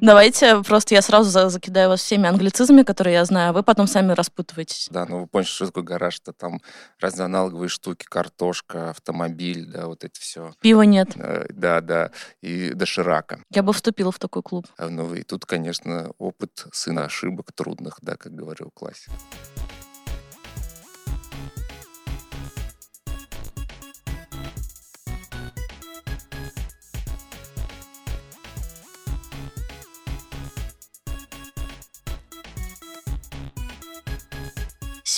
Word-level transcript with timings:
Давайте 0.00 0.62
просто 0.62 0.94
я 0.94 1.02
сразу 1.02 1.30
за- 1.30 1.48
закидаю 1.48 1.88
вас 1.88 2.00
всеми 2.00 2.28
англицизмами, 2.28 2.82
которые 2.82 3.14
я 3.14 3.24
знаю, 3.24 3.50
а 3.50 3.52
вы 3.52 3.62
потом 3.62 3.86
сами 3.86 4.12
распутываетесь. 4.12 4.88
Да, 4.90 5.06
ну 5.06 5.20
вы 5.22 5.26
понимаете, 5.26 5.50
что 5.52 5.66
такое 5.66 5.84
гараж, 5.84 6.14
что 6.14 6.32
там 6.32 6.60
разные 7.00 7.24
аналоговые 7.26 7.68
штуки, 7.68 8.04
картошка, 8.08 8.90
автомобиль, 8.90 9.66
да, 9.66 9.86
вот 9.86 10.04
это 10.04 10.18
все. 10.20 10.52
Пива 10.60 10.82
нет. 10.82 11.10
Да, 11.50 11.80
да, 11.80 12.10
и 12.40 12.72
доширака. 12.74 13.40
Я 13.50 13.62
бы 13.62 13.72
вступила 13.72 14.12
в 14.12 14.18
такой 14.18 14.42
клуб. 14.42 14.66
А, 14.78 14.88
Ну 14.88 15.14
и 15.14 15.22
тут, 15.22 15.46
конечно, 15.46 16.12
опыт 16.18 16.66
сына 16.72 17.04
ошибок 17.04 17.52
трудных, 17.52 17.98
да, 18.02 18.16
как 18.16 18.34
говорил 18.34 18.70
классик. 18.74 19.10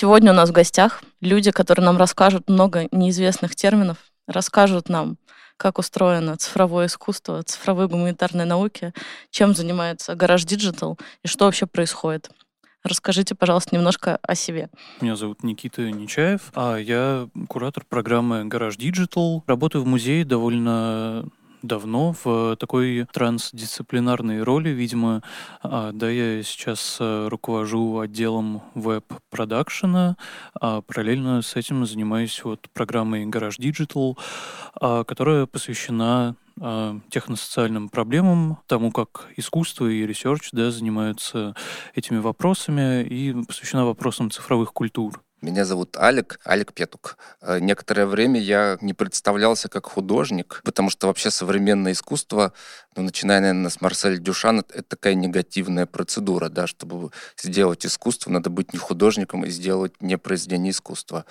Сегодня 0.03 0.33
у 0.33 0.35
нас 0.35 0.49
в 0.49 0.53
гостях 0.53 1.01
люди, 1.21 1.53
которые 1.53 1.87
нам 1.87 1.97
расскажут 1.97 2.49
много 2.49 2.89
неизвестных 2.91 3.55
терминов, 3.55 3.99
расскажут 4.27 4.89
нам, 4.89 5.17
как 5.57 5.79
устроено 5.79 6.37
цифровое 6.37 6.87
искусство, 6.87 7.45
цифровые 7.45 7.87
гуманитарные 7.87 8.45
науки, 8.45 8.93
чем 9.31 9.55
занимается 9.55 10.17
Гараж 10.17 10.43
Digital 10.45 10.99
и 11.23 11.29
что 11.29 11.45
вообще 11.45 11.67
происходит. 11.67 12.31
Расскажите, 12.83 13.37
пожалуйста, 13.37 13.77
немножко 13.77 14.19
о 14.23 14.35
себе. 14.35 14.71
Меня 15.01 15.15
зовут 15.15 15.45
Никита 15.45 15.89
Нечаев, 15.89 16.51
а 16.57 16.79
я 16.79 17.29
куратор 17.49 17.85
программы 17.89 18.45
Гараж 18.47 18.77
Digital. 18.79 19.43
Работаю 19.47 19.85
в 19.85 19.87
музее 19.87 20.25
довольно 20.25 21.29
давно 21.63 22.15
в 22.25 22.57
такой 22.57 23.07
трансдисциплинарной 23.13 24.43
роли, 24.43 24.71
видимо. 24.71 25.23
А, 25.63 25.93
Да, 25.93 26.11
я 26.11 26.43
сейчас 26.43 26.99
э, 27.01 27.29
руковожу 27.29 28.01
отделом 28.01 28.63
веб-продакшена, 28.75 30.17
а 30.61 30.81
параллельно 30.83 31.43
с 31.43 31.57
этим 31.57 31.87
занимаюсь 31.87 32.43
вот 32.45 32.69
программой 32.73 33.27
Garage 33.27 33.59
Digital, 33.59 34.19
а, 34.75 35.05
которая 35.05 35.47
посвящена 35.47 36.37
а, 36.61 36.99
техносоциальным 37.11 37.89
проблемам, 37.89 38.59
тому, 38.67 38.93
как 38.93 39.29
искусство 39.37 39.87
и 39.87 40.07
research 40.07 40.51
да, 40.53 40.71
занимаются 40.71 41.55
этими 41.95 42.19
вопросами 42.19 43.03
и 43.03 43.33
посвящена 43.45 43.87
вопросам 43.87 44.31
цифровых 44.31 44.73
культур. 44.73 45.23
Меня 45.43 45.65
зовут 45.65 45.97
Алек, 45.97 46.39
Алек 46.47 46.73
Петук. 46.73 47.19
Э, 47.41 47.59
Некоторое 47.59 48.07
время 48.07 48.39
я 48.41 48.79
не 48.81 48.95
представлялся 48.95 49.69
как 49.69 49.87
художник, 49.87 50.61
потому 50.63 50.89
что 50.89 51.09
вообще 51.09 51.33
современное 51.33 51.93
искусство, 51.93 52.53
ну, 52.95 53.03
начиная, 53.03 53.41
наверное, 53.41 53.69
с 53.69 53.81
Марселя 53.81 54.19
Дюшана, 54.19 54.61
это 54.73 54.85
такая 54.85 55.15
негативная 55.15 55.87
процедура, 55.87 56.49
да, 56.49 56.69
чтобы 56.69 57.11
сделать 57.37 57.85
искусство, 57.85 58.31
надо 58.31 58.51
быть 58.51 58.73
не 58.73 58.79
художником 58.79 59.45
и 59.45 59.51
сделать 59.51 60.01
не 60.01 60.17
произведение 60.17 60.71
искусства. 60.71 61.25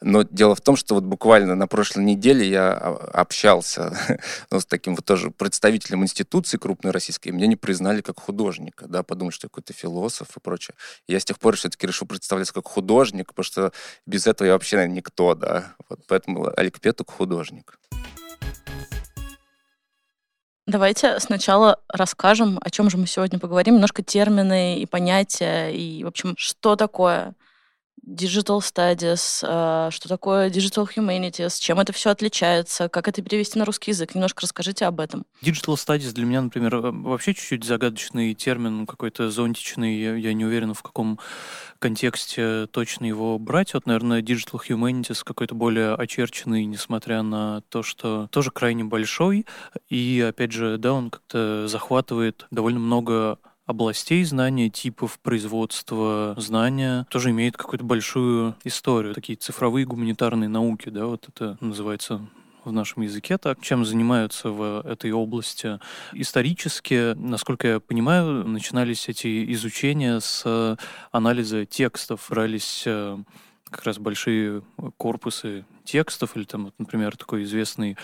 Но 0.00 0.22
дело 0.22 0.54
в 0.54 0.62
том, 0.62 0.76
что 0.76 0.94
вот 0.94 1.04
буквально 1.04 1.54
на 1.54 1.66
прошлой 1.66 2.04
неделе 2.04 2.48
я 2.48 2.72
а, 2.72 3.10
общался 3.12 3.94
ну, 4.50 4.60
с 4.60 4.64
таким 4.64 4.94
вот 4.94 5.04
тоже 5.04 5.30
представителем 5.30 6.04
институции 6.04 6.56
крупной 6.56 6.92
российской, 6.92 7.28
и 7.28 7.32
меня 7.32 7.46
не 7.46 7.56
признали 7.56 8.00
как 8.00 8.18
художника, 8.18 8.86
да, 8.88 9.02
подумали, 9.02 9.34
что 9.34 9.44
я 9.44 9.50
какой-то 9.50 9.74
философ 9.74 10.28
и 10.38 10.40
прочее. 10.40 10.74
Я 11.06 11.20
с 11.20 11.24
тех 11.26 11.38
пор 11.38 11.56
все-таки 11.56 11.86
решил 11.86 12.06
представляться 12.08 12.54
как 12.54 12.66
художник, 12.66 13.28
потому 13.34 13.44
что 13.44 13.57
без 14.06 14.26
этого 14.26 14.46
я 14.46 14.52
вообще, 14.54 14.86
никто, 14.88 15.34
да. 15.34 15.74
Вот 15.88 16.00
поэтому 16.06 16.52
Алик 16.58 16.80
Петук 16.80 17.10
художник. 17.10 17.78
Давайте 20.66 21.18
сначала 21.18 21.80
расскажем, 21.88 22.58
о 22.60 22.68
чем 22.68 22.90
же 22.90 22.98
мы 22.98 23.06
сегодня 23.06 23.38
поговорим, 23.38 23.76
немножко 23.76 24.02
термины 24.02 24.78
и 24.78 24.84
понятия, 24.84 25.70
и, 25.70 26.04
в 26.04 26.06
общем, 26.06 26.34
что 26.36 26.76
такое 26.76 27.34
Digital 28.08 28.60
Studies, 28.60 29.44
э, 29.46 29.90
что 29.90 30.08
такое 30.08 30.48
Digital 30.48 30.88
Humanities, 30.96 31.60
чем 31.60 31.78
это 31.78 31.92
все 31.92 32.10
отличается, 32.10 32.88
как 32.88 33.06
это 33.06 33.20
перевести 33.20 33.58
на 33.58 33.66
русский 33.66 33.90
язык. 33.90 34.14
Немножко 34.14 34.42
расскажите 34.42 34.86
об 34.86 35.00
этом. 35.00 35.26
Digital 35.42 35.74
Studies 35.74 36.12
для 36.12 36.24
меня, 36.24 36.40
например, 36.40 36.74
э, 36.76 36.90
вообще 36.90 37.34
чуть-чуть 37.34 37.64
загадочный 37.64 38.32
термин, 38.34 38.86
какой-то 38.86 39.30
зонтичный, 39.30 40.00
я, 40.00 40.14
я 40.14 40.32
не 40.32 40.46
уверен, 40.46 40.72
в 40.72 40.82
каком 40.82 41.18
контексте 41.78 42.66
точно 42.68 43.04
его 43.04 43.38
брать. 43.38 43.74
Вот, 43.74 43.84
наверное, 43.84 44.22
Digital 44.22 44.60
Humanities 44.66 45.22
какой-то 45.22 45.54
более 45.54 45.94
очерченный, 45.94 46.64
несмотря 46.64 47.22
на 47.22 47.60
то, 47.68 47.82
что 47.82 48.28
тоже 48.28 48.50
крайне 48.50 48.84
большой. 48.84 49.46
И, 49.90 50.24
опять 50.26 50.52
же, 50.52 50.78
да, 50.78 50.94
он 50.94 51.10
как-то 51.10 51.68
захватывает 51.68 52.46
довольно 52.50 52.78
много 52.78 53.38
областей 53.68 54.24
знания, 54.24 54.70
типов 54.70 55.20
производства 55.20 56.34
знания, 56.38 57.06
тоже 57.10 57.30
имеет 57.30 57.56
какую-то 57.56 57.84
большую 57.84 58.56
историю. 58.64 59.14
Такие 59.14 59.36
цифровые 59.36 59.84
гуманитарные 59.84 60.48
науки, 60.48 60.88
да, 60.88 61.04
вот 61.04 61.28
это 61.28 61.58
называется 61.60 62.26
в 62.64 62.72
нашем 62.72 63.02
языке 63.02 63.36
так, 63.36 63.60
чем 63.60 63.84
занимаются 63.84 64.50
в 64.50 64.82
этой 64.86 65.12
области. 65.12 65.78
Исторически, 66.14 67.14
насколько 67.14 67.68
я 67.68 67.80
понимаю, 67.80 68.48
начинались 68.48 69.08
эти 69.08 69.52
изучения 69.52 70.18
с 70.20 70.78
анализа 71.12 71.66
текстов, 71.66 72.26
брались 72.30 72.84
э, 72.86 73.18
как 73.70 73.84
раз 73.84 73.98
большие 73.98 74.62
корпусы 74.96 75.64
текстов, 75.88 76.36
или 76.36 76.44
там, 76.44 76.66
вот, 76.66 76.74
например, 76.78 77.16
такой 77.16 77.42
известный 77.44 77.96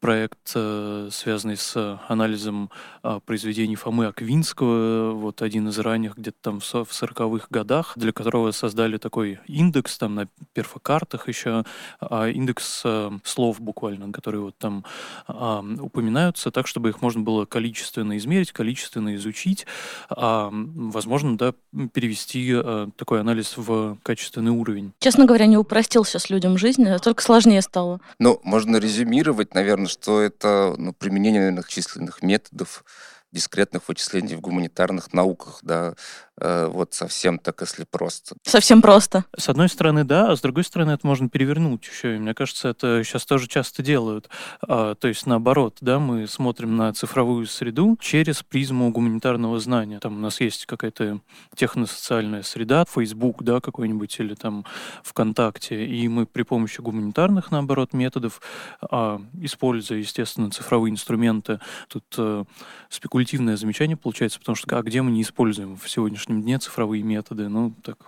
проект, 0.00 0.52
э, 0.54 1.08
связанный 1.12 1.56
с 1.56 2.00
анализом 2.08 2.70
э, 3.04 3.20
произведений 3.24 3.76
Фомы 3.76 4.06
Аквинского, 4.06 5.12
вот 5.12 5.42
один 5.42 5.68
из 5.68 5.78
ранних, 5.78 6.16
где-то 6.16 6.36
там 6.40 6.60
в 6.60 6.64
со- 6.64 6.84
в 6.84 6.90
40-х 6.90 7.46
годах, 7.50 7.92
для 7.96 8.12
которого 8.12 8.50
создали 8.50 8.96
такой 8.96 9.38
индекс, 9.46 9.98
там 9.98 10.14
на 10.16 10.28
перфокартах 10.54 11.28
еще, 11.28 11.64
а, 12.00 12.28
индекс 12.28 12.82
э, 12.84 13.10
слов 13.22 13.60
буквально, 13.60 14.12
которые 14.12 14.40
вот 14.42 14.56
там 14.58 14.84
а, 15.28 15.64
упоминаются, 15.80 16.50
так, 16.50 16.66
чтобы 16.66 16.88
их 16.88 17.00
можно 17.00 17.20
было 17.22 17.44
количественно 17.44 18.16
измерить, 18.16 18.52
количественно 18.52 19.14
изучить, 19.14 19.66
а, 20.10 20.50
возможно, 20.52 21.38
да, 21.38 21.54
перевести 21.92 22.52
э, 22.52 22.88
такой 22.96 23.20
анализ 23.20 23.54
в 23.56 23.96
качественный 24.02 24.50
уровень. 24.50 24.92
Честно 24.98 25.26
говоря, 25.26 25.46
не 25.46 25.56
упростил 25.56 26.04
сейчас 26.04 26.28
людям 26.28 26.58
жизнь, 26.58 26.86
а 26.88 26.98
только 26.98 27.22
сложнее 27.32 27.62
стало. 27.62 28.00
Ну, 28.18 28.40
можно 28.44 28.76
резюмировать, 28.76 29.54
наверное, 29.54 29.86
что 29.86 30.20
это 30.20 30.74
ну, 30.76 30.92
применение, 30.92 31.40
наверное, 31.40 31.64
численных 31.66 32.22
методов 32.22 32.84
дискретных 33.32 33.88
вычислений 33.88 34.34
в 34.34 34.42
гуманитарных 34.42 35.14
науках, 35.14 35.60
да, 35.62 35.94
вот 36.40 36.94
совсем 36.94 37.38
так, 37.38 37.60
если 37.60 37.84
просто. 37.84 38.34
Совсем 38.42 38.80
просто. 38.80 39.26
С 39.36 39.48
одной 39.48 39.68
стороны, 39.68 40.04
да, 40.04 40.30
а 40.30 40.36
с 40.36 40.40
другой 40.40 40.64
стороны, 40.64 40.92
это 40.92 41.06
можно 41.06 41.28
перевернуть 41.28 41.86
еще. 41.86 42.16
И 42.16 42.18
мне 42.18 42.34
кажется, 42.34 42.68
это 42.68 43.04
сейчас 43.04 43.26
тоже 43.26 43.46
часто 43.48 43.82
делают. 43.82 44.30
А, 44.62 44.94
то 44.94 45.08
есть, 45.08 45.26
наоборот, 45.26 45.76
да, 45.80 45.98
мы 45.98 46.26
смотрим 46.26 46.76
на 46.76 46.92
цифровую 46.94 47.46
среду 47.46 47.98
через 48.00 48.42
призму 48.42 48.90
гуманитарного 48.90 49.60
знания. 49.60 49.98
Там 50.00 50.16
у 50.16 50.20
нас 50.20 50.40
есть 50.40 50.64
какая-то 50.66 51.20
техносоциальная 51.54 52.42
среда, 52.42 52.86
Facebook, 52.88 53.42
да, 53.42 53.60
какой-нибудь, 53.60 54.18
или 54.18 54.34
там 54.34 54.64
ВКонтакте, 55.02 55.84
и 55.86 56.08
мы 56.08 56.24
при 56.24 56.42
помощи 56.42 56.80
гуманитарных, 56.80 57.50
наоборот, 57.50 57.92
методов, 57.92 58.40
а, 58.80 59.20
используя, 59.40 59.98
естественно, 59.98 60.50
цифровые 60.50 60.92
инструменты, 60.92 61.60
тут 61.88 62.04
э, 62.16 62.44
спекулятивное 62.88 63.56
замечание 63.56 63.96
получается, 63.96 64.38
потому 64.38 64.56
что 64.56 64.78
а 64.78 64.82
где 64.82 65.02
мы 65.02 65.10
не 65.10 65.22
используем 65.22 65.76
в 65.76 65.88
сегодняшнем 65.90 66.21
дне 66.28 66.58
цифровые 66.58 67.02
методы? 67.02 67.48
Ну, 67.48 67.74
так 67.82 67.98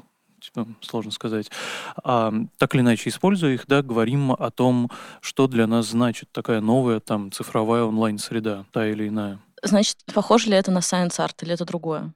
типа, 0.40 0.66
сложно 0.80 1.10
сказать. 1.10 1.50
А, 2.02 2.32
так 2.58 2.74
или 2.74 2.82
иначе, 2.82 3.08
используя 3.10 3.54
их, 3.54 3.66
да, 3.66 3.82
говорим 3.82 4.32
о 4.32 4.50
том, 4.50 4.90
что 5.20 5.46
для 5.46 5.66
нас 5.66 5.88
значит 5.88 6.30
такая 6.32 6.60
новая 6.60 7.00
там 7.00 7.32
цифровая 7.32 7.84
онлайн-среда, 7.84 8.66
та 8.72 8.86
или 8.86 9.08
иная. 9.08 9.40
Значит, 9.64 9.96
похоже 10.12 10.50
ли 10.50 10.56
это 10.56 10.70
на 10.70 10.78
Science 10.78 11.16
Art 11.18 11.34
или 11.42 11.54
это 11.54 11.64
другое? 11.64 12.12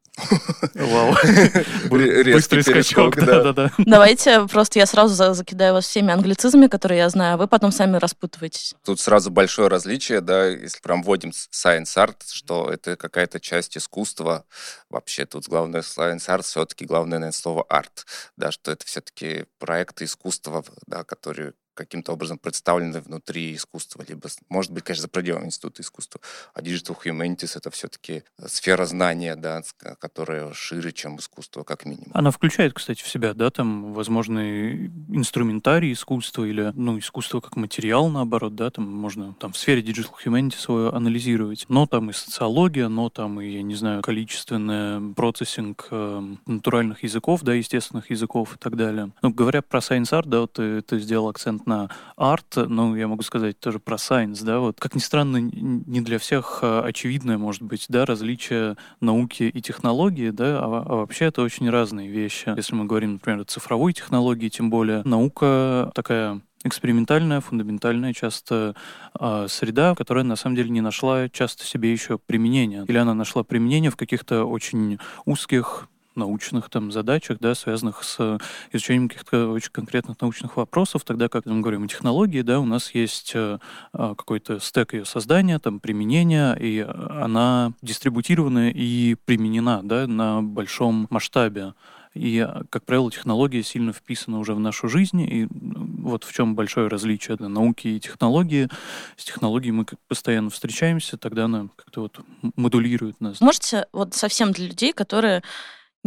Вау. 0.75 1.15
Быстрый 1.91 2.63
скачок, 2.63 3.17
да-да-да. 3.17 3.73
Давайте 3.79 4.47
просто 4.47 4.79
я 4.79 4.87
сразу 4.87 5.15
за- 5.15 5.35
закидаю 5.35 5.75
вас 5.75 5.87
всеми 5.87 6.13
англицизмами, 6.13 6.67
которые 6.67 6.99
я 6.99 7.09
знаю, 7.09 7.35
а 7.35 7.37
вы 7.37 7.47
потом 7.49 7.73
сами 7.73 7.97
распутываетесь. 7.97 8.75
Тут 8.85 9.01
сразу 9.01 9.31
большое 9.31 9.69
различие, 9.69 10.21
да, 10.21 10.47
если 10.47 10.81
прям 10.81 11.03
вводим 11.03 11.31
science 11.31 11.97
art, 11.97 12.17
что 12.31 12.71
это 12.71 12.97
какая-то 12.97 13.41
часть 13.41 13.77
искусства. 13.77 14.45
Вообще 14.91 15.25
тут 15.25 15.49
главное 15.49 15.83
science 15.83 16.27
art, 16.29 16.43
все-таки 16.43 16.85
главное, 16.85 17.19
наверное, 17.19 17.33
слово 17.33 17.65
арт, 17.69 18.05
да, 18.37 18.53
что 18.53 18.73
это 18.73 18.85
все-таки 18.87 19.47
проекты 19.59 20.05
искусства, 20.05 20.65
да, 20.87 21.05
которые 21.05 21.55
каким-то 21.79 22.13
образом 22.13 22.39
представлены 22.39 23.01
внутри 23.01 23.55
искусства, 23.55 24.05
либо, 24.09 24.29
может 24.49 24.73
быть, 24.73 24.85
конечно, 24.85 25.03
за 25.03 25.09
пределами 25.09 25.47
института 25.47 25.83
искусства. 25.83 26.21
А 26.55 26.61
Digital 26.61 26.97
Humanities— 27.05 27.53
это 27.57 27.71
все-таки 27.71 28.25
сфера 28.47 28.85
знания, 28.85 29.37
да, 29.37 29.63
которая 30.01 30.53
шире, 30.53 30.93
чем 30.93 31.17
искусство, 31.17 31.63
как 31.63 31.87
минимум. 31.87 32.11
Она 32.13 32.31
включает, 32.31 32.75
кстати, 32.75 33.03
в 33.03 33.09
себя, 33.09 33.33
да, 33.33 33.51
там, 33.51 33.95
возможный 33.95 34.87
инструментарий 35.09 35.93
искусства 35.93 36.45
или, 36.45 36.73
ну, 36.75 36.99
искусство 36.99 37.41
как 37.41 37.57
материал, 37.57 38.09
наоборот, 38.09 38.55
да, 38.57 38.71
там 38.71 38.91
можно 38.91 39.35
там 39.35 39.53
в 39.53 39.57
сфере 39.57 39.83
Digital 39.83 40.15
Humanities 40.25 40.59
свое 40.59 40.91
анализировать. 40.91 41.65
Но 41.69 41.87
там 41.87 42.11
и 42.11 42.13
социология, 42.13 42.89
но 42.89 43.09
там 43.09 43.41
и, 43.41 43.49
я 43.49 43.63
не 43.63 43.77
знаю, 43.77 44.03
количественный 44.03 45.15
процессинг 45.15 45.87
э, 45.91 46.23
натуральных 46.47 47.05
языков, 47.05 47.43
да, 47.43 47.55
естественных 47.55 48.11
языков 48.11 48.57
и 48.57 48.59
так 48.59 48.77
далее. 48.77 49.13
Ну, 49.23 49.31
говоря 49.31 49.63
про 49.63 49.79
Science 49.79 50.13
Art, 50.13 50.27
да, 50.27 50.41
вот 50.41 50.55
ты, 50.55 50.83
ты 50.83 50.99
сделал 50.99 51.29
акцент 51.29 51.67
на 51.69 51.91
арт, 52.17 52.57
ну, 52.57 52.97
я 52.97 53.07
могу 53.07 53.23
сказать 53.23 53.61
тоже 53.61 53.79
про 53.79 53.97
Science, 53.97 54.45
да, 54.45 54.59
вот, 54.59 54.81
как 54.81 54.95
ни 54.95 55.01
странно, 55.01 55.37
не 55.37 56.01
для 56.01 56.19
всех 56.19 56.61
э, 56.63 56.81
очевидное, 56.81 57.39
может 57.39 57.63
быть, 57.63 57.87
да, 57.89 58.05
различие 58.05 58.77
науки 59.01 59.45
и 59.45 59.61
технологии, 59.63 60.31
да, 60.31 60.59
а, 60.59 60.85
а 60.85 60.95
вообще 60.97 61.27
это 61.27 61.43
очень 61.43 61.71
разные 61.71 62.09
вещи. 62.09 62.53
Если 62.57 62.75
мы 62.75 62.87
говорим, 62.87 63.15
например, 63.15 63.43
о 63.43 63.45
цифровой 63.45 63.93
технологии, 63.93 64.49
тем 64.49 64.71
более, 64.71 65.03
наука 65.05 65.93
такая 65.95 66.41
экспериментальная, 66.65 67.41
фундаментальная 67.41 68.13
часто 68.13 68.75
э, 69.19 69.47
среда, 69.49 69.95
которая 69.95 70.25
на 70.25 70.37
самом 70.37 70.57
деле 70.57 70.71
не 70.71 70.81
нашла 70.81 71.29
часто 71.29 71.65
себе 71.65 71.93
еще 71.93 72.19
применения. 72.19 72.85
Или 72.89 72.99
она 72.99 73.15
нашла 73.15 73.45
применение 73.45 73.91
в 73.91 73.97
каких-то 73.97 74.45
очень 74.45 74.99
узких 75.25 75.89
научных 76.19 76.69
там 76.69 76.93
задачах, 76.93 77.39
да, 77.41 77.55
связанных 77.55 78.05
с 78.05 78.39
изучением 78.73 79.09
каких-то 79.09 79.49
очень 79.51 79.71
конкретных 79.73 80.21
научных 80.21 80.57
вопросов, 80.57 81.05
тогда 81.05 81.29
как 81.29 81.47
мы 81.47 81.61
говорим 81.61 81.85
о 81.85 81.89
технологии, 81.89 82.43
да, 82.43 82.61
у 82.61 82.67
нас 82.67 82.95
есть 82.95 83.33
э, 83.35 83.59
а, 83.93 84.15
какой-то 84.15 84.61
стек 84.61 84.95
ее 84.95 85.05
создания, 85.05 85.59
там 85.59 85.81
применения, 85.81 86.55
и 86.55 86.81
она 86.81 87.73
дистрибутирована 87.83 88.71
и 88.71 89.15
применена, 89.15 89.81
да, 89.83 90.07
на 90.07 90.43
большом 90.43 91.07
масштабе. 91.11 91.75
И, 92.15 92.47
как 92.71 92.85
правило, 92.85 93.11
технология 93.11 93.63
сильно 93.63 93.93
вписана 93.93 94.39
уже 94.39 94.55
в 94.55 94.61
нашу 94.61 94.89
жизнь. 94.89 95.21
И 95.21 95.47
вот 95.51 96.25
в 96.25 96.33
чем 96.33 96.55
большое 96.55 96.89
различие 96.89 97.37
да, 97.37 97.49
науки 97.49 97.89
и 97.89 98.01
технологии. 98.01 98.69
С 99.17 99.25
технологией 99.25 99.73
мы 99.73 99.87
постоянно 100.09 100.51
встречаемся, 100.51 101.17
тогда 101.17 101.45
она 101.45 101.69
как-то 101.77 102.03
вот 102.03 102.19
модулирует 102.57 103.21
нас. 103.21 103.41
Можете 103.41 103.87
вот 103.93 104.15
совсем 104.15 104.53
для 104.53 104.67
людей, 104.67 104.93
которые 104.93 105.43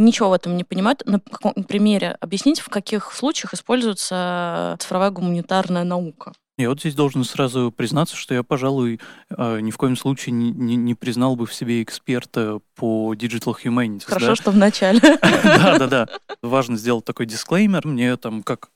ничего 0.03 0.29
в 0.29 0.33
этом 0.33 0.57
не 0.57 0.63
понимают. 0.63 1.03
На 1.05 1.19
каком 1.19 1.53
примере 1.63 2.17
объяснить, 2.19 2.59
в 2.59 2.69
каких 2.69 3.11
случаях 3.13 3.53
используется 3.53 4.75
цифровая 4.79 5.11
гуманитарная 5.11 5.83
наука? 5.83 6.33
Я 6.57 6.69
вот 6.69 6.79
здесь 6.79 6.93
должен 6.93 7.23
сразу 7.23 7.71
признаться, 7.75 8.15
что 8.15 8.33
я, 8.35 8.43
пожалуй, 8.43 8.99
а, 9.29 9.59
ни 9.59 9.71
в 9.71 9.77
коем 9.77 9.97
случае 9.97 10.33
не, 10.33 10.51
не, 10.51 10.75
не 10.75 10.93
признал 10.93 11.35
бы 11.35 11.47
в 11.47 11.53
себе 11.53 11.81
эксперта 11.81 12.59
по 12.75 13.13
Digital 13.15 13.55
Humanities. 13.63 14.03
Хорошо, 14.05 14.27
да? 14.27 14.35
что 14.35 14.51
в 14.51 14.57
начале. 14.57 14.99
Да, 15.21 15.79
да, 15.79 15.87
да. 15.87 16.07
Важно 16.41 16.77
сделать 16.77 17.05
такой 17.05 17.25
дисклеймер. 17.25 17.87
Мне 17.87 18.15
там 18.17 18.43
как 18.43 18.69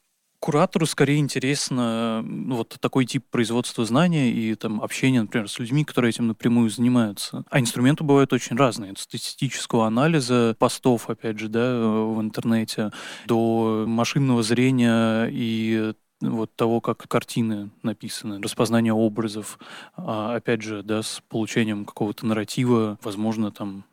куратору 0.46 0.86
скорее 0.86 1.18
интересно 1.18 2.22
ну, 2.22 2.58
вот 2.58 2.78
такой 2.80 3.06
тип 3.06 3.26
производства 3.32 3.84
знания 3.84 4.32
и 4.32 4.54
там 4.54 4.80
общения, 4.80 5.22
например, 5.22 5.50
с 5.50 5.58
людьми, 5.58 5.84
которые 5.84 6.10
этим 6.10 6.28
напрямую 6.28 6.70
занимаются. 6.70 7.44
А 7.50 7.60
инструменты 7.60 8.04
бывают 8.04 8.32
очень 8.32 8.56
разные. 8.56 8.92
От 8.92 9.00
статистического 9.00 9.88
анализа 9.88 10.56
постов, 10.60 11.10
опять 11.10 11.40
же, 11.40 11.50
да, 11.50 11.80
в 11.80 12.22
интернете, 12.22 12.92
до 13.26 13.86
машинного 13.88 14.44
зрения 14.44 15.28
и 15.32 15.94
вот 16.22 16.56
того, 16.56 16.80
как 16.80 17.08
картины 17.08 17.72
написаны, 17.82 18.40
распознание 18.40 18.94
образов, 18.94 19.58
а, 19.96 20.36
опять 20.36 20.62
же, 20.62 20.84
да, 20.84 21.02
с 21.02 21.24
получением 21.28 21.86
какого-то 21.86 22.28
нарратива, 22.28 23.00
возможно, 23.02 23.50
там 23.52 23.84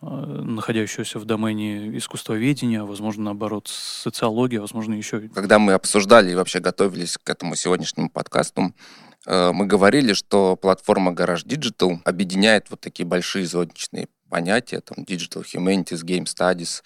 находящегося 0.00 1.18
в 1.18 1.24
домене 1.24 1.96
искусствоведения, 1.96 2.82
возможно, 2.82 3.24
наоборот, 3.24 3.68
социология, 3.68 4.60
возможно, 4.60 4.94
еще... 4.94 5.28
Когда 5.34 5.58
мы 5.58 5.74
обсуждали 5.74 6.32
и 6.32 6.34
вообще 6.34 6.60
готовились 6.60 7.18
к 7.18 7.28
этому 7.28 7.54
сегодняшнему 7.54 8.08
подкасту, 8.08 8.74
э, 9.26 9.52
мы 9.52 9.66
говорили, 9.66 10.14
что 10.14 10.56
платформа 10.56 11.12
Garage 11.12 11.46
Digital 11.46 11.98
объединяет 12.04 12.70
вот 12.70 12.80
такие 12.80 13.06
большие 13.06 13.46
зодничные 13.46 14.08
понятия, 14.30 14.80
там, 14.80 15.04
digital 15.04 15.44
humanities, 15.44 16.04
game 16.04 16.24
studies, 16.24 16.82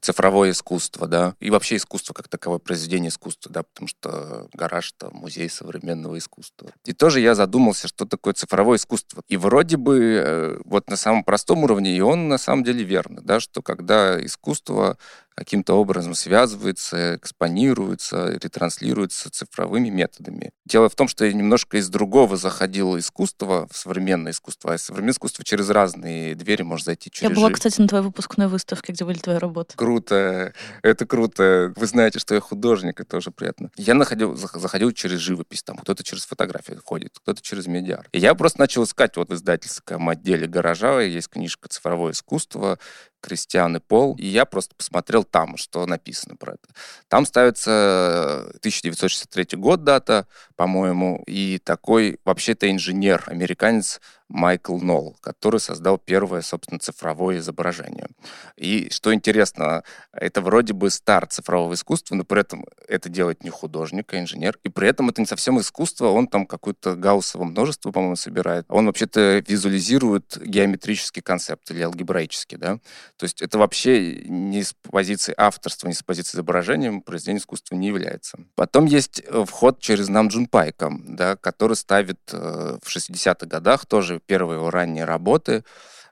цифровое 0.00 0.50
искусство, 0.50 1.06
да, 1.06 1.34
и 1.40 1.50
вообще 1.50 1.76
искусство 1.76 2.14
как 2.14 2.28
таковое, 2.28 2.58
произведение 2.58 3.10
искусства, 3.10 3.52
да, 3.52 3.62
потому 3.62 3.88
что 3.88 4.48
гараж— 4.54 4.94
это 4.98 5.10
музей 5.14 5.48
современного 5.48 6.18
искусства. 6.18 6.70
И 6.84 6.92
тоже 6.92 7.20
я 7.20 7.34
задумался, 7.34 7.88
что 7.88 8.06
такое 8.06 8.34
цифровое 8.34 8.78
искусство. 8.78 9.22
И 9.28 9.36
вроде 9.36 9.76
бы 9.76 9.98
э, 9.98 10.60
вот 10.64 10.88
на 10.88 10.96
самом 10.96 11.24
простом 11.24 11.64
уровне, 11.64 11.96
и 11.96 12.00
он 12.00 12.28
на 12.28 12.38
самом 12.38 12.64
деле 12.64 12.82
верно, 12.84 13.20
да, 13.22 13.40
что 13.40 13.62
когда 13.62 14.24
искусство 14.24 14.96
каким-то 15.36 15.74
образом 15.74 16.14
связывается, 16.14 17.16
экспонируется, 17.16 18.38
ретранслируется 18.42 19.30
цифровыми 19.30 19.90
методами. 19.90 20.50
Дело 20.64 20.88
в 20.88 20.94
том, 20.94 21.08
что 21.08 21.26
я 21.26 21.32
немножко 21.32 21.76
из 21.76 21.88
другого 21.88 22.36
заходил 22.36 22.98
искусства 22.98 23.68
в 23.70 23.76
современное 23.76 24.32
искусство, 24.32 24.72
а 24.72 24.78
современное 24.78 25.12
искусство 25.12 25.44
через 25.44 25.68
разные 25.68 26.34
двери 26.34 26.62
может 26.62 26.86
зайти 26.86 27.10
через 27.10 27.28
Я 27.28 27.36
была, 27.36 27.50
кстати, 27.50 27.80
на 27.80 27.86
твоей 27.86 28.04
выпускной 28.04 28.48
выставке, 28.48 28.92
где 28.92 29.04
были 29.04 29.18
твои 29.18 29.36
работы. 29.36 29.76
Круто, 29.76 30.54
это 30.82 31.06
круто. 31.06 31.72
Вы 31.76 31.86
знаете, 31.86 32.18
что 32.18 32.34
я 32.34 32.40
художник, 32.40 32.98
это 33.00 33.10
тоже 33.10 33.30
приятно. 33.30 33.70
Я 33.76 33.94
находил, 33.94 34.34
заходил 34.36 34.90
через 34.92 35.18
живопись, 35.18 35.62
там 35.62 35.76
кто-то 35.76 36.02
через 36.02 36.24
фотографию 36.24 36.80
ходит, 36.82 37.10
кто-то 37.18 37.42
через 37.42 37.66
медиар. 37.66 38.08
И 38.12 38.18
я 38.18 38.34
просто 38.34 38.60
начал 38.60 38.84
искать 38.84 39.16
вот 39.16 39.28
в 39.28 39.34
издательском 39.34 40.08
отделе 40.08 40.46
гаража, 40.46 41.02
есть 41.02 41.28
книжка 41.28 41.68
«Цифровое 41.68 42.12
искусство», 42.12 42.78
Кристиан 43.26 43.76
и 43.76 43.80
Пол, 43.80 44.14
и 44.18 44.26
я 44.26 44.44
просто 44.44 44.74
посмотрел 44.76 45.24
там, 45.30 45.56
что 45.56 45.86
написано 45.86 46.36
про 46.36 46.54
это. 46.54 46.68
Там 47.08 47.26
ставится 47.26 48.46
1963 48.58 49.58
год 49.58 49.84
дата, 49.84 50.26
по-моему, 50.56 51.22
и 51.26 51.58
такой 51.62 52.18
вообще-то 52.24 52.70
инженер, 52.70 53.24
американец 53.26 54.00
Майкл 54.28 54.78
Нолл, 54.78 55.16
который 55.20 55.60
создал 55.60 55.98
первое, 55.98 56.42
собственно, 56.42 56.78
цифровое 56.78 57.38
изображение. 57.38 58.08
И 58.56 58.88
что 58.90 59.14
интересно, 59.14 59.84
это 60.12 60.40
вроде 60.40 60.72
бы 60.72 60.90
старт 60.90 61.32
цифрового 61.32 61.74
искусства, 61.74 62.16
но 62.16 62.24
при 62.24 62.40
этом 62.40 62.64
это 62.88 63.08
делает 63.08 63.44
не 63.44 63.50
художник, 63.50 64.12
а 64.12 64.18
инженер. 64.18 64.58
И 64.64 64.68
при 64.68 64.88
этом 64.88 65.08
это 65.08 65.20
не 65.20 65.26
совсем 65.26 65.60
искусство, 65.60 66.08
он 66.08 66.26
там 66.26 66.46
какое-то 66.46 66.96
гауссово 66.96 67.44
множество, 67.44 67.92
по-моему, 67.92 68.16
собирает. 68.16 68.66
Он 68.68 68.86
вообще-то 68.86 69.44
визуализирует 69.46 70.38
геометрический 70.44 71.22
концепт 71.22 71.70
или 71.70 71.82
алгебраический, 71.82 72.58
да. 72.58 72.78
То 73.16 73.24
есть 73.24 73.42
это 73.42 73.58
вообще 73.58 74.22
не 74.28 74.62
с 74.62 74.74
позиции 74.90 75.34
авторства, 75.36 75.88
не 75.88 75.94
с 75.94 76.02
позиции 76.02 76.36
изображения 76.36 77.00
произведение 77.00 77.40
искусства 77.40 77.76
не 77.76 77.88
является. 77.88 78.38
Потом 78.54 78.86
есть 78.86 79.22
э, 79.24 79.44
вход 79.46 79.80
через 79.80 80.08
Намджун 80.08 80.46
Пайка, 80.46 80.90
да, 81.04 81.36
который 81.36 81.76
ставит 81.76 82.18
э, 82.32 82.78
в 82.82 82.88
60-х 82.88 83.46
годах 83.46 83.86
тоже 83.86 84.15
первые 84.20 84.58
его 84.58 84.70
ранние 84.70 85.04
работы, 85.04 85.64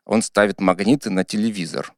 он 0.05 0.23
ставит 0.23 0.61
магниты 0.61 1.11
на 1.11 1.25
телевизор. 1.25 1.93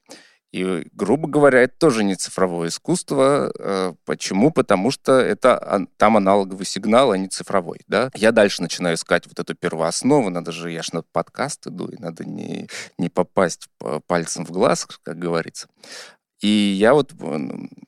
И, 0.52 0.88
грубо 0.92 1.28
говоря, 1.28 1.60
это 1.60 1.76
тоже 1.76 2.04
не 2.04 2.14
цифровое 2.14 2.68
искусство. 2.68 3.52
Э, 3.58 3.94
почему? 4.06 4.50
Потому 4.50 4.90
что 4.90 5.12
это 5.12 5.86
там 5.98 6.16
аналоговый 6.16 6.64
сигнал, 6.64 7.12
а 7.12 7.18
не 7.18 7.28
цифровой. 7.28 7.80
Да? 7.88 8.10
Я 8.14 8.32
дальше 8.32 8.62
начинаю 8.62 8.94
искать 8.94 9.26
вот 9.26 9.38
эту 9.38 9.54
первооснову. 9.54 10.30
Надо 10.30 10.52
же, 10.52 10.70
я 10.70 10.82
ж 10.82 10.92
на 10.92 11.02
подкаст 11.02 11.66
иду, 11.66 11.88
и 11.88 12.00
надо 12.00 12.24
не, 12.24 12.68
не 12.96 13.10
попасть 13.10 13.68
пальцем 14.06 14.46
в 14.46 14.50
глаз, 14.50 14.86
как 15.02 15.18
говорится. 15.18 15.68
И 16.40 16.48
я 16.48 16.94
вот 16.94 17.12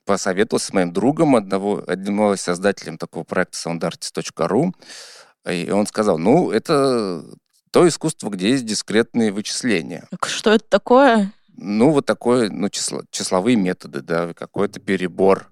посоветовался 0.05 0.67
с 0.67 0.73
моим 0.73 0.91
другом, 0.91 1.35
одного, 1.35 1.83
одним 1.87 2.35
создателем 2.35 2.97
такого 2.97 3.23
проекта 3.23 3.57
soundartist.ru, 3.57 4.73
и 5.49 5.71
он 5.71 5.87
сказал, 5.87 6.17
ну, 6.17 6.51
это 6.51 7.23
то 7.71 7.87
искусство, 7.87 8.29
где 8.29 8.51
есть 8.51 8.65
дискретные 8.65 9.31
вычисления. 9.31 10.07
Что 10.25 10.53
это 10.53 10.65
такое? 10.67 11.33
Ну, 11.55 11.91
вот 11.91 12.05
такое, 12.05 12.49
ну, 12.49 12.69
число, 12.69 13.01
числовые 13.11 13.57
методы, 13.57 14.01
да, 14.01 14.33
какой-то 14.33 14.79
перебор 14.79 15.49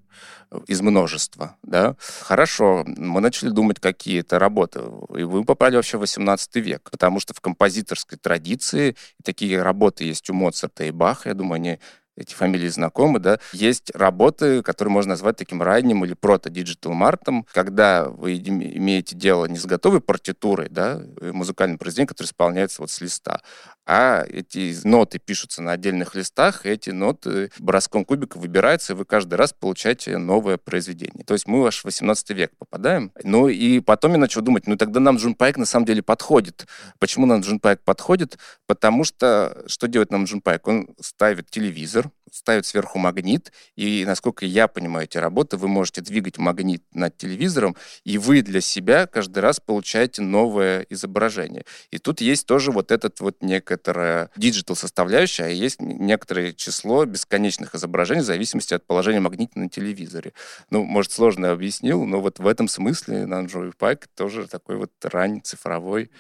из 0.67 0.81
множества, 0.81 1.57
да. 1.63 1.95
Хорошо, 2.21 2.86
мы 2.86 3.19
начали 3.19 3.50
думать, 3.50 3.79
какие 3.79 4.21
это 4.21 4.39
работы. 4.39 4.79
И 5.15 5.24
вы 5.24 5.43
попали 5.43 5.75
вообще 5.75 5.97
в 5.97 6.01
18 6.01 6.55
век, 6.57 6.89
потому 6.89 7.19
что 7.19 7.33
в 7.33 7.41
композиторской 7.41 8.17
традиции 8.17 8.95
такие 9.24 9.62
работы 9.62 10.05
есть 10.05 10.29
у 10.29 10.33
Моцарта 10.33 10.86
и 10.86 10.91
Баха, 10.91 11.29
я 11.29 11.36
думаю, 11.36 11.57
они 11.57 11.79
эти 12.17 12.33
фамилии 12.33 12.67
знакомы, 12.67 13.19
да, 13.19 13.39
есть 13.53 13.91
работы, 13.93 14.62
которые 14.63 14.91
можно 14.91 15.12
назвать 15.12 15.38
таким 15.38 15.62
ранним 15.62 16.03
или 16.03 16.13
прото-диджитал 16.13 16.93
мартом, 16.93 17.45
когда 17.53 18.09
вы 18.09 18.38
имеете 18.38 19.15
дело 19.15 19.45
не 19.45 19.57
с 19.57 19.65
готовой 19.65 20.01
партитурой, 20.01 20.67
да, 20.69 21.01
э, 21.21 21.31
музыкальным 21.31 21.77
произведением, 21.77 22.07
которое 22.07 22.27
исполняется 22.27 22.81
вот 22.81 22.91
с 22.91 23.00
листа, 23.01 23.41
а 23.88 24.25
эти 24.27 24.75
ноты 24.83 25.17
пишутся 25.17 25.62
на 25.62 25.71
отдельных 25.71 26.13
листах, 26.13 26.65
и 26.65 26.69
эти 26.69 26.89
ноты 26.89 27.51
броском 27.57 28.03
кубика 28.03 28.38
выбираются, 28.38 28.91
и 28.91 28.95
вы 28.97 29.05
каждый 29.05 29.36
раз 29.36 29.53
получаете 29.53 30.17
новое 30.17 30.57
произведение. 30.57 31.24
То 31.24 31.33
есть 31.33 31.47
мы 31.47 31.65
аж 31.65 31.79
в 31.79 31.86
18 31.86 32.29
век 32.31 32.51
попадаем. 32.59 33.13
Ну 33.24 33.47
и 33.47 33.79
потом 33.79 34.12
я 34.12 34.17
начал 34.17 34.41
думать, 34.41 34.67
ну 34.67 34.75
тогда 34.75 35.00
Нам 35.00 35.15
Джун 35.15 35.38
Пайк 35.38 35.55
на 35.55 35.65
самом 35.65 35.86
деле 35.86 36.03
подходит. 36.03 36.67
Почему 37.00 37.25
Нам 37.25 37.39
Джун 37.39 37.63
Пайк 37.63 37.81
подходит? 37.81 38.38
Потому 38.65 39.05
что 39.05 39.63
что 39.67 39.88
делает 39.88 40.12
Нам 40.12 40.25
Джун 40.25 40.46
Пайк? 40.46 40.67
Он 40.67 40.89
ставит 41.00 41.50
телевизор, 41.50 42.06
ставит 42.31 42.65
сверху 42.65 42.99
магнит, 42.99 43.51
и, 43.75 44.03
насколько 44.05 44.45
я 44.45 44.67
понимаю 44.67 45.05
эти 45.05 45.17
работы, 45.17 45.57
вы 45.57 45.67
можете 45.67 46.01
двигать 46.01 46.37
магнит 46.37 46.83
над 46.93 47.17
телевизором, 47.17 47.75
и 48.03 48.17
вы 48.17 48.41
для 48.41 48.61
себя 48.61 49.07
каждый 49.07 49.39
раз 49.39 49.59
получаете 49.59 50.21
новое 50.21 50.85
изображение. 50.89 51.65
И 51.91 51.97
тут 51.97 52.21
есть 52.21 52.45
тоже 52.45 52.71
вот 52.71 52.91
этот 52.91 53.19
вот 53.19 53.37
некоторая 53.41 54.29
digital 54.36 54.75
составляющая, 54.75 55.45
а 55.45 55.49
есть 55.49 55.81
некоторое 55.81 56.53
число 56.53 57.05
бесконечных 57.05 57.75
изображений 57.75 58.21
в 58.21 58.25
зависимости 58.25 58.73
от 58.73 58.85
положения 58.85 59.19
магнита 59.19 59.57
на 59.59 59.69
телевизоре. 59.69 60.33
Ну, 60.69 60.83
может, 60.83 61.11
сложно 61.11 61.51
объяснил, 61.51 62.05
но 62.05 62.19
вот 62.19 62.39
в 62.39 62.47
этом 62.47 62.67
смысле 62.67 63.25
Нам 63.25 63.43
Джун 63.43 63.71
Пайк 63.77 64.07
тоже 64.15 64.47
такой 64.47 64.77
вот 64.77 64.91
ранний 65.03 65.41
цифровой 65.41 66.11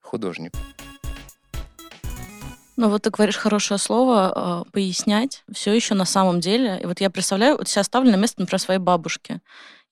художник. 0.00 0.52
Ну 2.76 2.88
вот 2.90 3.02
ты 3.02 3.10
говоришь 3.10 3.36
хорошее 3.36 3.78
слово, 3.78 4.64
э, 4.66 4.70
пояснять. 4.70 5.44
Все 5.52 5.72
еще 5.72 5.94
на 5.94 6.04
самом 6.04 6.40
деле. 6.40 6.78
И 6.82 6.86
вот 6.86 7.00
я 7.00 7.10
представляю, 7.10 7.56
вот 7.56 7.68
себя 7.68 7.82
ставлю 7.82 8.10
на 8.10 8.16
место, 8.16 8.40
например, 8.40 8.60
своей 8.60 8.80
бабушки 8.80 9.40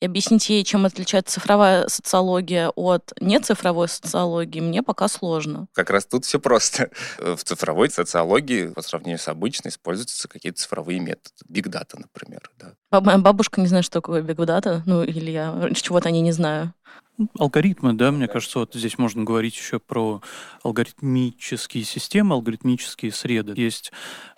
и 0.01 0.07
объяснить 0.07 0.49
ей, 0.51 0.65
чем 0.65 0.85
отличается 0.85 1.35
цифровая 1.35 1.89
социология 1.89 2.69
от 2.71 3.13
нецифровой 3.21 3.89
социологии, 3.89 4.61
мне 4.61 4.83
пока 4.83 5.09
сложно. 5.09 5.67
Как 5.73 5.89
раз 5.91 6.05
тут 6.07 6.25
все 6.25 6.39
просто. 6.39 6.91
В 7.19 7.39
цифровой 7.39 7.91
социологии 7.91 8.69
по 8.69 8.83
сравнению 8.83 9.19
с 9.19 9.29
обычной 9.29 9.71
используются 9.71 10.29
какие-то 10.29 10.61
цифровые 10.61 11.01
методы. 11.01 11.35
Big 11.49 11.71
Data, 11.71 11.97
например. 11.97 12.51
Да. 12.59 13.01
Моя 13.01 13.19
бабушка 13.19 13.61
не 13.61 13.67
знает, 13.67 13.85
что 13.85 14.01
такое 14.01 14.23
Big 14.23 14.37
Data, 14.37 14.83
ну 14.85 15.03
или 15.03 15.31
я 15.31 15.71
чего-то 15.75 16.11
не 16.11 16.33
знаю. 16.33 16.75
Алгоритмы, 17.39 17.93
да, 17.93 18.11
мне 18.11 18.27
кажется, 18.27 18.59
вот 18.59 18.75
здесь 18.75 18.99
можно 18.99 19.23
говорить 19.23 19.57
еще 19.57 19.79
про 19.79 20.21
алгоритмические 20.63 21.85
системы, 21.85 22.35
алгоритмические 22.35 23.13
среды. 23.13 23.55
Есть 23.57 23.93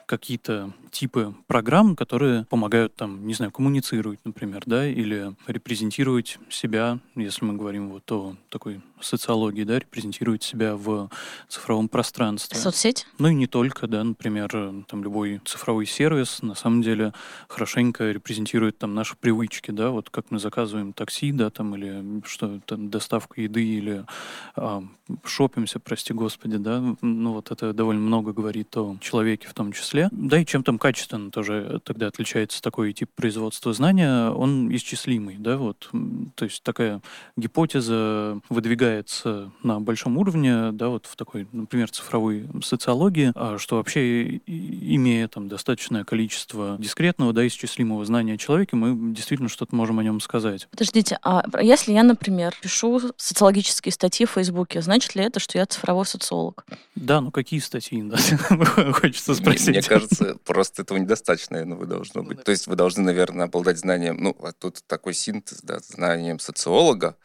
какие-то 0.06 0.73
типы 0.97 1.35
программ, 1.47 1.95
которые 1.95 2.47
помогают 2.47 2.95
там, 2.95 3.26
не 3.26 3.35
знаю, 3.35 3.53
коммуницировать, 3.53 4.19
например, 4.25 4.62
да, 4.65 4.87
или 4.87 5.35
репрезентировать 5.47 6.38
себя, 6.49 7.00
если 7.15 7.45
мы 7.45 7.53
говорим 7.53 7.91
вот 7.91 8.11
о 8.12 8.35
такой 8.49 8.81
социологии, 9.00 9.65
да, 9.65 9.79
репрезентировать 9.79 10.43
себя 10.43 10.75
в 10.75 11.11
цифровом 11.49 11.88
пространстве. 11.88 12.59
Соцсеть? 12.59 13.07
Ну 13.19 13.29
и 13.29 13.35
не 13.35 13.47
только, 13.47 13.87
да, 13.87 14.03
например, 14.03 14.49
там 14.88 15.05
любой 15.05 15.43
цифровой 15.45 15.85
сервис 15.85 16.41
на 16.41 16.55
самом 16.55 16.81
деле 16.81 17.12
хорошенько 17.47 18.11
репрезентирует 18.11 18.79
там 18.79 18.95
наши 18.95 19.17
привычки, 19.17 19.73
да, 19.73 19.91
вот 19.91 20.09
как 20.09 20.31
мы 20.31 20.38
заказываем 20.38 20.95
такси, 20.95 21.31
да, 21.31 21.50
там, 21.50 21.76
или 21.76 22.23
что 22.25 22.59
там, 22.65 22.88
доставка 22.88 23.43
еды, 23.43 23.65
или 23.65 24.07
а, 24.55 24.83
шопимся, 25.25 25.79
прости 25.79 26.15
господи, 26.15 26.57
да, 26.57 26.83
ну 27.03 27.33
вот 27.33 27.50
это 27.50 27.75
довольно 27.75 28.00
много 28.00 28.33
говорит 28.33 28.75
о 28.79 28.97
человеке 29.00 29.47
в 29.49 29.53
том 29.53 29.73
числе. 29.73 30.09
Да 30.11 30.38
и 30.38 30.47
чем 30.47 30.62
там 30.62 30.79
качественно 30.87 31.33
тоже 31.33 31.81
тогда 31.83 32.07
отличается 32.07 32.62
такой 32.62 32.93
тип 32.93 33.11
производства 33.16 33.73
знания, 33.73 34.31
он 34.31 34.73
исчислимый, 34.73 35.35
да, 35.37 35.57
вот, 35.57 35.90
то 36.37 36.45
есть 36.45 36.62
такая 36.62 37.02
гипотеза 37.37 38.40
выдвигается 38.49 39.50
на 39.64 39.81
большом 39.81 40.16
уровне, 40.16 40.71
да, 40.71 40.87
вот 40.90 41.07
в 41.07 41.16
такой, 41.16 41.49
например, 41.50 41.90
цифровой 41.90 42.47
социологии, 42.62 43.33
а 43.35 43.59
что 43.59 43.78
вообще, 43.78 44.37
имея 44.47 45.26
там 45.26 45.49
достаточное 45.49 46.05
количество 46.05 46.76
дискретного, 46.78 47.33
да, 47.33 47.45
исчислимого 47.45 48.05
знания 48.05 48.35
о 48.35 48.38
человеке, 48.38 48.76
мы 48.76 49.12
действительно 49.12 49.49
что-то 49.49 49.75
можем 49.75 49.99
о 49.99 50.05
нем 50.05 50.21
сказать. 50.21 50.69
Подождите, 50.71 51.19
а 51.25 51.43
если 51.61 51.95
я, 51.95 52.05
например, 52.05 52.55
пишу 52.62 53.00
социологические 53.16 53.93
статьи 53.93 54.25
в 54.25 54.31
Фейсбуке, 54.31 54.83
значит 54.83 55.16
ли 55.16 55.25
это, 55.25 55.40
что 55.40 55.59
я 55.59 55.66
цифровой 55.66 56.07
социолог? 56.07 56.64
Да, 56.95 57.21
ну 57.21 57.33
какие 57.33 57.59
статьи, 57.59 58.00
да, 58.05 58.16
хочется 58.93 59.35
спросить. 59.35 59.69
Мне 59.71 59.83
кажется, 59.83 60.37
просто 60.45 60.75
этого 60.78 60.99
недостаточно, 60.99 61.54
наверное, 61.54 61.78
вы 61.78 61.87
должно 61.87 62.23
быть. 62.23 62.45
То 62.45 62.50
есть 62.50 62.66
вы 62.66 62.76
должны, 62.76 63.02
наверное, 63.02 63.47
обладать 63.47 63.78
знанием, 63.78 64.16
ну, 64.18 64.37
а 64.42 64.52
тут 64.52 64.83
такой 64.87 65.14
синтез, 65.14 65.61
да, 65.62 65.78
знанием 65.80 66.38
социолога, 66.38 67.16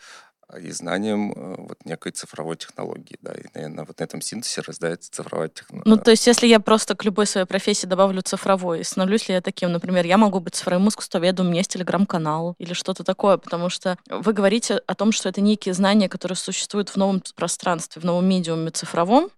и 0.60 0.72
знанием 0.72 1.31
э, 1.31 1.55
вот 1.60 1.77
некой 1.86 2.12
цифровой 2.12 2.58
технологии, 2.58 3.17
да, 3.22 3.34
и, 3.34 3.43
наверное, 3.53 3.86
вот 3.86 4.00
на 4.00 4.03
этом 4.03 4.22
синтезе 4.22 4.62
рождается 4.62 5.12
цифровая 5.12 5.50
технология. 5.50 5.89
Ну, 5.89 5.98
то 5.98 6.12
есть, 6.12 6.27
если 6.27 6.48
я 6.48 6.60
просто 6.60 6.96
к 6.96 7.05
любой 7.05 7.25
своей 7.25 7.48
профессии 7.48 7.86
добавлю 7.86 8.22
цифровой, 8.22 8.84
становлюсь 8.84 9.27
ли 9.29 9.36
я 9.36 9.41
таким, 9.41 9.72
например, 9.72 10.05
я 10.05 10.17
могу 10.17 10.39
быть 10.39 10.55
цифровым 10.55 10.89
искусствоведом, 10.89 11.48
у 11.48 11.50
меня 11.50 11.60
есть 11.60 11.72
телеграм-канал 11.72 12.55
или 12.58 12.74
что-то 12.74 13.03
такое, 13.03 13.38
потому 13.38 13.70
что 13.70 13.98
вы 14.10 14.34
говорите 14.34 14.81
о 14.86 14.96
том, 14.96 15.12
что 15.12 15.29
это 15.29 15.41
некие 15.41 15.74
знания, 15.74 16.10
которые 16.10 16.36
существуют 16.36 16.89
в 16.89 16.98
новом 16.98 17.24
пространстве, 17.36 18.01
в 18.01 18.05
новом 18.05 18.27
медиуме 18.27 18.72
цифровом, 18.72 19.29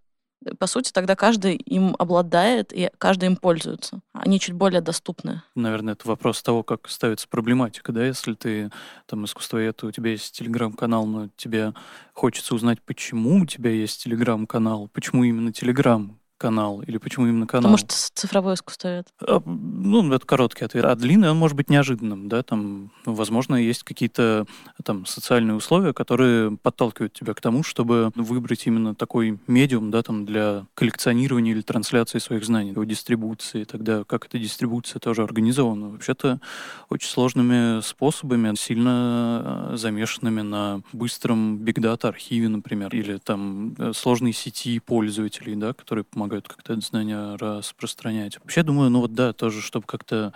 по 0.59 0.67
сути, 0.67 0.91
тогда 0.91 1.15
каждый 1.15 1.55
им 1.55 1.95
обладает, 1.99 2.73
и 2.73 2.89
каждый 2.97 3.25
им 3.25 3.35
пользуется. 3.35 4.01
Они 4.13 4.39
чуть 4.39 4.55
более 4.55 4.81
доступны. 4.81 5.43
Наверное, 5.55 5.93
это 5.93 6.07
вопрос 6.07 6.41
того, 6.41 6.63
как 6.63 6.89
ставится 6.89 7.27
проблематика, 7.27 7.91
да, 7.91 8.05
если 8.05 8.33
ты 8.33 8.71
там 9.05 9.25
искусствовед, 9.25 9.83
у 9.83 9.91
тебя 9.91 10.11
есть 10.11 10.37
телеграм-канал, 10.37 11.05
но 11.05 11.29
тебе 11.35 11.73
хочется 12.13 12.55
узнать, 12.55 12.81
почему 12.81 13.41
у 13.41 13.45
тебя 13.45 13.71
есть 13.71 14.03
телеграм-канал, 14.03 14.89
почему 14.93 15.23
именно 15.23 15.51
телеграм, 15.51 16.19
канал? 16.37 16.81
Или 16.81 16.97
почему 16.97 17.27
именно 17.27 17.47
канал? 17.47 17.71
Потому 17.73 17.77
что 17.77 18.11
цифровое 18.13 18.55
искусствовед. 18.55 19.07
А, 19.25 19.41
ну, 19.45 20.11
это 20.11 20.25
короткий 20.25 20.65
ответ. 20.65 20.83
А 20.85 20.95
длинный 20.95 21.29
он 21.29 21.37
может 21.37 21.55
быть 21.55 21.69
неожиданным, 21.69 22.27
да, 22.27 22.43
там, 22.43 22.91
возможно, 23.05 23.55
есть 23.55 23.83
какие-то 23.83 24.45
там 24.83 25.05
социальные 25.05 25.55
условия, 25.55 25.93
которые 25.93 26.57
подталкивают 26.57 27.13
тебя 27.13 27.33
к 27.33 27.41
тому, 27.41 27.63
чтобы 27.63 28.11
выбрать 28.15 28.67
именно 28.67 28.93
такой 28.93 29.39
медиум, 29.47 29.91
да, 29.91 30.03
там, 30.03 30.25
для 30.25 30.65
коллекционирования 30.75 31.53
или 31.53 31.61
трансляции 31.61 32.19
своих 32.19 32.43
знаний, 32.43 32.71
его 32.71 32.83
дистрибуции. 32.83 33.63
Тогда 33.63 34.03
как 34.03 34.25
эта 34.25 34.37
дистрибуция 34.37 34.99
тоже 34.99 35.23
организована? 35.23 35.89
Вообще-то 35.89 36.41
очень 36.89 37.07
сложными 37.07 37.81
способами, 37.81 38.53
сильно 38.57 39.69
э, 39.71 39.77
замешанными 39.77 40.41
на 40.41 40.81
быстром 40.91 41.57
бигдата 41.57 42.09
архиве, 42.09 42.49
например, 42.49 42.93
или 42.93 43.17
там 43.17 43.75
э, 43.77 43.93
сложной 43.93 44.33
сети 44.33 44.79
пользователей, 44.79 45.55
да, 45.55 45.73
которые 45.73 46.03
помогают 46.03 46.22
помогают 46.23 46.47
как-то 46.47 46.73
это 46.73 46.81
знание 46.81 47.35
распространять. 47.35 48.39
Вообще, 48.39 48.63
думаю, 48.63 48.89
ну 48.89 49.01
вот 49.01 49.13
да, 49.13 49.33
тоже, 49.33 49.61
чтобы 49.61 49.85
как-то 49.85 50.31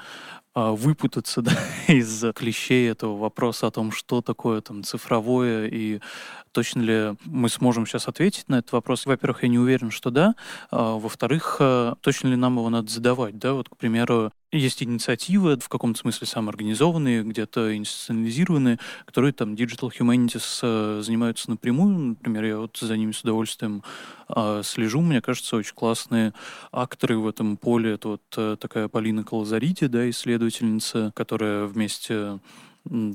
а, 0.53 0.73
выпутаться 0.73 1.41
да, 1.43 1.53
из 1.87 2.25
клещей 2.35 2.91
этого 2.91 3.17
вопроса 3.17 3.67
о 3.67 3.71
том, 3.71 3.91
что 3.91 4.21
такое 4.21 4.59
там 4.59 4.83
цифровое 4.83 5.67
и 5.67 6.01
точно 6.57 6.81
ли 6.81 7.15
мы 7.25 7.49
сможем 7.49 7.85
сейчас 7.85 8.07
ответить 8.07 8.49
на 8.49 8.55
этот 8.57 8.71
вопрос. 8.71 9.05
Во-первых, 9.05 9.43
я 9.43 9.49
не 9.49 9.59
уверен, 9.59 9.91
что 9.91 10.09
да. 10.09 10.33
А, 10.71 10.97
во-вторых, 10.97 11.57
а, 11.59 11.93
точно 12.01 12.29
ли 12.29 12.35
нам 12.35 12.57
его 12.57 12.67
надо 12.71 12.89
задавать, 12.89 13.37
да? 13.37 13.53
Вот, 13.53 13.69
к 13.69 13.77
примеру, 13.77 14.31
есть 14.51 14.81
инициативы, 14.81 15.59
в 15.59 15.69
каком-то 15.69 15.99
смысле 15.99 16.25
самоорганизованные, 16.25 17.21
где-то 17.21 17.77
институционализированные, 17.77 18.79
которые 19.05 19.33
там 19.33 19.53
Digital 19.53 19.91
Humanities 19.95 20.59
э, 20.63 21.01
занимаются 21.03 21.51
напрямую. 21.51 21.95
Например, 21.95 22.43
я 22.45 22.57
вот 22.57 22.75
за 22.75 22.97
ними 22.97 23.11
с 23.11 23.21
удовольствием 23.21 23.83
э, 24.29 24.61
слежу. 24.63 25.01
Мне 25.01 25.21
кажется, 25.21 25.57
очень 25.57 25.75
классные 25.75 26.33
акторы 26.71 27.19
в 27.19 27.27
этом 27.27 27.57
поле. 27.57 27.93
Это 27.93 28.07
вот 28.07 28.23
э, 28.35 28.57
такая 28.59 28.87
Полина 28.87 29.23
Колозарити, 29.23 29.85
да, 29.85 30.09
исследовательница, 30.09 31.11
которая 31.13 31.65
вместе 31.65 32.39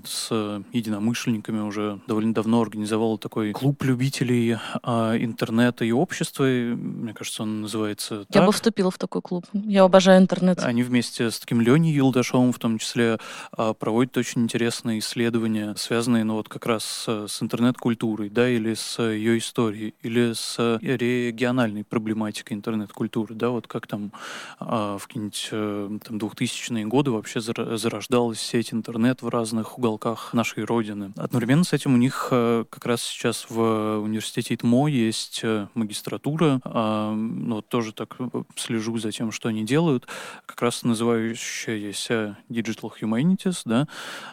с 0.05 0.31
единомышленниками 0.73 1.61
уже 1.61 2.01
довольно 2.07 2.35
давно 2.35 2.61
организовала 2.61 3.19
такой 3.19 3.53
клуб 3.53 3.83
любителей 3.83 4.57
а, 4.83 5.17
интернета 5.17 5.85
и 5.85 5.93
общества. 5.93 6.51
И, 6.51 6.75
мне 6.75 7.15
кажется, 7.15 7.43
он 7.43 7.63
называется 7.63 8.27
Я 8.29 8.41
так. 8.41 8.47
бы 8.47 8.53
вступила 8.53 8.91
в 8.91 8.99
такой 8.99 9.23
клуб. 9.23 9.45
Я 9.53 9.85
обожаю 9.85 10.21
интернет. 10.21 10.59
Они 10.61 10.83
вместе 10.83 11.31
с 11.31 11.39
таким 11.39 11.61
Леней 11.61 11.93
Юлдашовым 11.93 12.53
в 12.53 12.59
том 12.59 12.79
числе 12.79 13.19
а, 13.53 13.75
проводят 13.75 14.17
очень 14.17 14.43
интересные 14.43 14.99
исследования, 14.99 15.75
связанные 15.77 16.25
ну, 16.25 16.35
вот 16.35 16.49
как 16.49 16.67
раз 16.67 16.85
с, 16.85 17.29
с 17.29 17.43
интернет-культурой, 17.43 18.29
да, 18.29 18.49
или 18.49 18.75
с 18.75 19.03
ее 19.03 19.39
историей, 19.39 19.95
или 20.03 20.33
с 20.33 20.79
региональной 20.81 21.85
проблематикой 21.85 22.57
интернет-культуры, 22.57 23.35
да, 23.35 23.51
вот 23.51 23.67
как 23.67 23.87
там 23.87 24.13
а, 24.59 24.99
в 24.99 25.07
какие-нибудь 25.07 25.49
э, 25.53 25.99
там 26.05 26.17
2000-е 26.19 26.87
годы 26.87 27.11
вообще 27.11 27.41
зарождалась 27.41 28.41
сеть 28.41 28.73
интернет 28.73 29.23
в 29.23 29.29
разных 29.29 29.62
разных 29.63 29.79
уголках 29.79 30.35
нашей 30.35 30.65
Родины. 30.65 31.13
Одновременно 31.17 31.65
с 31.65 31.73
этим 31.73 31.95
у 31.95 31.97
них 31.97 32.29
э, 32.31 32.65
как 32.69 32.85
раз 32.87 33.03
сейчас 33.03 33.47
в 33.49 34.01
университете 34.01 34.55
ИТМО 34.55 34.89
есть 34.89 35.41
э, 35.45 35.69
магистратура, 35.75 36.61
а, 36.65 37.13
ну, 37.13 37.63
тоже 37.63 37.93
так 37.93 38.17
слежу 38.57 38.99
за 38.99 39.13
тем, 39.13 39.31
что 39.31 39.49
они 39.49 39.65
делают, 39.65 40.07
как 40.47 40.63
раз 40.63 40.83
называющаяся 40.83 42.37
Digital 42.51 42.91
Humanities, 43.01 43.63
да, 43.65 43.87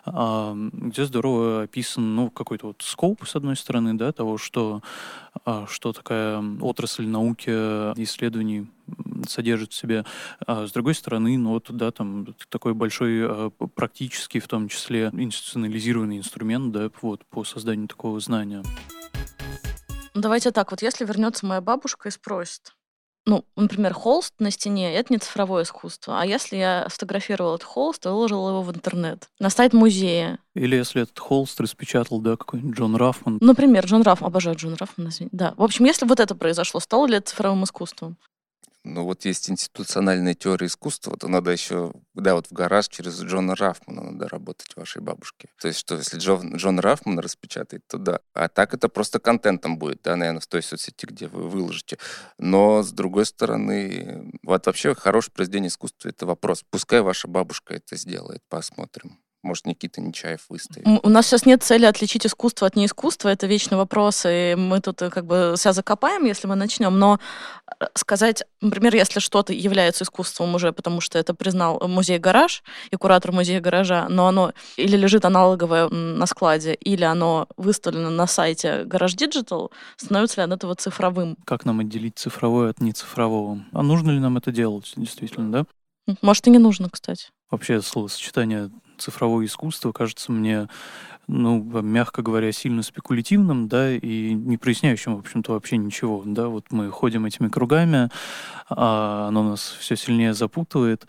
а, 0.06 0.56
где 0.56 1.06
здорово 1.06 1.64
описан, 1.64 2.16
ну, 2.16 2.30
какой-то 2.30 2.68
вот 2.68 2.82
скоп, 2.82 3.28
с 3.28 3.36
одной 3.36 3.56
стороны, 3.56 3.94
да, 3.94 4.12
того, 4.12 4.38
что, 4.38 4.82
а, 5.46 5.66
что 5.68 5.94
такая 5.94 6.44
отрасль 6.62 7.06
науки 7.08 7.50
исследований 8.02 8.68
содержит 9.28 9.74
в 9.74 9.76
себе. 9.76 10.06
А 10.46 10.68
с 10.68 10.72
другой 10.72 10.96
стороны, 10.96 11.38
ну 11.38 11.52
вот, 11.52 11.68
да, 11.70 11.92
там 11.92 12.36
такой 12.50 12.74
большой 12.74 13.22
а, 13.24 13.50
практический, 13.50 14.40
в 14.40 14.48
том 14.48 14.70
числе 14.70 15.10
институционализированный 15.14 16.18
инструмент, 16.18 16.72
да, 16.72 16.90
вот, 17.02 17.26
по 17.26 17.44
созданию 17.44 17.88
такого 17.88 18.20
знания. 18.20 18.64
Давайте 20.14 20.52
так, 20.52 20.72
вот 20.72 20.82
если 20.82 21.06
вернется 21.06 21.46
моя 21.46 21.62
бабушка 21.62 22.10
и 22.10 22.12
спросит, 22.12 22.74
ну, 23.26 23.46
например, 23.56 23.94
холст 23.94 24.34
на 24.40 24.50
стене— 24.50 24.94
это 24.96 25.14
не 25.14 25.20
цифровое 25.20 25.64
искусство. 25.64 26.20
А 26.20 26.26
если 26.26 26.58
я 26.58 26.88
сфотографировал 26.90 27.56
этот 27.56 27.68
холст 27.68 28.06
и 28.06 28.10
выложил 28.10 28.50
его 28.50 28.64
в 28.64 28.72
интернет, 28.72 29.30
на 29.40 29.52
сайт 29.52 29.74
музея? 29.74 30.40
Или 30.56 30.78
если 30.78 31.04
этот 31.04 31.20
холст 31.20 31.62
распечатал, 31.62 32.22
да, 32.22 32.38
какой-нибудь 32.38 32.76
Джон 32.76 32.96
Рафман. 32.96 33.38
Например, 33.40 33.86
Джон 33.86 34.02
Раф, 34.02 34.24
обожаю 34.24 34.56
Джон 34.56 34.74
Рафмана, 34.76 35.12
да. 35.32 35.54
В 35.58 35.64
общем, 35.64 35.86
если 35.86 36.08
вот 36.08 36.20
это 36.20 36.34
произошло, 36.34 36.80
стало 36.80 37.06
ли 37.06 37.18
это 37.18 37.30
цифровым 37.30 37.66
искусством? 37.66 38.18
Ну 38.86 39.04
вот 39.04 39.26
есть 39.26 39.50
институциональная 39.50 40.36
теория 40.36 40.68
искусства, 40.68 41.18
то 41.18 41.28
надо 41.28 41.52
еще, 41.52 41.92
да, 42.14 42.36
вот 42.36 42.48
в 42.48 42.54
гараж 42.54 42.88
через 42.88 43.22
Джона 43.22 43.56
Рафмана 43.56 44.12
надо 44.12 44.30
работать 44.30 44.74
вашей 44.76 45.02
бабушке. 45.02 45.50
То 45.60 45.68
есть 45.68 45.80
что, 45.80 45.96
если 45.96 46.18
Джон, 46.18 46.56
Джон 46.56 46.80
Рафман 46.80 47.20
распечатает, 47.20 47.86
то 47.88 47.98
да. 47.98 48.22
А 48.34 48.48
так 48.48 48.74
это 48.74 48.88
просто 48.88 49.20
контентом 49.20 49.78
будет, 49.78 50.02
да, 50.04 50.16
наверное, 50.16 50.40
в 50.40 50.48
той 50.48 50.64
соцсети, 50.64 51.06
где 51.06 51.28
вы 51.28 51.50
выложите. 51.50 51.98
Но, 52.38 52.82
с 52.82 52.92
другой 52.92 53.26
стороны, 53.26 54.32
вот 54.44 54.66
вообще 54.66 54.96
хорошее 54.96 55.34
произведение 55.34 55.68
искусства— 55.68 56.08
это 56.10 56.26
вопрос. 56.26 56.64
Пускай 56.70 57.02
ваша 57.02 57.28
бабушка 57.28 57.74
это 57.74 57.98
сделает, 57.98 58.42
посмотрим. 58.48 59.20
Может, 59.42 59.66
Никита 59.66 60.02
Нечаев 60.02 60.42
выставит. 60.50 60.86
У 60.86 61.10
нас 61.10 61.26
сейчас 61.28 61.46
нет 61.46 61.64
цели 61.64 61.86
отличить 61.86 62.26
искусство 62.26 62.68
от 62.68 62.76
неискусства. 62.76 63.30
Это 63.30 63.48
вечный 63.48 63.78
вопрос, 63.78 64.26
и 64.28 64.56
мы 64.58 64.82
тут 64.82 65.02
э, 65.02 65.10
как 65.10 65.26
бы 65.26 65.56
себя 65.58 65.72
закопаем, 65.72 66.26
если 66.26 66.46
мы 66.48 66.56
начнем. 66.56 67.00
Но 67.00 67.20
э, 67.80 67.86
сказать, 67.96 68.44
например, 68.60 68.96
если 68.96 69.22
что-то 69.22 69.54
является 69.54 70.04
искусством 70.04 70.56
уже, 70.56 70.74
потому 70.74 71.00
что 71.00 71.18
это 71.18 71.34
признал 71.34 71.80
музей-гараж 71.88 72.64
и 72.92 72.96
куратор 72.98 73.32
музея-гаража, 73.32 74.08
но 74.10 74.28
оно 74.28 74.52
или 74.76 74.98
лежит 74.98 75.24
аналоговое 75.24 75.88
на 75.88 76.26
складе, 76.26 76.74
или 76.74 77.06
оно 77.06 77.48
выставлено 77.56 78.10
на 78.10 78.28
сайте 78.28 78.84
Гараж 78.84 79.16
Digital, 79.16 79.72
становится 79.96 80.42
ли 80.42 80.44
оно 80.44 80.56
этого 80.56 80.76
цифровым? 80.76 81.38
Как 81.46 81.64
нам 81.64 81.80
отделить 81.80 82.18
цифровое 82.18 82.72
от 82.72 82.82
нецифрового? 82.82 83.64
А 83.72 83.84
нужно 83.84 84.12
ли 84.12 84.20
нам 84.20 84.36
это 84.36 84.52
делать, 84.52 84.92
действительно, 84.98 85.50
да? 85.50 86.16
Может, 86.22 86.48
и 86.48 86.50
не 86.50 86.60
нужно, 86.60 86.90
кстати. 86.90 87.28
Вообще 87.50 87.82
словосочетание 87.82 88.70
цифровое 89.00 89.46
искусство 89.46 89.92
кажется 89.92 90.32
мне, 90.32 90.68
ну, 91.28 91.62
мягко 91.82 92.22
говоря, 92.22 92.52
сильно 92.52 92.84
спекулятивным, 92.84 93.68
да, 93.68 93.92
и 93.92 94.34
не 94.34 94.58
проясняющим, 94.58 95.16
в 95.16 95.20
общем-то, 95.20 95.54
вообще 95.54 95.78
ничего, 95.78 96.24
да, 96.26 96.48
вот 96.48 96.66
мы 96.72 96.90
ходим 96.90 97.26
этими 97.26 97.48
кругами, 97.48 98.10
а 98.70 99.28
оно 99.28 99.44
нас 99.44 99.78
все 99.80 99.96
сильнее 99.96 100.34
запутывает, 100.34 101.08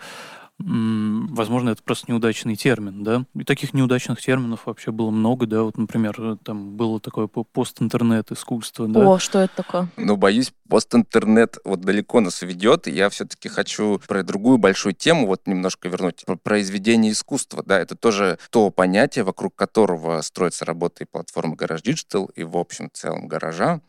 возможно, 0.60 1.70
это 1.70 1.82
просто 1.82 2.10
неудачный 2.10 2.56
термин, 2.56 3.02
да. 3.02 3.24
И 3.34 3.44
таких 3.44 3.74
неудачных 3.74 4.20
терминов 4.20 4.66
вообще 4.66 4.90
было 4.90 5.10
много, 5.10 5.46
да. 5.46 5.62
Вот, 5.62 5.78
например, 5.78 6.38
там 6.44 6.76
было 6.76 7.00
такое 7.00 7.26
пост-интернет 7.26 8.30
искусство, 8.32 8.86
да. 8.88 9.00
О, 9.00 9.18
что 9.18 9.40
это 9.40 9.56
такое? 9.56 9.88
Ну, 9.96 10.16
боюсь, 10.16 10.52
пост-интернет 10.68 11.58
вот 11.64 11.80
далеко 11.80 12.20
нас 12.20 12.42
ведет, 12.42 12.86
я 12.86 13.08
все-таки 13.10 13.48
хочу 13.48 14.00
про 14.06 14.22
другую 14.22 14.58
большую 14.58 14.94
тему 14.94 15.26
вот 15.26 15.46
немножко 15.46 15.88
вернуть, 15.88 16.24
про 16.26 16.36
произведение 16.36 17.12
искусства, 17.12 17.62
да, 17.66 17.78
это 17.78 17.96
тоже 17.96 18.38
то 18.50 18.70
понятие, 18.70 19.24
вокруг 19.24 19.54
которого 19.54 20.20
строится 20.20 20.64
работа 20.64 21.04
и 21.04 21.06
платформа 21.06 21.56
Garage 21.56 21.82
Digital, 21.82 22.30
и 22.34 22.44
в 22.44 22.56
общем 22.56 22.90
целом 22.92 23.28
гаража, 23.28 23.80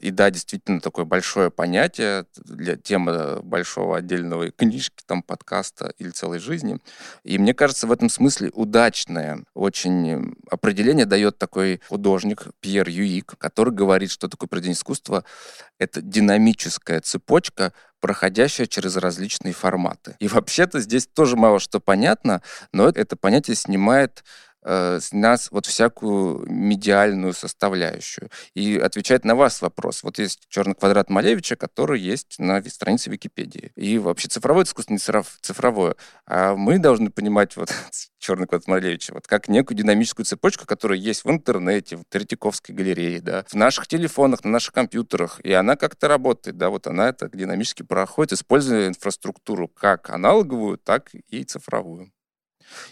и 0.00 0.10
да, 0.10 0.30
действительно, 0.30 0.80
такое 0.80 1.04
большое 1.04 1.50
понятие 1.50 2.26
для 2.36 2.76
темы 2.76 3.40
большого 3.42 3.96
отдельного 3.96 4.50
книжки, 4.50 5.02
там, 5.06 5.22
подкаста 5.22 5.92
или 5.98 6.10
целой 6.10 6.38
жизни. 6.38 6.78
И 7.24 7.38
мне 7.38 7.54
кажется, 7.54 7.86
в 7.86 7.92
этом 7.92 8.08
смысле 8.08 8.50
удачное 8.52 9.44
очень 9.54 10.34
определение 10.50 11.06
дает 11.06 11.38
такой 11.38 11.80
художник 11.88 12.48
Пьер 12.60 12.88
Юик, 12.88 13.34
который 13.38 13.72
говорит, 13.72 14.10
что 14.10 14.28
такое 14.28 14.48
произведение 14.48 14.76
искусства— 14.76 15.24
это 15.78 16.02
динамическая 16.02 17.00
цепочка, 17.00 17.72
проходящая 18.00 18.66
через 18.66 18.96
различные 18.96 19.54
форматы. 19.54 20.16
И 20.18 20.28
вообще-то 20.28 20.80
здесь 20.80 21.06
тоже 21.06 21.36
мало 21.36 21.60
что 21.60 21.80
понятно, 21.80 22.42
но 22.72 22.88
это 22.88 23.16
понятие 23.16 23.56
снимает 23.56 24.24
с 24.64 25.12
нас 25.12 25.48
вот 25.50 25.66
всякую 25.66 26.46
медиальную 26.50 27.32
составляющую. 27.32 28.30
И 28.54 28.78
отвечать 28.78 29.24
на 29.24 29.34
вас 29.34 29.62
вопрос. 29.62 30.02
Вот 30.02 30.18
есть 30.18 30.46
черный 30.48 30.74
квадрат 30.74 31.10
Малевича, 31.10 31.56
который 31.56 32.00
есть 32.00 32.38
на 32.38 32.62
странице 32.62 33.10
Википедии. 33.10 33.72
И 33.76 33.98
вообще 33.98 34.28
цифровое 34.28 34.64
искусство 34.64 34.92
не 34.92 34.98
цифровое. 34.98 35.96
А 36.26 36.54
мы 36.54 36.78
должны 36.78 37.10
понимать 37.10 37.56
вот 37.56 37.74
черный 38.18 38.46
квадрат 38.46 38.68
Малевича 38.68 39.14
вот 39.14 39.26
как 39.26 39.48
некую 39.48 39.76
динамическую 39.76 40.24
цепочку, 40.26 40.66
которая 40.66 40.98
есть 40.98 41.24
в 41.24 41.30
интернете, 41.30 41.96
в 41.96 42.04
Третьяковской 42.08 42.72
галерее, 42.72 43.20
да, 43.20 43.44
в 43.48 43.54
наших 43.54 43.86
телефонах, 43.86 44.44
на 44.44 44.50
наших 44.50 44.72
компьютерах. 44.72 45.40
И 45.42 45.52
она 45.52 45.76
как-то 45.76 46.08
работает, 46.08 46.56
да, 46.56 46.70
вот 46.70 46.86
она 46.86 47.08
это 47.08 47.28
динамически 47.32 47.82
проходит, 47.82 48.34
используя 48.34 48.88
инфраструктуру 48.88 49.68
как 49.68 50.10
аналоговую, 50.10 50.78
так 50.78 51.10
и 51.28 51.44
цифровую. 51.44 52.12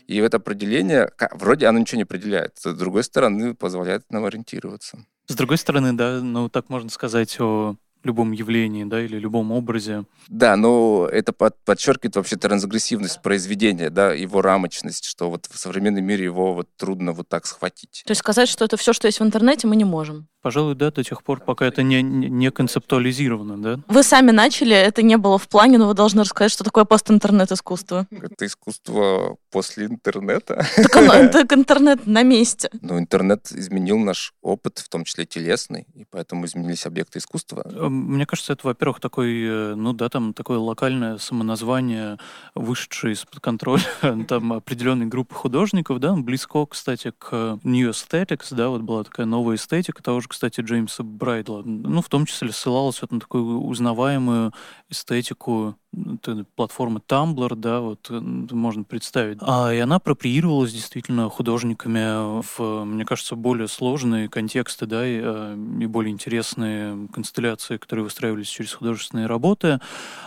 И 0.06 0.16
это 0.18 0.38
определение, 0.38 1.10
вроде 1.32 1.66
оно 1.66 1.78
ничего 1.78 1.96
не 1.96 2.02
определяет, 2.04 2.58
с 2.58 2.74
другой 2.74 3.04
стороны, 3.04 3.54
позволяет 3.54 4.10
нам 4.10 4.24
ориентироваться. 4.24 5.04
С 5.26 5.34
другой 5.34 5.58
стороны, 5.58 5.92
да, 5.92 6.20
ну 6.20 6.48
так 6.48 6.68
можно 6.68 6.90
сказать 6.90 7.38
о 7.40 7.76
любом 8.06 8.32
явлении, 8.32 8.84
да, 8.84 9.02
или 9.02 9.18
любом 9.18 9.52
образе. 9.52 10.04
Да, 10.28 10.56
но 10.56 11.08
это 11.10 11.32
под, 11.32 11.56
подчеркивает 11.64 12.16
вообще 12.16 12.36
трансгрессивность 12.36 13.22
произведения, 13.22 13.90
да, 13.90 14.12
его 14.12 14.42
рамочность, 14.42 15.04
что 15.04 15.30
вот 15.30 15.46
в 15.50 15.58
современном 15.58 16.04
мире 16.04 16.24
его 16.24 16.54
вот 16.54 16.68
трудно 16.76 17.12
вот 17.12 17.28
так 17.28 17.46
схватить. 17.46 18.02
То 18.06 18.12
есть 18.12 18.20
сказать, 18.20 18.48
что 18.48 18.64
это 18.64 18.76
все, 18.76 18.92
что 18.92 19.06
есть 19.06 19.20
в 19.20 19.24
интернете, 19.24 19.66
мы 19.66 19.76
не 19.76 19.84
можем. 19.84 20.28
Пожалуй, 20.42 20.74
да, 20.74 20.90
до 20.90 21.04
тех 21.04 21.22
пор, 21.22 21.40
пока 21.40 21.66
это 21.66 21.82
не, 21.82 22.02
не 22.02 22.50
концептуализировано, 22.50 23.60
да? 23.60 23.80
Вы 23.88 24.02
сами 24.02 24.30
начали, 24.30 24.74
это 24.74 25.02
не 25.02 25.18
было 25.18 25.36
в 25.36 25.46
плане, 25.48 25.76
но 25.76 25.88
вы 25.88 25.94
должны 25.94 26.22
рассказать, 26.22 26.50
что 26.50 26.64
такое 26.64 26.86
постинтернет-искусство. 26.86 28.06
Это 28.10 28.46
искусство 28.46 29.36
после 29.50 29.86
интернета. 29.86 30.66
Так, 30.76 30.96
оно, 30.96 31.28
так 31.32 31.52
интернет 31.52 32.06
на 32.06 32.22
месте. 32.22 32.70
Ну, 32.80 32.98
интернет 32.98 33.52
изменил 33.52 33.98
наш 33.98 34.32
опыт, 34.40 34.78
в 34.78 34.88
том 34.88 35.04
числе 35.04 35.26
телесный, 35.26 35.86
и 35.94 36.06
поэтому 36.10 36.46
изменились 36.46 36.86
объекты 36.86 37.18
искусства. 37.18 37.62
Мне 37.90 38.26
кажется, 38.26 38.52
это, 38.52 38.66
во-первых, 38.66 39.00
такой, 39.00 39.42
э, 39.42 39.74
ну 39.74 39.92
да, 39.92 40.08
там 40.08 40.32
такое 40.32 40.58
локальное 40.58 41.18
самоназвание, 41.18 42.18
вышедшее 42.54 43.14
из-под 43.14 43.40
контроля 43.40 43.82
там 44.28 44.52
определенной 44.52 45.06
группы 45.06 45.34
художников, 45.34 45.98
да, 45.98 46.14
близко, 46.14 46.64
кстати, 46.66 47.12
к 47.18 47.58
New 47.64 47.90
Aesthetics, 47.90 48.54
да, 48.54 48.68
вот 48.68 48.82
была 48.82 49.04
такая 49.04 49.26
новая 49.26 49.56
эстетика 49.56 50.02
того 50.02 50.20
же 50.20 50.28
кстати, 50.28 50.60
Джеймса 50.60 51.02
Брайдла. 51.02 51.62
Ну, 51.64 52.00
в 52.00 52.08
том 52.08 52.26
числе 52.26 52.52
ссылалась 52.52 53.02
вот 53.02 53.12
на 53.12 53.20
такую 53.20 53.60
узнаваемую 53.60 54.52
эстетику 54.88 55.76
платформы 56.54 57.00
Tumblr, 57.06 57.56
да, 57.56 57.80
вот 57.80 58.06
э, 58.10 58.20
можно 58.20 58.84
представить. 58.84 59.38
А, 59.40 59.72
и 59.72 59.78
она 59.78 59.96
апроприировалась 59.96 60.72
действительно 60.72 61.28
художниками 61.28 62.42
в, 62.42 62.84
мне 62.84 63.04
кажется, 63.04 63.34
более 63.34 63.68
сложные 63.68 64.28
контексты, 64.28 64.86
да, 64.86 65.06
и, 65.06 65.20
э, 65.22 65.56
и 65.80 65.86
более 65.86 66.12
интересные 66.12 67.08
констелляции, 67.12 67.76
которые 67.76 68.04
выстраивались 68.04 68.48
через 68.48 68.72
художественные 68.72 69.26
работы. 69.26 69.80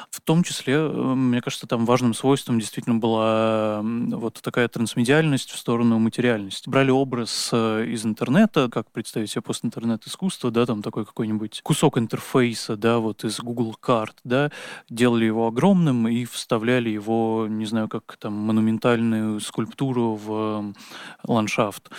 В 0.10 0.22
том 0.22 0.44
числе, 0.44 0.76
э, 0.76 0.90
мне 0.90 1.42
кажется, 1.42 1.66
там 1.66 1.86
важным 1.86 2.14
свойством 2.14 2.60
действительно 2.60 2.98
была 2.98 3.82
вот 3.84 4.40
такая 4.42 4.68
трансмедиальность 4.68 5.52
в 5.52 5.58
сторону 5.58 5.98
материальности. 5.98 6.70
Брали 6.70 6.92
образ 6.92 7.54
из 7.54 8.06
интернета, 8.06 8.70
как 8.70 8.92
представить 8.92 9.32
себе 9.32 9.42
постинтернет-искусство, 9.42 10.52
да, 10.52 10.66
там 10.66 10.82
такой 10.82 11.06
какой-нибудь 11.06 11.62
кусок 11.64 11.98
интерфейса, 11.98 12.76
да, 12.76 13.00
вот 13.00 13.24
из 13.24 13.40
Google 13.40 13.76
карт, 13.80 14.18
да, 14.24 14.52
делали 14.90 15.26
его 15.26 15.48
огромным 15.54 16.08
и 16.08 16.26
вставляли 16.26 16.90
его, 16.90 17.46
не 17.48 17.66
знаю, 17.66 17.88
как 17.88 18.18
там, 18.18 18.34
монументальную 18.34 19.40
скульптуру 19.40 20.16
в 20.16 20.74
ландшафт, 21.24 21.90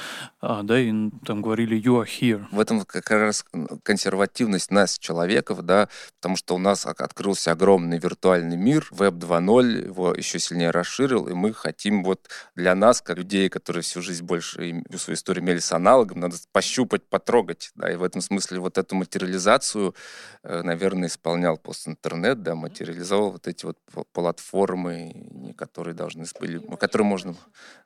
а, 0.40 0.62
да, 0.62 0.80
и 0.80 0.92
там 1.24 1.40
говорили 1.40 1.80
«you 1.80 2.02
are 2.02 2.06
here». 2.06 2.44
В 2.50 2.58
этом 2.58 2.84
как 2.84 3.10
раз 3.10 3.44
консервативность 3.84 4.72
нас, 4.72 4.98
человеков, 4.98 5.62
да, 5.62 5.88
потому 6.20 6.36
что 6.36 6.56
у 6.56 6.58
нас 6.58 6.84
открылся 6.84 7.52
огромный 7.52 7.98
виртуальный 7.98 8.56
мир, 8.56 8.88
Web 8.90 9.18
2.0 9.18 9.86
его 9.86 10.12
еще 10.12 10.40
сильнее 10.40 10.70
расширил, 10.70 11.28
и 11.28 11.34
мы 11.34 11.52
хотим 11.54 12.02
вот 12.02 12.28
для 12.56 12.74
нас, 12.74 13.00
как 13.00 13.18
людей, 13.18 13.48
которые 13.48 13.82
всю 13.82 14.02
жизнь 14.02 14.24
больше 14.24 14.82
всю 14.88 14.98
свою 14.98 15.14
историю 15.14 15.44
имели 15.44 15.60
с 15.60 15.72
аналогом, 15.72 16.20
надо 16.20 16.36
пощупать, 16.50 17.02
потрогать, 17.08 17.70
да, 17.76 17.92
и 17.92 17.96
в 17.96 18.02
этом 18.02 18.20
смысле 18.20 18.58
вот 18.58 18.78
эту 18.78 18.96
материализацию, 18.96 19.94
э, 20.42 20.62
наверное, 20.62 21.08
исполнял 21.08 21.56
постинтернет, 21.56 22.42
да, 22.42 22.56
материализовал 22.56 23.30
вот 23.44 23.54
эти 23.54 23.64
вот 23.64 23.78
платформы, 24.12 25.43
которые 25.54 25.94
должны 25.94 26.24
были, 26.40 26.58
которые 26.76 27.06
можно, 27.06 27.34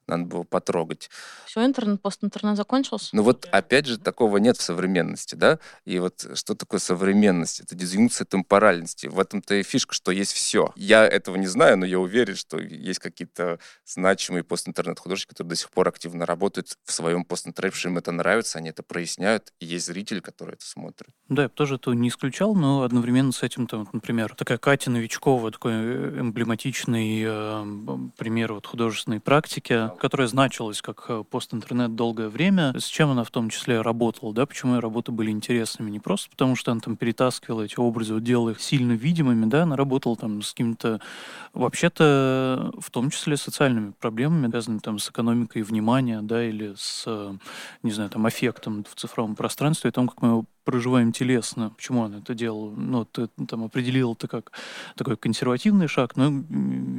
надо 0.07 0.25
было 0.25 0.43
потрогать. 0.45 1.11
Все, 1.45 1.65
интернет, 1.65 2.01
постинтернет 2.01 2.57
закончился? 2.57 3.11
Ну 3.13 3.23
вот, 3.23 3.47
опять 3.53 3.87
же, 3.87 3.99
такого 3.99 4.39
нет 4.39 4.57
в 4.57 4.63
современности, 4.63 5.35
да, 5.35 5.59
и 5.85 5.99
вот 5.99 6.27
что 6.35 6.55
такое 6.55 6.81
современность? 6.81 7.61
Это 7.61 7.75
дизъюнкция 7.75 8.25
темпоральности. 8.25 9.07
В 9.07 9.19
этом-то 9.19 9.55
и 9.55 9.63
фишка, 9.63 9.95
что 9.95 10.11
есть 10.13 10.33
все. 10.33 10.73
Я 10.77 11.07
этого 11.07 11.37
не 11.37 11.47
знаю, 11.47 11.77
но 11.79 11.87
я 11.87 11.99
уверен, 11.99 12.37
что 12.37 12.59
есть 12.59 13.01
какие-то 13.01 13.59
значимые 13.85 14.45
постинтернет-художники, 14.45 15.29
которые 15.29 15.51
до 15.51 15.57
сих 15.57 15.71
пор 15.71 15.89
активно 15.89 16.25
работают 16.25 16.79
в 16.85 16.93
своем 16.93 17.25
постинтернете, 17.25 17.59
им 17.59 17.99
это 17.99 18.13
нравится, 18.13 18.59
они 18.59 18.71
это 18.71 18.83
проясняют, 18.83 19.53
и 19.61 19.67
есть 19.67 19.87
зритель, 19.87 20.21
который 20.21 20.55
это 20.55 20.65
смотрит. 20.65 21.11
Да, 21.29 21.45
я 21.45 21.49
тоже 21.49 21.75
это 21.75 21.91
не 21.93 22.09
исключал, 22.09 22.55
но 22.55 22.83
одновременно 22.83 23.33
с 23.33 23.43
этим, 23.43 23.67
там, 23.67 23.89
например, 23.93 24.35
такая 24.35 24.59
Катя 24.59 24.91
Новичкова, 24.91 25.51
такой 25.51 25.73
э, 25.73 26.21
эмблематичный 26.21 27.23
э, 27.23 27.58
пример 28.17 28.53
вот 28.53 28.67
художественной 28.67 29.21
практики, 29.21 29.91
которая 29.99 30.29
значилась 30.29 30.83
как 30.83 31.07
э, 31.09 31.25
постинтернет 31.29 31.95
долгое 31.95 32.29
время, 32.29 32.79
с 32.79 32.85
чем 32.85 33.11
она 33.11 33.25
в 33.25 33.31
том 33.31 33.49
числе 33.49 33.81
работала, 33.81 34.35
да, 34.35 34.47
почему 34.47 34.75
ее 34.75 34.81
работы 34.81 35.11
были 35.13 35.31
интересными, 35.31 35.91
не 35.91 36.01
просто 36.01 36.29
потому, 36.31 36.57
что 36.57 36.73
она 36.73 36.81
там 36.81 36.97
перетаскивала 36.97 37.63
эти 37.63 37.79
образы, 37.79 38.15
вот 38.15 38.23
делала 38.23 38.51
их 38.51 38.61
сильно 38.61 38.93
видимыми, 38.93 39.47
да, 39.47 39.63
она 39.63 39.77
работала 39.77 40.17
там 40.17 40.43
с 40.43 40.51
какими-то, 40.51 41.01
вообще-то, 41.55 42.73
в 42.79 42.91
том 42.91 43.11
числе 43.11 43.37
социальными 43.37 43.93
проблемами, 43.99 44.51
связанными 44.59 44.81
там 44.81 44.99
с 44.99 45.09
экономикой 45.09 45.63
внимания, 45.63 46.21
да, 46.23 46.45
или 46.45 46.75
с, 46.77 47.07
не 47.83 47.91
знаю, 47.93 48.11
там, 48.11 48.27
аффектом 48.27 48.85
в 48.85 48.95
цифровом 48.95 49.37
пространстве, 49.37 49.91
и 49.91 49.93
том, 49.93 50.09
как 50.09 50.21
мы 50.21 50.29
его 50.29 50.45
проживаем 50.69 51.13
телесно. 51.13 51.71
Почему 51.71 52.01
он 52.01 52.17
это 52.17 52.35
делал? 52.35 52.71
Ну, 52.77 53.07
ты 53.07 53.29
там 53.49 53.65
определил 53.65 54.13
это 54.13 54.29
как 54.29 54.53
такой 54.97 55.17
консервативный 55.17 55.89
шаг, 55.89 56.15
но 56.15 56.45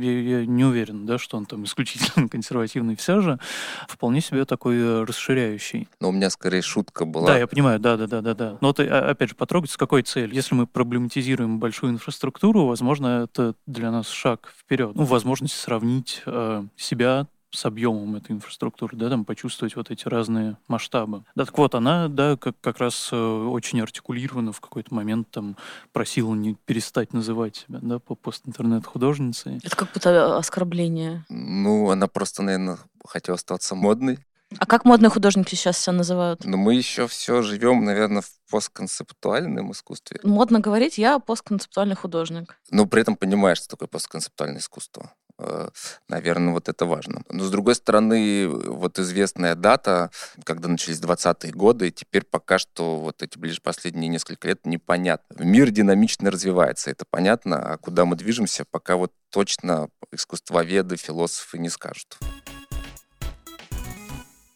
я, 0.02 0.40
я 0.40 0.46
не 0.48 0.66
уверен, 0.66 1.06
да, 1.06 1.20
что 1.20 1.38
он 1.38 1.46
там 1.46 1.64
исключительно 1.66 2.28
консервативный. 2.28 2.96
Все 2.96 3.22
же 3.22 3.40
вполне 3.88 4.22
себе 4.22 4.46
такой 4.46 4.78
э, 4.78 5.04
расширяющий. 5.04 5.88
Но 6.00 6.10
у 6.10 6.12
меня 6.12 6.32
скорее 6.32 6.64
шутка 6.64 7.06
была. 7.06 7.28
Да, 7.28 7.38
я 7.38 7.46
понимаю, 7.46 7.80
да, 7.80 7.96
да, 7.96 8.08
да, 8.08 8.22
да, 8.22 8.34
да. 8.34 8.58
Но 8.60 8.70
вот, 8.70 8.80
а, 8.80 9.12
опять 9.12 9.30
же, 9.30 9.36
потрогать, 9.36 9.70
с 9.70 9.78
какой 9.78 10.02
целью? 10.02 10.34
Если 10.34 10.56
мы 10.56 10.66
проблематизируем 10.66 11.60
большую 11.60 11.92
инфраструктуру, 11.92 12.66
возможно, 12.66 13.26
это 13.32 13.54
для 13.68 13.92
нас 13.92 14.10
шаг 14.10 14.52
вперед. 14.58 14.96
Ну, 14.96 15.04
возможность 15.04 15.54
сравнить 15.54 16.24
э, 16.26 16.64
себя 16.76 17.28
с 17.52 17.66
объемом 17.66 18.16
этой 18.16 18.34
инфраструктуры, 18.34 18.96
да, 18.96 19.10
там 19.10 19.26
почувствовать 19.26 19.76
вот 19.76 19.92
эти 19.92 20.08
разные 20.08 20.58
масштабы. 20.68 21.24
Да, 21.36 21.46
так 21.46 21.58
вот, 21.58 21.76
она, 21.76 22.08
да, 22.08 22.38
как, 22.38 22.56
как 22.62 22.80
раз 22.80 23.10
э, 23.12 23.16
очень 23.16 23.82
артикулированно 23.82 24.52
в 24.52 24.62
какой-то 24.62 24.94
момент 24.94 25.30
там 25.32 25.58
просила 25.92 26.34
не 26.36 26.56
перестать 26.66 27.14
называть 27.14 27.66
себя, 27.68 27.80
да, 27.82 28.00
по 28.00 28.16
пост-интернет-художницей. 28.16 29.60
Это 29.64 29.76
как 29.76 29.92
будто 29.94 30.38
оскорбление. 30.38 31.26
Ну, 31.30 31.90
она 31.90 32.08
просто, 32.08 32.44
наверное, 32.44 32.78
хотела 33.06 33.36
остаться 33.36 33.76
модной. 33.76 34.20
А 34.58 34.66
как 34.66 34.84
модные 34.84 35.10
художники 35.10 35.54
сейчас 35.54 35.78
себя 35.78 35.94
называют? 35.94 36.44
Ну, 36.44 36.58
мы 36.58 36.74
еще 36.74 37.08
все 37.08 37.44
живем, 37.44 37.86
наверное, 37.86 38.24
в 38.24 38.32
постконцептуальном 38.50 39.72
искусстве. 39.72 40.20
Модно 40.24 40.60
говорить, 40.60 40.98
я 40.98 41.20
постконцептуальный 41.20 41.96
художник. 41.96 42.58
Но 42.72 42.88
при 42.88 43.02
этом 43.02 43.16
понимаешь, 43.16 43.60
что 43.60 43.70
такое 43.70 43.88
постконцептуальное 43.88 44.60
искусство. 44.60 45.14
Э, 45.40 45.70
наверное, 46.10 46.54
вот 46.54 46.68
это 46.68 46.86
важно. 46.86 47.24
Но, 47.30 47.44
с 47.44 47.50
другой 47.50 47.76
стороны, 47.76 48.48
вот 48.48 49.00
известная 49.00 49.56
дата, 49.56 50.12
когда 50.44 50.68
начались 50.68 51.00
20-е 51.00 51.52
годы, 51.54 51.92
теперь 51.92 52.26
пока 52.26 52.60
что 52.60 52.98
вот 52.98 53.24
эти 53.24 53.38
ближе 53.38 53.62
последние 53.62 54.10
несколько 54.10 54.50
лет 54.50 54.66
непонятно. 54.66 55.42
Мир 55.42 55.72
динамично 55.72 56.30
развивается, 56.30 56.92
это 56.92 57.06
понятно, 57.10 57.74
а 57.74 57.78
куда 57.78 58.06
мы 58.06 58.18
движемся, 58.18 58.66
пока 58.70 58.98
вот 58.98 59.14
точно 59.32 59.90
искусствоведы, 60.12 60.98
философы 60.98 61.58
не 61.58 61.70
скажут. 61.70 62.18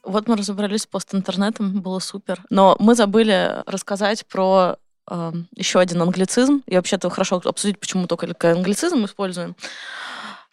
Вот 0.03 0.27
мы 0.27 0.35
разобрались 0.35 0.81
с 0.81 0.87
постинтернетом, 0.87 1.81
было 1.81 1.99
супер. 1.99 2.43
Но 2.49 2.75
мы 2.79 2.93
забыли 2.93 3.63
рассказать 3.65 4.25
про 4.27 4.75
э, 5.09 5.31
еще 5.55 5.79
один 5.79 6.01
англицизм. 6.01 6.61
И 6.65 6.75
вообще-то 6.75 7.09
хорошо 7.09 7.41
обсудить, 7.45 7.79
почему 7.79 8.05
только 8.07 8.51
англицизм 8.51 9.05
используем. 9.05 9.55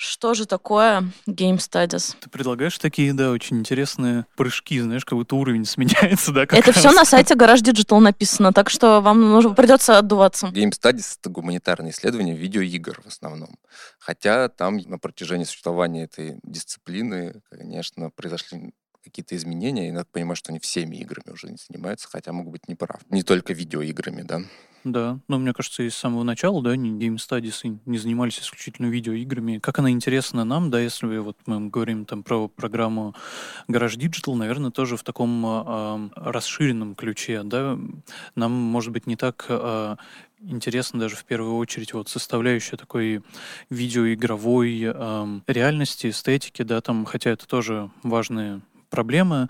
Что 0.02 0.32
же 0.32 0.46
такое 0.46 1.12
Game 1.26 1.58
Studies? 1.58 2.16
Ты 2.20 2.30
предлагаешь 2.30 2.78
такие, 2.78 3.12
да, 3.12 3.32
очень 3.32 3.58
интересные 3.58 4.24
прыжки, 4.34 4.80
знаешь, 4.80 5.04
как 5.04 5.18
будто 5.18 5.36
уровень 5.36 5.66
сменяется, 5.66 6.32
да? 6.32 6.44
Это 6.44 6.68
раз. 6.68 6.76
все 6.76 6.90
на 6.92 7.04
сайте 7.04 7.34
Garage 7.34 7.62
Digital 7.62 7.98
написано, 7.98 8.54
так 8.54 8.70
что 8.70 9.02
вам 9.02 9.20
нужно, 9.20 9.50
придется 9.50 9.98
отдуваться. 9.98 10.46
Game 10.46 10.70
Studies— 10.70 11.18
это 11.20 11.28
гуманитарные 11.28 11.92
исследования 11.92 12.34
видеоигр 12.34 13.02
в 13.04 13.08
основном. 13.08 13.58
Хотя 13.98 14.48
там 14.48 14.78
на 14.78 14.98
протяжении 14.98 15.44
существования 15.44 16.04
этой 16.04 16.38
дисциплины, 16.44 17.42
конечно, 17.50 18.08
произошли 18.08 18.72
какие-то 19.04 19.36
изменения, 19.36 19.88
и 19.88 19.92
надо 19.92 20.06
понимать, 20.10 20.38
что 20.38 20.50
они 20.50 20.60
всеми 20.60 20.96
играми 20.96 21.30
уже 21.30 21.48
не 21.48 21.58
занимаются, 21.58 22.08
хотя 22.08 22.32
могут 22.32 22.52
быть 22.52 22.68
неправ. 22.68 23.02
Не 23.10 23.22
только 23.22 23.52
видеоиграми, 23.52 24.22
да. 24.22 24.40
Да, 24.84 25.18
но 25.28 25.38
мне 25.38 25.52
кажется, 25.52 25.82
и 25.82 25.90
с 25.90 25.96
самого 25.96 26.22
начала, 26.22 26.62
да, 26.62 26.74
не 26.74 26.90
Game 26.90 27.16
Studies 27.16 27.78
не 27.84 27.98
занимались 27.98 28.40
исключительно 28.40 28.86
видеоиграми. 28.86 29.58
Как 29.58 29.78
она 29.78 29.90
интересна 29.90 30.44
нам, 30.44 30.70
да, 30.70 30.80
если 30.80 31.18
вот 31.18 31.36
мы 31.44 31.68
говорим 31.68 32.06
там 32.06 32.22
про 32.22 32.48
программу 32.48 33.14
Garage 33.68 33.98
Digital, 33.98 34.36
наверное, 34.36 34.70
тоже 34.70 34.96
в 34.96 35.02
таком 35.02 35.44
э, 35.44 36.08
расширенном 36.16 36.94
ключе, 36.94 37.42
да. 37.44 37.78
Нам, 38.34 38.52
может 38.52 38.92
быть, 38.92 39.06
не 39.06 39.16
так 39.16 39.44
э, 39.50 39.96
интересно 40.40 40.98
даже 40.98 41.16
в 41.16 41.24
первую 41.24 41.56
очередь 41.56 41.92
вот 41.92 42.08
составляющая 42.08 42.78
такой 42.78 43.22
видеоигровой 43.68 44.82
э, 44.82 45.40
реальности, 45.46 46.08
эстетики, 46.08 46.62
да, 46.62 46.80
там, 46.80 47.04
хотя 47.04 47.30
это 47.30 47.46
тоже 47.46 47.90
важные 48.02 48.62
проблемы. 48.88 49.48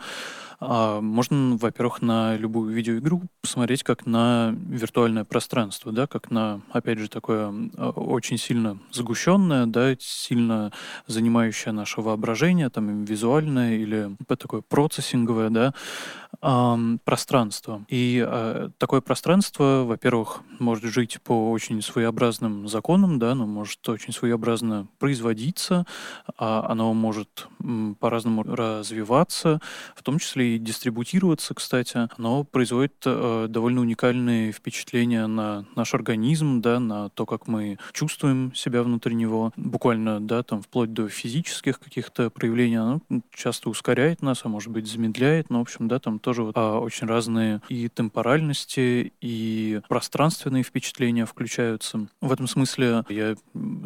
А, 0.61 1.01
можно, 1.01 1.57
во-первых, 1.57 2.03
на 2.03 2.37
любую 2.37 2.75
видеоигру 2.75 3.23
посмотреть 3.41 3.83
как 3.83 4.05
на 4.05 4.55
виртуальное 4.69 5.25
пространство, 5.25 5.91
да, 5.91 6.07
как 6.07 6.31
на, 6.31 6.61
опять 6.71 6.99
же, 6.99 7.09
такое 7.09 7.51
а, 7.79 7.91
очень 7.91 8.37
сильно 8.37 8.79
сгущенное, 8.93 9.65
да, 9.65 9.97
сильно 9.99 10.71
занимающее 11.07 11.73
наше 11.73 12.03
воображение, 12.03 12.69
там, 12.69 13.05
визуальное 13.05 13.77
или 13.77 14.17
такое 14.27 14.61
процессинговое, 14.61 15.51
да, 15.51 15.75
пространство. 17.05 17.85
И 17.89 18.25
э, 18.27 18.71
такое 18.79 19.01
пространство, 19.01 19.85
во-первых, 19.85 20.43
может 20.59 20.85
жить 20.85 21.19
по 21.23 21.51
очень 21.51 21.83
своеобразным 21.83 22.67
законам, 22.67 23.19
да, 23.19 23.33
оно 23.33 23.47
может 23.47 23.87
очень 23.89 24.13
своеобразно 24.13 24.87
производиться, 24.99 25.87
а 26.39 26.67
оно 26.71 26.95
может 26.95 27.49
по-разному 27.99 28.45
развиваться, 28.45 29.61
в 29.95 30.03
том 30.03 30.19
числе 30.19 30.50
и 30.55 30.59
дистрибутироваться, 30.59 31.55
кстати. 31.55 32.09
Оно 32.17 32.45
производит 32.45 32.95
э, 33.05 33.47
довольно 33.49 33.81
уникальные 33.81 34.53
впечатления 34.53 35.27
на 35.27 35.65
наш 35.77 35.95
организм, 35.95 36.61
да, 36.61 36.81
на 36.81 37.09
то, 37.11 37.27
как 37.27 37.47
мы 37.47 37.79
чувствуем 37.93 38.55
себя 38.55 38.83
внутри 38.83 39.15
него, 39.15 39.53
буквально, 39.57 40.21
да, 40.21 40.43
там, 40.43 40.63
вплоть 40.63 40.93
до 40.93 41.09
физических 41.09 41.79
каких-то 41.79 42.31
проявлений. 42.31 42.77
Оно 42.77 43.01
часто 43.33 43.71
ускоряет 43.71 44.23
нас, 44.23 44.41
а 44.45 44.49
может 44.49 44.71
быть 44.71 44.87
замедляет, 44.87 45.51
но, 45.51 45.59
в 45.59 45.63
общем, 45.63 45.89
да, 45.89 45.99
там 45.99 46.19
тоже 46.19 46.43
вот, 46.43 46.57
а, 46.57 46.79
очень 46.79 47.07
разные 47.07 47.61
и 47.69 47.89
темпоральности, 47.89 49.13
и 49.21 49.81
пространственные 49.89 50.63
впечатления 50.63 51.27
включаются. 51.27 52.09
В 52.21 52.33
этом 52.33 52.47
смысле 52.47 53.05
я 53.09 53.37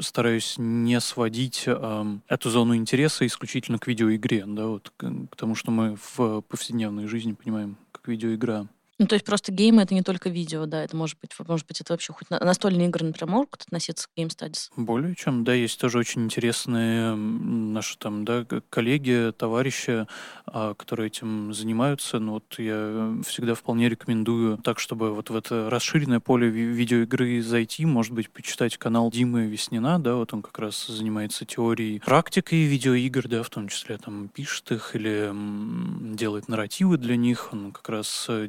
стараюсь 0.00 0.55
не 0.59 1.00
сводить 1.00 1.64
а, 1.66 2.07
эту 2.29 2.50
зону 2.50 2.77
интереса 2.77 3.27
исключительно 3.27 3.79
к 3.79 3.87
видеоигре, 3.87 4.44
да, 4.46 4.66
вот 4.66 4.92
к, 4.96 5.07
к 5.31 5.37
тому, 5.37 5.55
что 5.55 5.70
мы 5.70 5.96
в 6.16 6.42
повседневной 6.55 7.09
жизни 7.09 7.33
понимаем 7.33 7.77
как 7.90 8.07
видеоигра. 8.07 8.69
Ну, 8.98 9.07
то 9.07 9.14
есть 9.14 9.24
просто 9.24 9.50
геймы— 9.50 9.83
это 9.85 9.92
не 9.94 10.02
только 10.02 10.28
видео, 10.28 10.66
да, 10.66 10.85
это 10.85 10.96
может 10.96 11.18
быть, 11.20 11.30
может 11.48 11.66
быть, 11.66 11.80
это 11.80 11.92
вообще 11.92 12.12
хоть 12.12 12.30
настольные 12.30 12.88
игры, 12.88 13.04
например, 13.04 13.28
могут 13.28 13.62
относиться 13.62 14.07
к 14.07 14.18
Game 14.18 14.28
Studies? 14.28 14.70
Более 14.76 15.16
чем, 15.16 15.42
да, 15.42 15.52
есть 15.52 15.80
тоже 15.80 15.98
очень 15.98 16.24
интересные 16.24 17.16
наши 17.16 17.98
там, 17.98 18.24
да, 18.24 18.46
коллеги, 18.70 19.33
товарищи, 19.37 20.07
а, 20.46 20.74
которые 20.74 21.09
этим 21.09 21.52
занимаются. 21.52 22.20
Ну, 22.20 22.35
вот 22.35 22.59
я 22.59 23.16
всегда 23.26 23.54
вполне 23.54 23.88
рекомендую 23.88 24.59
так, 24.59 24.78
чтобы 24.78 25.12
вот 25.12 25.28
в 25.28 25.35
это 25.35 25.68
расширенное 25.70 26.20
поле 26.20 26.48
видеоигры 26.48 27.42
зайти, 27.42 27.87
может 27.87 28.12
быть, 28.12 28.30
почитать 28.30 28.76
канал 28.76 29.11
Димы 29.11 29.46
Веснина, 29.46 29.98
да, 29.98 30.14
вот 30.14 30.33
он 30.33 30.42
как 30.42 30.59
раз 30.61 30.87
занимается 30.87 31.44
теорией, 31.44 31.98
практикой 31.98 32.64
видеоигр, 32.64 33.26
да, 33.26 33.42
в 33.42 33.50
том 33.50 33.66
числе 33.68 33.98
там 33.98 34.28
пишет 34.28 34.70
их 34.70 34.94
или 34.94 35.33
делает 36.14 36.46
нарративы 36.46 36.96
для 36.96 37.16
них. 37.16 37.48
Он 37.52 37.72
как 37.72 37.88
раз 37.88 38.26
э, 38.28 38.46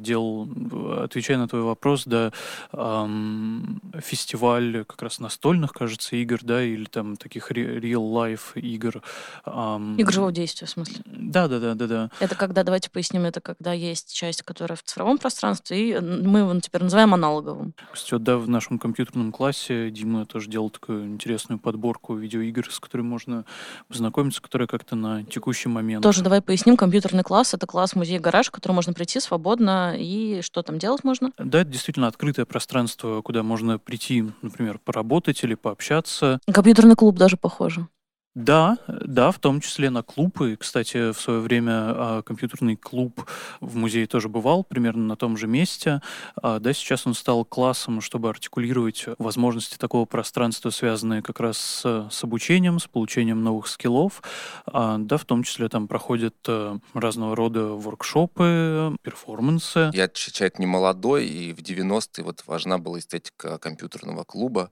отвечая 1.02 1.38
на 1.38 1.48
твой 1.48 1.62
вопрос, 1.62 2.04
да, 2.04 2.32
эм, 2.72 3.80
фестиваль 4.00 4.84
как 4.84 5.02
раз 5.02 5.18
настольных, 5.18 5.72
кажется, 5.72 6.16
игр, 6.16 6.38
да, 6.42 6.62
или 6.62 6.84
там 6.84 7.16
таких 7.16 7.50
real-life 7.50 8.54
игр. 8.54 9.02
Эм, 9.46 9.96
игр 9.96 10.12
живого 10.12 10.32
действия, 10.32 10.66
в 10.66 10.70
смысле? 10.70 11.02
Да, 11.06 11.48
да, 11.48 11.58
да, 11.58 11.74
да, 11.74 11.86
да. 11.86 12.10
Это 12.20 12.34
когда, 12.34 12.62
давайте 12.62 12.90
поясним, 12.90 13.24
это 13.24 13.40
когда 13.40 13.72
есть 13.72 14.14
часть, 14.14 14.42
которая 14.42 14.76
в 14.76 14.82
цифровом 14.82 15.18
пространстве, 15.18 15.90
и 15.90 16.00
мы 16.00 16.40
его 16.40 16.60
теперь 16.60 16.82
называем 16.82 17.14
аналоговым. 17.14 17.74
Кстати, 17.92 18.14
вот, 18.14 18.22
да, 18.22 18.38
в 18.38 18.48
нашем 18.48 18.78
компьютерном 18.78 19.32
классе 19.32 19.90
Дима 19.90 20.26
тоже 20.26 20.48
делал 20.48 20.70
такую 20.70 21.06
интересную 21.06 21.58
подборку 21.58 22.14
видеоигр, 22.14 22.70
с 22.70 22.80
которыми 22.80 23.06
можно 23.06 23.44
познакомиться, 23.88 24.42
которые 24.42 24.68
как-то 24.68 24.96
на 24.96 25.24
текущий 25.24 25.68
момент. 25.68 26.02
Тоже 26.02 26.22
давай 26.22 26.42
поясним, 26.42 26.76
компьютерный 26.76 27.22
класс— 27.22 27.54
это 27.54 27.66
класс 27.66 27.94
музей-гараж, 27.94 28.48
в 28.48 28.50
который 28.50 28.72
можно 28.72 28.92
прийти 28.92 29.20
свободно 29.20 29.94
и 29.96 30.25
что 30.42 30.62
там 30.62 30.78
делать 30.78 31.04
можно? 31.04 31.32
Да, 31.38 31.60
это 31.60 31.70
действительно 31.70 32.06
открытое 32.06 32.44
пространство, 32.44 33.22
куда 33.22 33.42
можно 33.42 33.78
прийти, 33.78 34.24
например, 34.42 34.78
поработать 34.78 35.42
или 35.44 35.54
пообщаться. 35.54 36.38
Компьютерный 36.52 36.96
клуб 36.96 37.16
даже 37.16 37.36
похоже. 37.36 37.88
Да, 38.36 38.76
да, 38.86 39.30
в 39.30 39.38
том 39.38 39.62
числе 39.62 39.88
на 39.88 40.02
клуб. 40.02 40.42
И, 40.42 40.56
кстати, 40.56 41.10
в 41.12 41.18
свое 41.18 41.40
время 41.40 41.72
а, 41.72 42.22
компьютерный 42.22 42.76
клуб 42.76 43.24
в 43.62 43.76
музее 43.76 44.06
тоже 44.06 44.28
бывал, 44.28 44.62
примерно 44.62 45.04
на 45.04 45.16
том 45.16 45.38
же 45.38 45.46
месте. 45.46 46.02
А, 46.42 46.58
да, 46.58 46.74
сейчас 46.74 47.06
он 47.06 47.14
стал 47.14 47.46
классом, 47.46 48.02
чтобы 48.02 48.28
артикулировать 48.28 49.06
возможности 49.16 49.78
такого 49.78 50.04
пространства, 50.04 50.68
связанные 50.68 51.22
как 51.22 51.40
раз 51.40 51.56
с, 51.56 52.08
с 52.10 52.24
обучением, 52.24 52.78
с 52.78 52.86
получением 52.86 53.42
новых 53.42 53.68
скиллов. 53.68 54.22
А, 54.66 54.98
да, 54.98 55.16
в 55.16 55.24
том 55.24 55.42
числе 55.42 55.70
там 55.70 55.88
проходят 55.88 56.36
а, 56.46 56.78
разного 56.92 57.34
рода 57.34 57.68
воркшопы, 57.68 58.94
перформансы. 59.00 59.90
Я 59.94 60.08
человек 60.08 60.58
не 60.58 60.66
молодой, 60.66 61.26
и 61.26 61.54
в 61.54 61.60
90-е 61.60 62.22
вот 62.22 62.44
важна 62.46 62.76
была 62.76 62.98
эстетика 62.98 63.56
компьютерного 63.56 64.24
клуба 64.24 64.70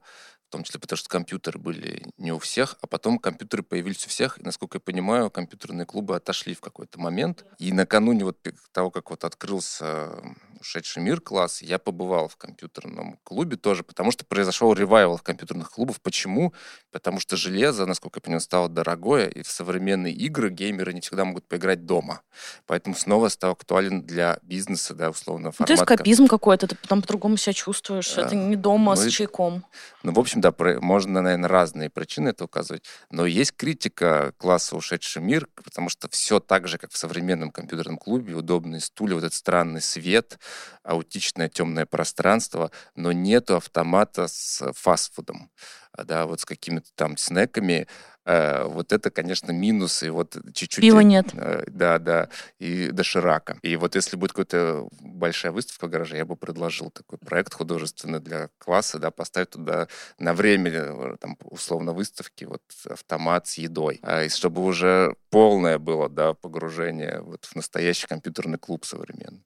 том 0.55 0.63
числе 0.63 0.79
потому, 0.79 0.95
что 0.97 1.09
компьютеры 1.09 1.59
были 1.59 2.13
не 2.17 2.31
у 2.31 2.39
всех, 2.39 2.77
а 2.81 2.87
потом 2.87 3.19
компьютеры 3.19 3.61
появились 3.61 4.05
у 4.05 4.09
всех, 4.09 4.39
и, 4.39 4.43
насколько 4.43 4.77
я 4.77 4.79
понимаю, 4.79 5.29
компьютерные 5.29 5.85
клубы 5.85 6.15
отошли 6.15 6.53
в 6.53 6.61
какой-то 6.61 6.97
момент. 6.97 7.45
И 7.59 7.73
накануне 7.73 8.23
вот 8.23 8.37
того, 8.71 8.89
как 8.89 9.09
вот 9.09 9.25
открылся 9.25 10.23
ушедший 10.59 11.01
мир 11.01 11.21
класс, 11.21 11.61
я 11.61 11.79
побывал 11.79 12.27
в 12.27 12.37
компьютерном 12.37 13.19
клубе 13.23 13.57
тоже, 13.57 13.83
потому 13.83 14.11
что 14.11 14.25
произошел 14.25 14.73
ревайвал 14.73 15.17
в 15.17 15.23
компьютерных 15.23 15.71
клубах. 15.71 16.01
Почему? 16.01 16.53
Потому 16.91 17.19
что 17.19 17.37
железо, 17.37 17.85
насколько 17.85 18.17
я 18.17 18.21
понимаю, 18.21 18.41
стало 18.41 18.69
дорогое, 18.69 19.27
и 19.27 19.41
в 19.41 19.47
современные 19.49 20.13
игры 20.13 20.49
геймеры 20.49 20.93
не 20.93 21.01
всегда 21.01 21.25
могут 21.25 21.47
поиграть 21.47 21.85
дома. 21.85 22.21
Поэтому 22.65 22.95
снова 22.95 23.29
стал 23.29 23.51
актуален 23.51 24.03
для 24.03 24.39
бизнеса, 24.41 24.93
да, 24.93 25.09
условно, 25.09 25.51
формат. 25.51 25.69
Ну, 25.69 25.75
это 25.75 25.93
эскапизм 25.93 26.27
какой-то, 26.27 26.67
ты 26.67 26.75
потом 26.75 27.01
по-другому 27.01 27.37
себя 27.37 27.53
чувствуешь. 27.53 28.13
Да. 28.13 28.23
Это 28.25 28.35
не 28.35 28.55
дома 28.55 28.95
ну, 28.95 29.01
с 29.01 29.07
чайком. 29.11 29.65
Ну, 30.03 30.13
в 30.13 30.19
общем, 30.19 30.41
да, 30.41 30.53
можно, 30.81 31.21
наверное, 31.21 31.49
разные 31.49 31.89
причины 31.89 32.29
это 32.29 32.45
указывать. 32.45 32.83
Но 33.09 33.25
есть 33.25 33.55
критика 33.55 34.33
класса 34.37 34.75
«Ушедший 34.75 35.21
мир», 35.21 35.47
потому 35.55 35.89
что 35.89 36.09
все 36.09 36.39
так 36.39 36.67
же, 36.67 36.77
как 36.77 36.91
в 36.91 36.97
современном 36.97 37.51
компьютерном 37.51 37.97
клубе, 37.97 38.35
удобные 38.35 38.81
стулья, 38.81 39.15
вот 39.15 39.23
этот 39.23 39.33
странный 39.33 39.81
свет, 39.81 40.39
аутичное 40.83 41.49
темное 41.49 41.85
пространство, 41.85 42.71
но 42.95 43.11
нету 43.11 43.55
автомата 43.55 44.27
с 44.27 44.71
фастфудом, 44.73 45.49
да, 45.97 46.25
вот 46.25 46.41
с 46.41 46.45
какими-то 46.45 46.89
там 46.95 47.17
снеками, 47.17 47.87
Э, 48.25 48.63
вот 48.65 48.91
это, 48.91 49.11
конечно, 49.11 49.51
минусы. 49.51 50.11
Вот 50.11 50.35
чуть-чуть... 50.53 50.81
Пива 50.81 51.01
нет. 51.01 51.27
Э, 51.33 51.63
да, 51.67 51.99
да. 51.99 52.29
И 52.59 52.89
доширака. 52.91 53.59
И 53.61 53.75
вот 53.75 53.95
если 53.95 54.17
будет 54.17 54.33
какая-то 54.33 54.87
большая 54.99 55.51
выставка 55.51 55.85
в 55.85 55.89
гараже, 55.89 56.17
я 56.17 56.25
бы 56.25 56.35
предложил 56.35 56.89
такой 56.89 57.19
проект 57.19 57.53
художественный 57.53 58.19
для 58.19 58.49
класса, 58.57 58.97
да, 58.97 59.11
поставить 59.11 59.51
туда 59.51 59.87
на 60.17 60.33
время, 60.33 60.71
э, 60.71 61.15
там, 61.19 61.37
условно, 61.43 61.93
выставки 61.93 62.45
вот 62.45 62.63
автомат 62.89 63.47
с 63.47 63.57
едой. 63.59 63.99
А, 64.01 64.23
и 64.23 64.29
чтобы 64.29 64.63
уже 64.63 65.15
полное 65.29 65.77
было, 65.77 66.09
да, 66.09 66.33
погружение 66.33 67.21
вот 67.21 67.45
в 67.45 67.55
настоящий 67.55 68.07
компьютерный 68.07 68.57
клуб 68.57 68.85
современный. 68.85 69.43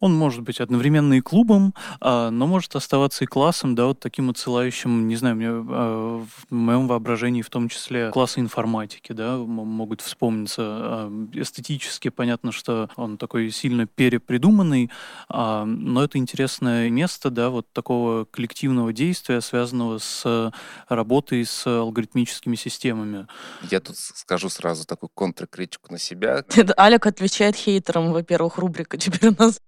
Он 0.00 0.14
может 0.14 0.42
быть 0.42 0.60
одновременно 0.60 1.14
и 1.14 1.20
клубом, 1.20 1.74
а, 2.00 2.30
но 2.30 2.46
может 2.46 2.74
оставаться 2.74 3.24
и 3.24 3.26
классом, 3.26 3.74
да, 3.74 3.86
вот 3.86 4.00
таким 4.00 4.30
отсылающим, 4.30 5.08
не 5.08 5.16
знаю, 5.16 5.36
мне, 5.36 5.48
а, 5.50 6.24
в 6.24 6.54
моем 6.54 6.88
воображении 6.88 7.42
в 7.42 7.50
том 7.50 7.68
числе 7.68 8.10
классы 8.10 8.40
информатики, 8.40 9.12
да, 9.12 9.36
могут 9.36 10.00
вспомниться. 10.00 10.62
А, 10.62 11.26
эстетически 11.34 12.08
понятно, 12.08 12.52
что 12.52 12.88
он 12.96 13.18
такой 13.18 13.50
сильно 13.50 13.86
перепридуманный, 13.86 14.90
но 15.28 16.04
это 16.04 16.18
интересное 16.18 16.88
место, 16.88 17.30
да, 17.30 17.50
вот 17.50 17.66
такого 17.72 18.24
коллективного 18.24 18.92
действия, 18.92 19.40
связанного 19.40 19.98
с 19.98 20.52
работой 20.88 21.44
с 21.44 21.66
алгоритмическими 21.66 22.56
системами. 22.56 23.26
Я 23.70 23.80
тут 23.80 23.96
скажу 23.96 24.48
сразу 24.48 24.86
такую 24.86 25.10
контркритику 25.10 25.92
на 25.92 25.98
себя. 25.98 26.44
Алек 26.76 27.06
отвечает 27.06 27.56
хейтерам, 27.56 28.12
во-первых, 28.12 28.58
рубрика 28.58 28.96
теперь 28.96 29.30
у 29.30 29.42
нас 29.42 29.60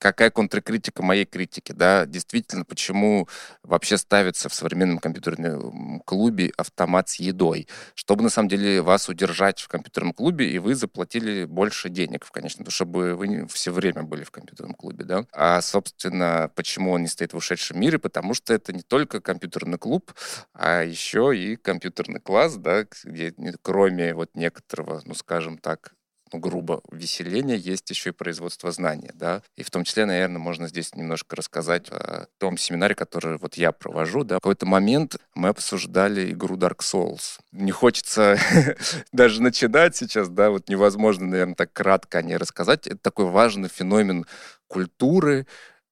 какая 0.00 0.30
контркритика 0.30 1.02
моей 1.02 1.26
критики, 1.26 1.72
да, 1.72 2.06
действительно, 2.06 2.64
почему 2.64 3.28
вообще 3.62 3.98
ставится 3.98 4.48
в 4.48 4.54
современном 4.54 4.98
компьютерном 4.98 6.00
клубе 6.00 6.52
автомат 6.56 7.10
с 7.10 7.16
едой, 7.16 7.68
чтобы 7.94 8.22
на 8.22 8.30
самом 8.30 8.48
деле 8.48 8.80
вас 8.80 9.08
удержать 9.08 9.60
в 9.60 9.68
компьютерном 9.68 10.14
клубе, 10.14 10.50
и 10.50 10.58
вы 10.58 10.74
заплатили 10.74 11.44
больше 11.44 11.90
денег, 11.90 12.26
конечно, 12.32 12.68
чтобы 12.70 13.14
вы 13.14 13.46
все 13.48 13.72
время 13.72 14.02
были 14.02 14.24
в 14.24 14.30
компьютерном 14.30 14.74
клубе, 14.74 15.04
да. 15.04 15.26
А, 15.32 15.60
собственно, 15.60 16.50
почему 16.54 16.92
он 16.92 17.02
не 17.02 17.08
стоит 17.08 17.34
в 17.34 17.36
ушедшем 17.36 17.78
мире? 17.78 17.98
Потому 17.98 18.32
что 18.34 18.54
это 18.54 18.72
не 18.72 18.82
только 18.82 19.20
компьютерный 19.20 19.78
клуб, 19.78 20.14
а 20.54 20.82
еще 20.82 21.36
и 21.36 21.56
компьютерный 21.56 22.20
класс, 22.20 22.56
да, 22.56 22.86
где 23.04 23.34
кроме 23.62 24.14
вот 24.14 24.30
некоторого, 24.34 25.02
ну, 25.04 25.14
скажем 25.14 25.58
так, 25.58 25.92
ну, 26.32 26.38
грубо, 26.38 26.80
веселения, 26.92 27.56
есть 27.56 27.88
еще 27.90 28.10
и 28.10 28.12
производство 28.12 28.70
знания, 28.70 29.10
да. 29.14 29.42
И 29.56 29.62
в 29.62 29.70
том 29.70 29.84
числе, 29.84 30.04
наверное, 30.04 30.38
можно 30.38 30.68
здесь 30.68 30.94
немножко 30.94 31.36
рассказать 31.36 31.88
о 31.90 32.26
том 32.38 32.56
семинаре, 32.56 32.94
который 32.94 33.38
вот 33.38 33.54
я 33.54 33.72
провожу, 33.72 34.24
да. 34.24 34.36
В 34.36 34.40
какой-то 34.40 34.66
момент 34.66 35.16
мы 35.34 35.48
обсуждали 35.48 36.30
игру 36.30 36.56
Dark 36.56 36.78
Souls. 36.78 37.40
Не 37.52 37.72
хочется 37.72 38.38
даже 39.12 39.42
начинать 39.42 39.96
сейчас, 39.96 40.28
да, 40.28 40.50
вот 40.50 40.68
невозможно, 40.68 41.26
наверное, 41.26 41.54
так 41.54 41.72
кратко 41.72 42.18
о 42.18 42.22
ней 42.22 42.36
рассказать. 42.36 42.86
Это 42.86 42.98
такой 42.98 43.26
важный 43.26 43.68
феномен 43.68 44.24
культуры, 44.68 45.46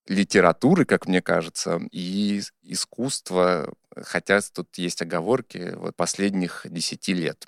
литературы, 0.06 0.84
как 0.84 1.06
мне 1.06 1.20
кажется, 1.20 1.80
и 1.90 2.42
искусства, 2.62 3.72
хотя 3.94 4.40
тут 4.40 4.76
есть 4.78 5.02
оговорки 5.02 5.74
вот 5.76 5.96
последних 5.96 6.66
десяти 6.68 7.12
лет. 7.12 7.46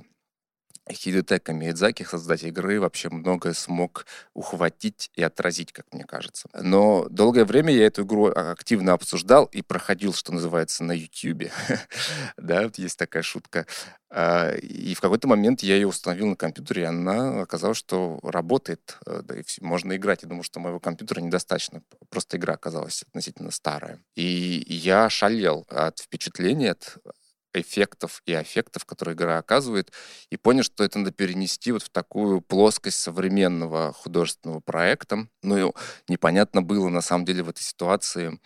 Хидетека 0.90 1.52
Миядзаки, 1.52 2.02
создатель 2.02 2.48
игры, 2.48 2.80
вообще 2.80 3.10
многое 3.10 3.52
смог 3.52 4.06
ухватить 4.34 5.10
и 5.14 5.22
отразить, 5.22 5.72
как 5.72 5.86
мне 5.92 6.04
кажется. 6.04 6.48
Но 6.54 7.06
долгое 7.08 7.44
время 7.44 7.72
я 7.72 7.86
эту 7.86 8.02
игру 8.02 8.26
активно 8.26 8.92
обсуждал 8.92 9.44
и 9.46 9.62
проходил, 9.62 10.12
что 10.12 10.32
называется, 10.32 10.84
на 10.84 10.92
YouTube. 10.92 11.50
да, 12.36 12.70
есть 12.76 12.98
такая 12.98 13.22
шутка. 13.22 13.66
А, 14.12 14.52
и 14.56 14.94
в 14.94 15.00
какой-то 15.00 15.28
момент 15.28 15.62
я 15.62 15.76
ее 15.76 15.86
установил 15.86 16.26
на 16.26 16.36
компьютере, 16.36 16.82
и 16.82 16.86
она 16.86 17.42
оказалась, 17.42 17.78
что 17.78 18.18
работает, 18.22 18.98
э, 19.06 19.22
да, 19.22 19.38
и 19.38 19.44
можно 19.60 19.94
играть. 19.94 20.22
Я 20.22 20.28
думаю, 20.28 20.42
что 20.42 20.58
моего 20.58 20.80
компьютера 20.80 21.20
недостаточно. 21.20 21.82
Просто 22.08 22.36
игра 22.36 22.54
оказалась 22.54 23.02
относительно 23.02 23.52
старая. 23.52 24.00
И 24.16 24.64
я 24.66 25.08
шалел 25.08 25.64
от 25.68 26.00
впечатления, 26.00 26.72
от 26.72 26.96
эффектов 27.54 28.22
и 28.26 28.32
аффектов, 28.32 28.84
которые 28.84 29.14
игра 29.14 29.38
оказывает, 29.38 29.92
и 30.30 30.36
понял, 30.36 30.62
что 30.62 30.84
это 30.84 30.98
надо 30.98 31.12
перенести 31.12 31.72
вот 31.72 31.82
в 31.82 31.90
такую 31.90 32.40
плоскость 32.40 32.98
современного 32.98 33.92
художественного 33.92 34.60
проекта. 34.60 35.28
Ну 35.42 35.68
и 35.68 35.72
непонятно 36.08 36.62
было, 36.62 36.88
на 36.88 37.00
самом 37.00 37.24
деле, 37.24 37.42
в 37.42 37.48
этой 37.48 37.62
ситуации, 37.62 38.38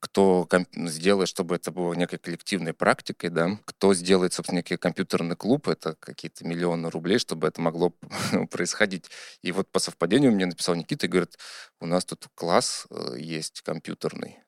кто 0.00 0.48
сделает, 0.74 1.28
чтобы 1.28 1.56
это 1.56 1.70
было 1.70 1.92
некой 1.94 2.18
коллективной 2.18 2.72
практикой, 2.72 3.30
да, 3.30 3.58
кто 3.64 3.94
сделает, 3.94 4.32
собственно, 4.32 4.58
некий 4.58 4.76
компьютерный 4.76 5.36
клуб, 5.36 5.68
это 5.68 5.94
какие-то 5.98 6.46
миллионы 6.46 6.90
рублей, 6.90 7.18
чтобы 7.18 7.48
это 7.48 7.60
могло 7.60 7.92
происходить. 8.50 9.10
И 9.42 9.52
вот 9.52 9.68
по 9.70 9.78
совпадению 9.78 10.32
мне 10.32 10.46
написал 10.46 10.74
Никита 10.74 11.06
и 11.06 11.08
говорит, 11.08 11.38
у 11.80 11.86
нас 11.86 12.04
тут 12.04 12.26
класс 12.34 12.86
э, 12.90 13.16
есть 13.18 13.62
компьютерный, 13.62 14.38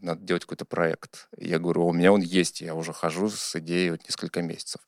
надо 0.00 0.22
делать 0.22 0.44
какой-то 0.44 0.64
проект. 0.64 1.28
Я 1.36 1.58
говорю, 1.58 1.86
у 1.86 1.92
меня 1.92 2.12
он 2.12 2.20
есть, 2.20 2.60
я 2.60 2.74
уже 2.74 2.92
хожу 2.92 3.28
с 3.28 3.56
идеей 3.56 3.90
вот 3.90 4.02
несколько 4.04 4.42
месяцев. 4.42 4.80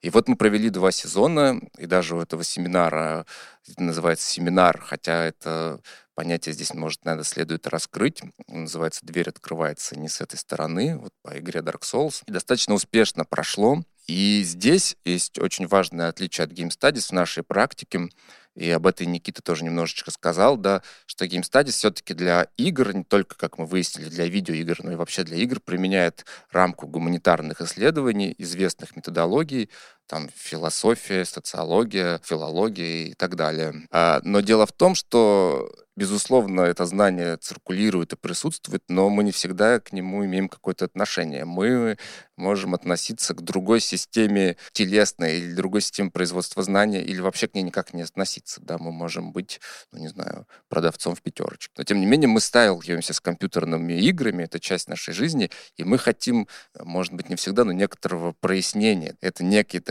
И 0.00 0.10
вот 0.10 0.28
мы 0.28 0.36
провели 0.36 0.70
два 0.70 0.92
сезона, 0.92 1.60
и 1.78 1.86
даже 1.86 2.16
у 2.16 2.20
этого 2.20 2.44
семинара, 2.44 3.26
это 3.68 3.82
называется 3.82 4.28
семинар, 4.28 4.80
хотя 4.80 5.24
это 5.24 5.80
понятие 6.14 6.52
здесь, 6.52 6.72
может, 6.74 7.04
надо 7.04 7.24
следует 7.24 7.66
раскрыть. 7.66 8.22
Он 8.46 8.62
называется 8.62 9.04
«Дверь 9.04 9.28
открывается 9.28 9.98
не 9.98 10.08
с 10.08 10.20
этой 10.20 10.36
стороны», 10.36 10.98
вот 10.98 11.12
по 11.22 11.38
игре 11.38 11.60
Dark 11.60 11.80
Souls. 11.80 12.22
И 12.26 12.32
достаточно 12.32 12.74
успешно 12.74 13.24
прошло. 13.24 13.82
И 14.06 14.42
здесь 14.44 14.96
есть 15.04 15.38
очень 15.38 15.66
важное 15.66 16.08
отличие 16.08 16.44
от 16.44 16.52
Game 16.52 16.68
Studies 16.68 17.08
в 17.08 17.12
нашей 17.12 17.42
практике 17.42 18.10
и 18.54 18.70
об 18.70 18.86
этой 18.86 19.06
Никита 19.06 19.42
тоже 19.42 19.64
немножечко 19.64 20.10
сказал, 20.10 20.56
да, 20.56 20.82
что 21.06 21.24
Game 21.24 21.42
Studies 21.42 21.72
все-таки 21.72 22.14
для 22.14 22.48
игр, 22.56 22.94
не 22.94 23.04
только, 23.04 23.36
как 23.36 23.58
мы 23.58 23.66
выяснили, 23.66 24.08
для 24.08 24.26
видеоигр, 24.26 24.84
но 24.84 24.92
и 24.92 24.96
вообще 24.96 25.24
для 25.24 25.36
игр 25.38 25.60
применяет 25.60 26.24
рамку 26.52 26.86
гуманитарных 26.86 27.60
исследований, 27.60 28.34
известных 28.38 28.94
методологий, 28.96 29.70
там 30.06 30.28
философия, 30.34 31.24
социология, 31.24 32.20
филология 32.24 33.08
и 33.08 33.14
так 33.14 33.36
далее. 33.36 33.86
А, 33.90 34.20
но 34.22 34.40
дело 34.40 34.66
в 34.66 34.72
том, 34.72 34.94
что 34.94 35.70
Безусловно, 35.96 36.62
это 36.62 36.86
знание 36.86 37.36
циркулирует 37.36 38.12
и 38.12 38.16
присутствует, 38.16 38.82
но 38.88 39.08
мы 39.10 39.22
не 39.22 39.30
всегда 39.30 39.78
к 39.78 39.92
нему 39.92 40.24
имеем 40.24 40.48
какое-то 40.48 40.86
отношение. 40.86 41.44
Мы 41.44 41.98
можем 42.36 42.74
относиться 42.74 43.32
к 43.32 43.42
другой 43.42 43.78
системе 43.78 44.56
телесной 44.72 45.38
или 45.38 45.52
другой 45.52 45.82
системе 45.82 46.10
производства 46.10 46.64
знания, 46.64 47.00
или 47.00 47.20
вообще 47.20 47.46
к 47.46 47.54
ней 47.54 47.62
никак 47.62 47.94
не 47.94 48.02
относиться. 48.02 48.60
Да, 48.60 48.76
мы 48.78 48.90
можем 48.90 49.30
быть, 49.30 49.60
ну, 49.92 50.00
не 50.00 50.08
знаю, 50.08 50.48
продавцом 50.68 51.14
в 51.14 51.22
пятерочке. 51.22 51.72
Но, 51.78 51.84
тем 51.84 52.00
не 52.00 52.06
менее, 52.06 52.26
мы 52.26 52.40
сталкиваемся 52.40 53.12
с 53.12 53.20
компьютерными 53.20 53.92
играми, 53.92 54.42
это 54.42 54.58
часть 54.58 54.88
нашей 54.88 55.14
жизни, 55.14 55.48
и 55.76 55.84
мы 55.84 55.98
хотим, 55.98 56.48
может 56.80 57.12
быть, 57.12 57.28
не 57.28 57.36
всегда, 57.36 57.62
но 57.64 57.70
некоторого 57.70 58.32
прояснения. 58.32 59.16
Это 59.20 59.44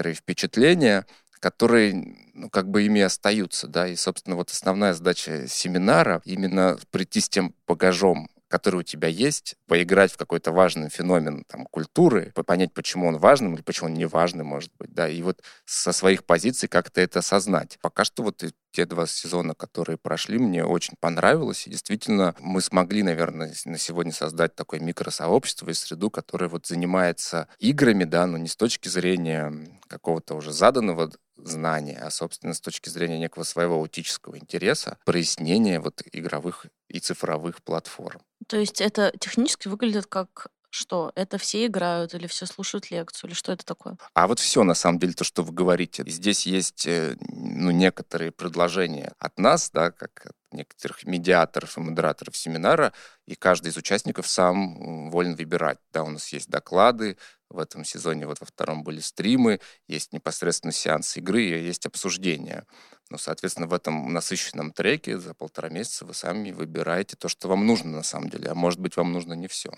некоторые 0.03 0.15
впечатления, 0.15 1.05
которые, 1.39 2.15
ну, 2.33 2.49
как 2.49 2.69
бы 2.69 2.83
ими 2.83 3.01
остаются, 3.01 3.67
да, 3.67 3.87
и, 3.87 3.95
собственно, 3.95 4.35
вот 4.35 4.49
основная 4.49 4.93
задача 4.93 5.47
семинара 5.47 6.21
именно 6.25 6.77
прийти 6.91 7.21
с 7.21 7.29
тем 7.29 7.53
багажом, 7.67 8.29
который 8.53 8.81
у 8.81 8.83
тебя 8.83 9.07
есть, 9.07 9.55
поиграть 9.67 10.11
в 10.11 10.17
какой-то 10.17 10.51
важный 10.51 10.91
феномен 10.91 11.43
там, 11.47 11.65
культуры, 11.65 12.31
понять, 12.45 12.71
почему 12.71 13.07
он 13.07 13.17
важным 13.17 13.55
или 13.55 13.63
почему 13.63 13.89
он 13.89 13.95
не 13.95 14.05
важный, 14.05 14.43
может 14.43 14.71
быть, 14.77 14.93
да, 14.93 15.09
и 15.09 15.23
вот 15.23 15.41
со 15.65 15.91
своих 15.91 16.23
позиций 16.23 16.69
как-то 16.69 17.01
это 17.01 17.17
осознать. 17.17 17.79
Пока 17.81 18.03
что 18.03 18.21
вот 18.21 18.43
те 18.71 18.85
два 18.85 19.07
сезона, 19.07 19.55
которые 19.55 19.97
прошли, 19.97 20.37
мне 20.37 20.63
очень 20.63 20.93
понравилось, 20.99 21.65
и 21.65 21.71
действительно 21.71 22.35
мы 22.39 22.61
смогли, 22.61 23.01
наверное, 23.01 23.51
на 23.65 23.77
сегодня 23.79 24.11
создать 24.11 24.55
такое 24.55 24.79
микросообщество 24.79 25.71
и 25.71 25.73
среду, 25.73 26.11
которая 26.11 26.47
вот 26.47 26.67
занимается 26.67 27.47
играми, 27.57 28.03
да, 28.03 28.27
но 28.27 28.37
не 28.37 28.47
с 28.47 28.55
точки 28.55 28.87
зрения 28.87 29.51
какого-то 29.87 30.35
уже 30.35 30.51
заданного 30.51 31.11
знания, 31.37 31.99
а, 31.99 32.09
собственно, 32.09 32.53
с 32.53 32.61
точки 32.61 32.89
зрения 32.89 33.19
некого 33.19 33.43
своего 33.43 33.75
аутического 33.75 34.37
интереса, 34.37 34.97
прояснения 35.05 35.79
вот 35.79 36.01
игровых 36.11 36.67
и 36.87 36.99
цифровых 36.99 37.63
платформ. 37.63 38.21
То 38.47 38.57
есть 38.57 38.81
это 38.81 39.13
технически 39.19 39.67
выглядит 39.67 40.07
как 40.07 40.47
что? 40.73 41.11
Это 41.15 41.37
все 41.37 41.65
играют 41.65 42.13
или 42.13 42.27
все 42.27 42.45
слушают 42.45 42.89
лекцию? 42.89 43.29
Или 43.29 43.35
что 43.35 43.51
это 43.51 43.65
такое? 43.65 43.97
А 44.13 44.27
вот 44.27 44.39
все, 44.39 44.63
на 44.63 44.73
самом 44.73 44.99
деле, 44.99 45.13
то, 45.13 45.23
что 45.23 45.43
вы 45.43 45.53
говорите. 45.53 46.03
Здесь 46.07 46.45
есть 46.45 46.87
э, 46.87 47.15
ну, 47.29 47.71
некоторые 47.71 48.31
предложения 48.31 49.13
от 49.19 49.37
нас, 49.37 49.69
да, 49.71 49.91
как 49.91 50.25
от 50.25 50.35
некоторых 50.51 51.05
медиаторов 51.05 51.77
и 51.77 51.81
модераторов 51.81 52.35
семинара, 52.35 52.93
и 53.25 53.35
каждый 53.35 53.69
из 53.69 53.77
участников 53.77 54.27
сам 54.27 55.09
волен 55.11 55.35
выбирать. 55.35 55.77
Да, 55.91 56.03
у 56.03 56.09
нас 56.09 56.33
есть 56.33 56.49
доклады, 56.49 57.17
в 57.49 57.59
этом 57.59 57.85
сезоне 57.85 58.25
вот 58.25 58.39
во 58.39 58.45
втором 58.47 58.83
были 58.83 58.99
стримы, 58.99 59.59
есть 59.87 60.11
непосредственно 60.11 60.73
сеанс 60.73 61.15
игры, 61.17 61.41
есть 61.41 61.85
обсуждения. 61.85 62.65
Ну, 63.09 63.17
соответственно, 63.19 63.67
в 63.67 63.73
этом 63.73 64.11
насыщенном 64.11 64.71
треке 64.71 65.19
за 65.19 65.35
полтора 65.35 65.69
месяца 65.69 66.03
вы 66.03 66.15
сами 66.15 66.51
выбираете 66.51 67.15
то, 67.15 67.29
что 67.29 67.47
вам 67.47 67.67
нужно 67.67 67.91
на 67.91 68.03
самом 68.03 68.29
деле, 68.29 68.49
а 68.49 68.55
может 68.55 68.79
быть, 68.79 68.97
вам 68.97 69.13
нужно 69.13 69.33
не 69.33 69.47
все. 69.47 69.71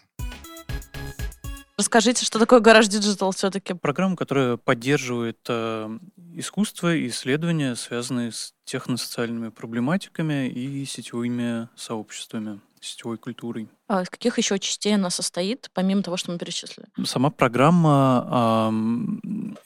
Расскажите, 1.77 2.23
что 2.25 2.39
такое 2.39 2.61
Garage 2.61 2.87
Digital 2.87 3.31
все-таки? 3.33 3.73
Программа, 3.73 4.15
которая 4.15 4.55
поддерживает 4.55 5.39
э, 5.49 5.99
искусство 6.33 6.95
и 6.95 7.09
исследования, 7.09 7.75
связанные 7.75 8.31
с 8.31 8.53
техносоциальными 8.63 9.49
проблематиками 9.49 10.49
и 10.49 10.85
сетевыми 10.85 11.67
сообществами 11.75 12.61
сетевой 12.85 13.17
культурой. 13.17 13.69
А 13.87 14.01
из 14.01 14.09
каких 14.09 14.37
еще 14.37 14.57
частей 14.57 14.95
она 14.95 15.09
состоит, 15.09 15.69
помимо 15.73 16.01
того, 16.01 16.17
что 16.17 16.31
мы 16.31 16.39
перечислили? 16.39 16.87
Сама 17.05 17.29
программа 17.29 18.71
э, 18.71 18.71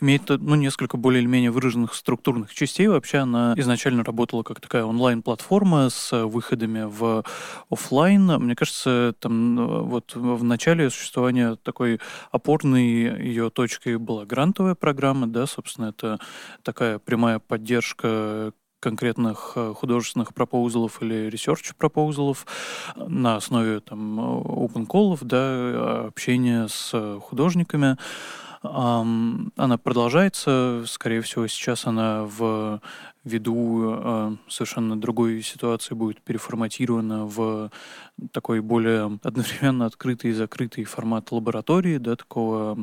имеет 0.02 0.28
ну, 0.28 0.56
несколько 0.56 0.98
более 0.98 1.22
или 1.22 1.28
менее 1.28 1.52
выраженных 1.52 1.94
структурных 1.94 2.54
частей. 2.54 2.88
Вообще 2.88 3.20
она 3.20 3.54
изначально 3.58 4.04
работала 4.04 4.44
как 4.44 4.60
такая 4.60 4.84
онлайн-платформа 4.84 5.90
с 5.90 6.26
выходами 6.26 6.84
в 6.84 7.24
офлайн. 7.70 8.26
Мне 8.26 8.56
кажется, 8.56 9.16
там 9.20 9.88
вот 9.88 10.16
в 10.16 10.44
начале 10.44 10.90
существования 10.90 11.56
такой 11.56 12.00
опорной 12.32 12.84
ее 13.26 13.50
точкой 13.50 13.98
была 13.98 14.26
грантовая 14.26 14.76
программа, 14.76 15.28
да, 15.28 15.48
собственно, 15.48 15.88
это 15.88 16.20
такая 16.64 17.00
прямая 17.00 17.40
поддержка 17.40 18.54
конкретных 18.80 19.54
э, 19.56 19.74
художественных 19.76 20.34
пропоузлов 20.34 21.02
или 21.02 21.28
research 21.28 21.74
пропоузлов 21.78 22.46
на 22.96 23.36
основе 23.36 23.80
там 23.80 24.20
open 24.20 24.88
call, 24.88 25.18
да, 25.22 26.08
общения 26.08 26.68
с 26.68 27.20
художниками. 27.22 27.98
Она 28.62 29.78
продолжается, 29.82 30.84
скорее 30.86 31.22
всего, 31.22 31.48
сейчас 31.48 31.86
она 31.86 32.26
в 32.26 32.82
ввиду 33.24 33.94
э, 33.94 34.36
совершенно 34.48 35.00
другой 35.00 35.42
ситуации 35.42 35.94
будет 35.94 36.22
переформатирована 36.22 37.26
в 37.26 37.70
такой 38.32 38.62
более 38.62 39.20
одновременно 39.24 39.86
открытый 39.86 40.32
и 40.32 40.34
закрытый 40.34 40.84
формат 40.86 41.32
лаборатории, 41.32 41.98
да, 41.98 42.16
такого 42.16 42.76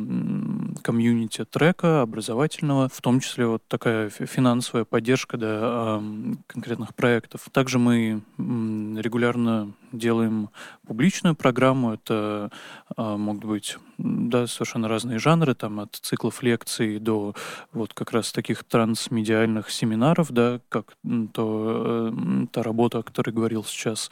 комьюнити 0.83 1.45
трека 1.45 2.03
образовательного, 2.03 2.89
в 2.89 3.01
том 3.01 3.21
числе 3.21 3.47
вот 3.47 3.63
такая 3.69 4.11
финансовая 4.11 4.85
поддержка 4.85 5.37
да, 5.37 6.03
конкретных 6.47 6.95
проектов. 6.95 7.49
Также 7.53 7.79
мы 7.79 8.23
регулярно 8.39 9.73
делаем 9.93 10.51
публичную 10.87 11.35
программу. 11.35 11.95
Это 11.95 12.51
а, 12.97 13.17
могут 13.17 13.45
быть 13.45 13.79
да, 13.99 14.47
совершенно 14.47 14.89
разные 14.89 15.19
жанры, 15.19 15.55
там 15.55 15.81
от 15.81 15.95
циклов 15.95 16.43
лекций 16.43 16.99
до 16.99 17.35
вот 17.73 17.95
как 17.95 18.13
раз 18.13 18.33
таких 18.33 18.65
трансмедиальных 18.65 19.71
семинаров, 19.71 20.26
да, 20.31 20.61
как 20.69 20.97
то, 21.33 22.11
э, 22.13 22.47
та 22.53 22.63
работа, 22.63 22.99
о 22.99 23.03
которой 23.03 23.31
говорил 23.31 23.65
сейчас 23.65 24.11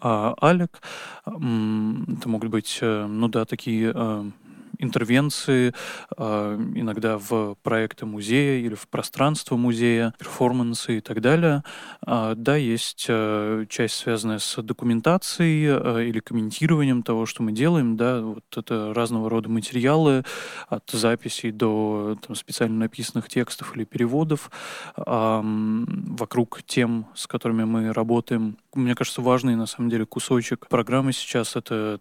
а, 0.00 0.34
Алек. 0.40 0.80
Это 1.26 2.28
могут 2.28 2.50
быть, 2.50 2.78
э, 2.80 3.06
ну 3.06 3.28
да, 3.28 3.44
такие 3.44 3.92
а, 3.94 4.30
интервенции, 4.78 5.74
а, 6.16 6.56
иногда 6.74 7.18
в 7.18 7.56
проекты 7.62 8.06
музея 8.06 8.58
или 8.58 8.74
в 8.74 8.88
пространство 8.88 9.56
музея, 9.56 10.14
перформансы 10.18 10.98
и 10.98 11.00
так 11.00 11.20
далее. 11.20 11.62
А, 12.02 12.34
да, 12.34 12.56
есть 12.56 13.06
э, 13.08 13.66
часть, 13.68 13.94
связанная 13.94 14.38
с 14.38 14.62
документацией 14.62 15.66
э, 15.68 16.08
или 16.08 16.20
комментированием 16.20 17.02
того, 17.02 17.26
что 17.26 17.42
мы 17.42 17.52
делаем. 17.52 17.96
Да, 17.96 18.20
вот 18.20 18.44
это 18.56 18.92
разного 18.94 19.30
рода 19.30 19.48
материалы 19.48 20.24
от 20.68 20.90
записей 20.90 21.50
до 21.50 22.16
там, 22.26 22.36
специально 22.36 22.76
написанных 22.76 23.28
текстов 23.28 23.76
или 23.76 23.84
переводов 23.84 24.50
вокруг 24.96 26.62
тем, 26.66 27.06
с 27.14 27.26
которыми 27.26 27.64
мы 27.64 27.92
работаем. 27.92 28.56
Мне 28.74 28.94
кажется, 28.94 29.22
важный 29.22 29.56
на 29.56 29.66
самом 29.66 29.90
деле 29.90 30.06
кусочек 30.06 30.66
программы 30.68 31.12
сейчас 31.12 31.56
это 31.56 32.00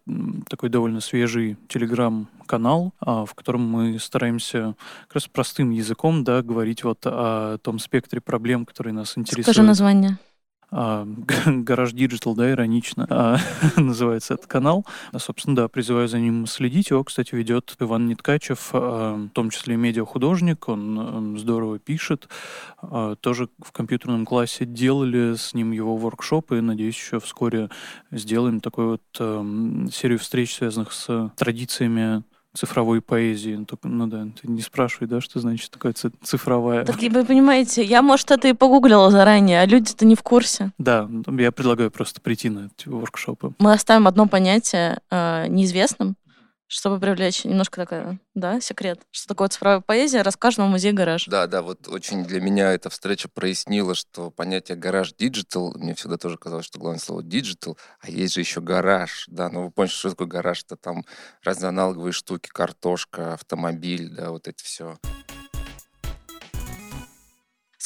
такой 0.50 0.70
довольно 0.70 1.02
свежий 1.02 1.58
телеграм-канал, 1.68 2.43
а, 2.48 3.26
в 3.26 3.34
котором 3.34 3.62
мы 3.62 4.00
стараемся 4.00 4.76
как 5.08 5.16
раз 5.16 5.28
простым 5.28 5.72
языком 5.72 6.24
да, 6.24 6.42
говорить 6.42 6.84
вот 6.84 7.00
о 7.06 7.58
том 7.60 7.80
спектре 7.80 8.22
проблем, 8.22 8.66
которые 8.66 8.94
нас 8.94 9.18
интересуют. 9.18 9.56
Скажи 9.56 9.64
название. 9.64 10.18
а, 10.74 11.06
Гараж 11.46 11.94
Digital, 11.94 12.36
да, 12.36 12.52
иронично 12.52 13.06
а, 13.10 13.38
называется 13.78 14.34
этот 14.34 14.48
канал. 14.48 14.86
А, 15.12 15.20
собственно, 15.20 15.56
да, 15.56 15.68
призываю 15.68 16.08
за 16.08 16.20
ним 16.20 16.48
следить. 16.48 16.90
Его, 16.90 17.04
кстати, 17.04 17.36
ведет 17.36 17.76
Иван 17.80 18.08
Ниткачев, 18.08 18.70
а, 18.74 19.16
в 19.16 19.30
том 19.30 19.50
числе 19.52 19.76
медиахудожник, 19.76 20.68
он, 20.68 21.38
здорово 21.38 21.80
пишет. 21.80 22.28
Тоже 23.22 23.50
в 23.60 23.72
компьютерном 23.72 24.26
классе 24.26 24.66
делали 24.66 25.36
с 25.36 25.54
ним 25.54 25.72
его 25.72 25.96
воркшопы, 25.96 26.62
надеюсь, 26.62 26.96
еще 26.96 27.20
вскоре 27.20 27.70
сделаем 28.12 28.60
такую 28.60 29.00
вот 29.14 29.94
серию 29.94 30.20
встреч, 30.20 30.56
связанных 30.56 30.92
с 30.92 31.32
традициями 31.36 32.24
цифровой 32.54 33.02
поэзии. 33.02 33.56
Ну, 33.56 33.66
только, 33.66 33.88
ну 33.88 34.08
да, 34.08 34.28
ты 34.40 34.48
не 34.48 34.62
спрашивай, 34.62 35.08
да, 35.08 35.22
что 35.22 35.40
значит 35.40 35.72
такая 35.72 35.94
цифровая. 35.94 36.86
Так 36.86 37.02
вы 37.02 37.26
понимаете, 37.26 37.84
я, 37.84 38.02
может, 38.02 38.32
это 38.32 38.48
и 38.48 38.54
погуглила 38.54 39.10
заранее, 39.12 39.62
а 39.62 39.66
люди-то 39.66 40.06
не 40.06 40.16
в 40.16 40.24
курсе. 40.24 40.72
Да, 40.78 41.10
я 41.28 41.52
предлагаю 41.52 41.92
просто 41.92 42.22
прийти 42.22 42.50
на 42.50 42.70
эти 42.76 42.88
воркшопы. 42.90 43.54
Мы 43.60 43.74
оставим 43.74 44.08
одно 44.08 44.28
понятие 44.28 45.00
э, 45.10 45.48
неизвестным, 45.48 46.16
чтобы 46.74 47.00
привлечь 47.00 47.46
немножко 47.46 47.86
такой, 47.86 48.20
да, 48.34 48.60
секрет. 48.60 49.00
Что 49.12 49.28
такое 49.30 49.50
цифровая 49.50 49.80
поэзия, 49.80 50.22
расскажем 50.22 50.66
о 50.66 50.68
музее 50.68 50.94
«Гараж». 50.94 51.28
Да, 51.28 51.48
да, 51.48 51.62
вот 51.62 51.88
очень 51.88 52.26
для 52.26 52.42
меня 52.42 52.74
эта 52.74 52.90
встреча 52.90 53.30
прояснила, 53.30 53.96
что 53.96 54.32
понятие 54.32 54.78
«Garage 54.78 55.14
Digital», 55.14 55.74
мне 55.76 55.94
всегда 55.94 56.18
тоже 56.18 56.38
казалось, 56.38 56.66
что 56.66 56.80
главное 56.80 57.00
слово 57.00 57.24
digital, 57.24 57.78
а 58.00 58.10
есть 58.10 58.34
же 58.34 58.40
еще 58.42 58.60
гараж, 58.60 59.26
да, 59.28 59.50
ну 59.50 59.66
вы 59.66 59.72
понимаете, 59.72 59.96
что 59.96 60.10
такое 60.10 60.28
гараж-то, 60.28 60.76
там 60.76 61.06
разные 61.44 61.70
аналоговые 61.70 62.14
штуки, 62.14 62.50
картошка, 62.50 63.34
автомобиль, 63.34 64.10
да, 64.10 64.32
вот 64.32 64.48
это 64.48 64.64
все. 64.64 64.98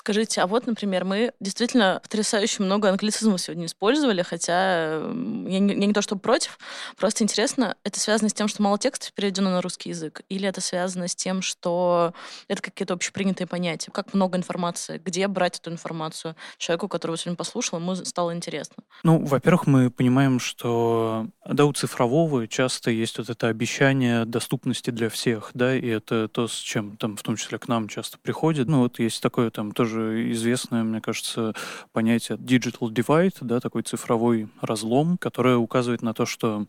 Скажите, 0.08 0.40
а 0.40 0.48
вот, 0.48 0.68
например, 0.68 1.04
мы 1.04 1.34
действительно 1.42 2.00
потрясающе 2.02 2.64
много 2.64 2.88
англицизмов 2.88 3.42
сегодня 3.42 3.66
использовали, 3.66 4.22
хотя 4.22 5.00
я 5.02 5.60
не, 5.60 5.74
я 5.74 5.86
не 5.86 5.92
то 5.92 6.02
чтобы 6.02 6.22
против, 6.22 6.60
просто 6.96 7.26
интересно, 7.26 7.76
это 7.84 8.00
связано 8.00 8.30
с 8.30 8.34
тем, 8.34 8.48
что 8.48 8.64
мало 8.64 8.80
текстов 8.80 9.12
переведено 9.12 9.50
на 9.50 9.62
русский 9.62 9.90
язык, 9.90 10.22
или 10.30 10.48
это 10.48 10.62
связано 10.62 11.10
с 11.10 11.16
тем, 11.16 11.42
что 11.42 12.14
это 12.48 12.62
какие-то 12.62 12.94
общепринятые 12.94 13.48
понятия? 13.48 13.92
Как 13.92 14.14
много 14.14 14.38
информации? 14.38 15.02
Где 15.04 15.28
брать 15.28 15.60
эту 15.60 15.72
информацию? 15.72 16.38
Человеку, 16.58 16.88
которого 16.88 17.18
сегодня 17.18 17.36
послушал, 17.36 17.80
ему 17.80 17.94
стало 17.96 18.34
интересно. 18.34 18.86
Ну, 19.04 19.26
во-первых, 19.26 19.68
мы 19.68 19.92
понимаем, 19.92 20.40
что 20.40 21.28
да, 21.46 21.66
у 21.66 21.74
цифрового 21.74 22.48
часто 22.48 22.92
есть 22.92 23.18
вот 23.18 23.30
это 23.30 23.50
обещание 23.50 24.24
доступности 24.24 24.90
для 24.90 25.10
всех, 25.10 25.52
да, 25.54 25.76
и 25.76 25.86
это 25.86 26.30
то, 26.30 26.48
с 26.48 26.56
чем 26.56 26.96
там 26.96 27.18
в 27.18 27.24
том 27.24 27.36
числе 27.36 27.60
к 27.60 27.68
нам 27.68 27.90
часто 27.90 28.18
приходит. 28.18 28.70
Ну, 28.70 28.84
вот 28.84 29.00
есть 29.00 29.22
такое 29.22 29.50
там 29.50 29.74
тоже 29.74 29.97
тоже 29.98 30.32
известное, 30.32 30.84
мне 30.84 31.02
кажется, 31.02 31.54
понятие 31.92 32.38
digital 32.38 32.90
divide, 32.90 33.36
да, 33.42 33.60
такой 33.60 33.82
цифровой 33.82 34.48
разлом, 34.62 35.18
которое 35.18 35.58
указывает 35.58 36.02
на 36.02 36.14
то, 36.14 36.26
что 36.26 36.66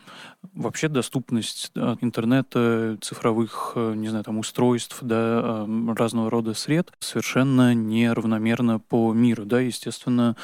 вообще 0.54 0.88
доступность 0.88 1.70
да, 1.74 1.96
интернета, 2.00 2.96
цифровых, 3.00 3.72
э, 3.74 3.94
не 3.94 4.08
знаю, 4.08 4.24
там, 4.24 4.38
устройств, 4.38 4.98
да, 5.02 5.66
разного 5.96 6.30
рода 6.30 6.54
сред 6.54 6.92
совершенно 7.00 7.74
неравномерно 7.74 8.78
по 8.78 9.12
миру, 9.12 9.44
да, 9.44 9.60
естественно, 9.60 10.36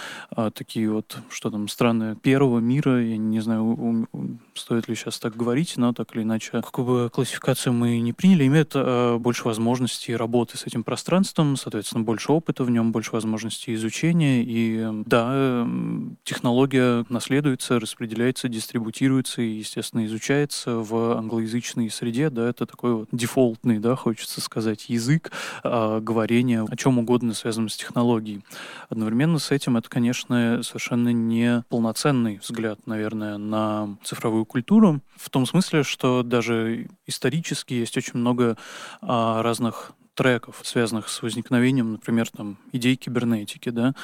такие 0.55 0.91
вот, 0.91 1.17
что 1.31 1.51
там, 1.51 1.69
страны 1.69 2.17
первого 2.17 2.59
мира, 2.59 3.03
я 3.03 3.17
не 3.17 3.41
знаю, 3.41 4.09
стоит 4.55 4.89
ли 4.89 4.95
сейчас 4.95 5.19
так 5.19 5.37
говорить, 5.37 5.75
но 5.77 5.93
так 5.93 6.15
или 6.15 6.23
иначе, 6.23 6.51
какую 6.51 6.87
бы 6.87 7.11
классификацию 7.11 7.73
мы 7.73 7.99
не 7.99 8.13
приняли, 8.13 8.47
имеют 8.47 8.73
а, 8.75 9.19
больше 9.19 9.45
возможностей 9.45 10.17
работы 10.17 10.57
с 10.57 10.67
этим 10.67 10.85
пространством, 10.85 11.57
соответственно, 11.57 12.05
больше 12.05 12.33
опыта 12.33 12.65
в 12.65 12.71
нем 12.71 12.93
больше 12.93 13.13
возможностей 13.13 13.75
изучения. 13.75 14.43
И 14.45 14.87
да, 15.07 15.31
эм, 15.33 16.17
технология 16.25 17.05
наследуется, 17.09 17.81
распределяется, 17.81 18.49
дистрибутируется 18.49 19.43
и, 19.43 19.59
естественно, 19.59 20.05
изучается 20.07 20.77
в 20.77 21.17
англоязычной 21.17 21.91
среде. 21.91 22.31
Да, 22.31 22.49
это 22.49 22.67
такой 22.67 22.95
вот 22.95 23.09
дефолтный, 23.13 23.79
да, 23.79 23.97
хочется 23.97 24.41
сказать, 24.41 24.89
язык 24.89 25.33
а, 25.63 26.01
говорения 26.01 26.63
о 26.63 26.77
чем 26.77 26.99
угодно 26.99 27.35
связанном 27.35 27.69
с 27.69 27.77
технологией. 27.77 28.43
Одновременно 28.89 29.39
с 29.39 29.51
этим 29.51 29.77
это, 29.77 29.89
конечно, 29.89 30.63
совершенно 30.63 31.11
не 31.11 31.65
полноценный 31.69 32.39
взгляд, 32.43 32.87
наверное, 32.87 33.39
на 33.39 33.97
цифровую 34.03 34.44
культуру. 34.45 35.01
В 35.17 35.31
том 35.31 35.47
смысле, 35.47 35.83
что 35.83 36.23
даже 36.23 36.89
исторически 37.07 37.75
есть 37.75 37.97
очень 37.97 38.19
много 38.19 38.57
а, 39.01 39.43
разных 39.43 39.93
треков, 40.15 40.61
связанных 40.63 41.09
с 41.09 41.23
возникновением, 41.23 41.93
например, 41.93 42.29
там, 42.31 42.59
идей 42.73 42.97
кибернетики, 42.97 43.71
да, 43.71 43.95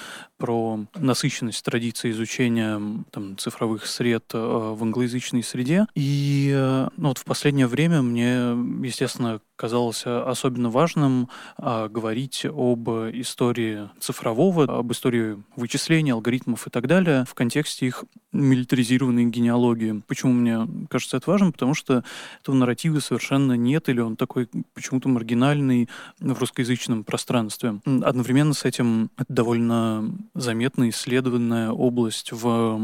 про 0.41 0.81
насыщенность 0.95 1.63
традиции 1.65 2.11
изучения 2.11 2.81
там, 3.11 3.37
цифровых 3.37 3.87
сред 3.87 4.25
э, 4.33 4.39
в 4.39 4.83
англоязычной 4.83 5.43
среде. 5.43 5.87
И 5.95 6.51
э, 6.53 6.89
ну, 6.97 7.09
вот 7.09 7.19
в 7.19 7.25
последнее 7.25 7.67
время 7.67 8.01
мне, 8.01 8.57
естественно, 8.87 9.41
казалось 9.61 10.05
особенно 10.07 10.71
важным 10.71 11.29
а, 11.59 11.89
говорить 11.89 12.47
об 12.47 12.89
истории 12.89 13.91
цифрового, 14.01 14.65
об 14.65 14.91
истории 14.91 15.37
вычисления, 15.55 16.15
алгоритмов 16.15 16.67
и 16.67 16.71
так 16.71 16.87
далее 16.87 17.27
в 17.29 17.35
контексте 17.35 17.87
их 17.87 18.05
милитаризированной 18.33 19.27
генеалогии. 19.27 20.03
Почему 20.07 20.33
мне 20.33 20.67
кажется 20.89 21.19
это 21.19 21.31
важным? 21.31 21.53
Потому 21.53 21.75
что 21.75 22.05
этого 22.41 22.55
нарратива 22.55 23.01
совершенно 23.01 23.53
нет, 23.53 23.91
или 23.91 24.01
он 24.01 24.17
такой 24.17 24.49
почему-то 24.73 25.11
маргинальный 25.11 25.91
в 26.21 26.39
русскоязычном 26.39 27.05
пространстве. 27.05 27.81
Одновременно 27.85 28.55
с 28.55 28.65
этим 28.65 29.11
это 29.19 29.31
довольно 29.31 30.11
заметная 30.35 30.91
исследованная 30.91 31.71
область 31.71 32.33
в 32.33 32.81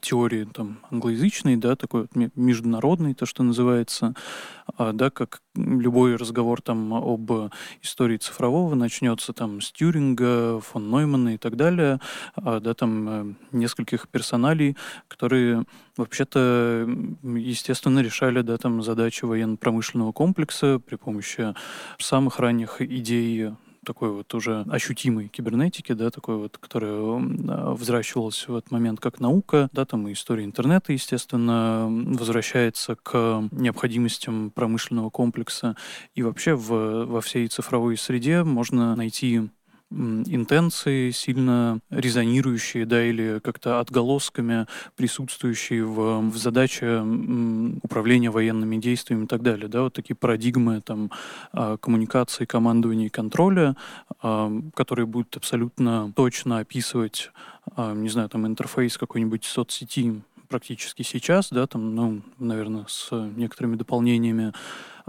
теории 0.00 0.44
там, 0.44 0.78
англоязычной, 0.90 1.56
да, 1.56 1.76
такой 1.76 2.02
вот 2.02 2.32
международной, 2.36 3.14
то, 3.14 3.26
что 3.26 3.42
называется, 3.42 4.14
а, 4.76 4.92
да, 4.92 5.10
как 5.10 5.42
любой 5.54 6.16
разговор 6.16 6.62
там 6.62 6.94
об 6.94 7.30
истории 7.82 8.16
цифрового 8.16 8.74
начнется 8.74 9.32
там 9.32 9.60
с 9.60 9.72
Тюринга, 9.72 10.60
фон 10.60 10.90
Ноймана 10.90 11.34
и 11.34 11.38
так 11.38 11.56
далее, 11.56 12.00
а, 12.36 12.60
да, 12.60 12.74
там 12.74 13.08
э, 13.08 13.34
нескольких 13.52 14.08
персоналей, 14.08 14.76
которые 15.08 15.64
вообще-то, 15.96 16.88
естественно, 17.22 18.00
решали, 18.00 18.42
да, 18.42 18.56
там 18.56 18.82
задачи 18.82 19.24
военно-промышленного 19.24 20.12
комплекса 20.12 20.78
при 20.78 20.96
помощи 20.96 21.54
самых 21.98 22.38
ранних 22.38 22.80
идей 22.80 23.52
такой 23.84 24.10
вот 24.10 24.32
уже 24.34 24.64
ощутимой 24.68 25.28
кибернетики, 25.28 25.92
да, 25.92 26.10
такой 26.10 26.36
вот, 26.36 26.58
которая 26.58 26.92
а, 26.92 27.74
взращивалась 27.74 28.46
в 28.46 28.56
этот 28.56 28.70
момент 28.70 29.00
как 29.00 29.20
наука, 29.20 29.68
да, 29.72 29.84
там 29.84 30.08
и 30.08 30.12
история 30.12 30.44
интернета, 30.44 30.92
естественно, 30.92 31.86
возвращается 31.88 32.96
к 32.96 33.48
необходимостям 33.52 34.50
промышленного 34.50 35.10
комплекса. 35.10 35.76
И 36.14 36.22
вообще 36.22 36.54
в, 36.54 37.04
во 37.06 37.20
всей 37.20 37.48
цифровой 37.48 37.96
среде 37.96 38.44
можно 38.44 38.96
найти 38.96 39.48
интенции, 39.90 41.10
сильно 41.10 41.80
резонирующие, 41.90 42.84
да, 42.84 43.04
или 43.04 43.40
как-то 43.42 43.80
отголосками 43.80 44.66
присутствующие 44.96 45.84
в, 45.84 46.30
в 46.30 46.36
задаче 46.36 47.00
управления 47.82 48.30
военными 48.30 48.76
действиями 48.76 49.24
и 49.24 49.26
так 49.26 49.42
далее, 49.42 49.68
да, 49.68 49.82
вот 49.82 49.94
такие 49.94 50.14
парадигмы 50.14 50.80
там 50.82 51.10
а, 51.52 51.76
коммуникации, 51.78 52.44
командования 52.44 53.06
и 53.06 53.10
контроля, 53.10 53.76
а, 54.22 54.52
которые 54.74 55.06
будут 55.06 55.36
абсолютно 55.36 56.12
точно 56.14 56.58
описывать, 56.58 57.30
а, 57.74 57.94
не 57.94 58.08
знаю, 58.10 58.28
там 58.28 58.46
интерфейс 58.46 58.98
какой-нибудь 58.98 59.44
соцсети 59.44 60.20
практически 60.48 61.02
сейчас, 61.02 61.50
да, 61.50 61.66
там, 61.66 61.94
ну, 61.94 62.22
наверное, 62.38 62.86
с 62.88 63.10
некоторыми 63.12 63.76
дополнениями, 63.76 64.52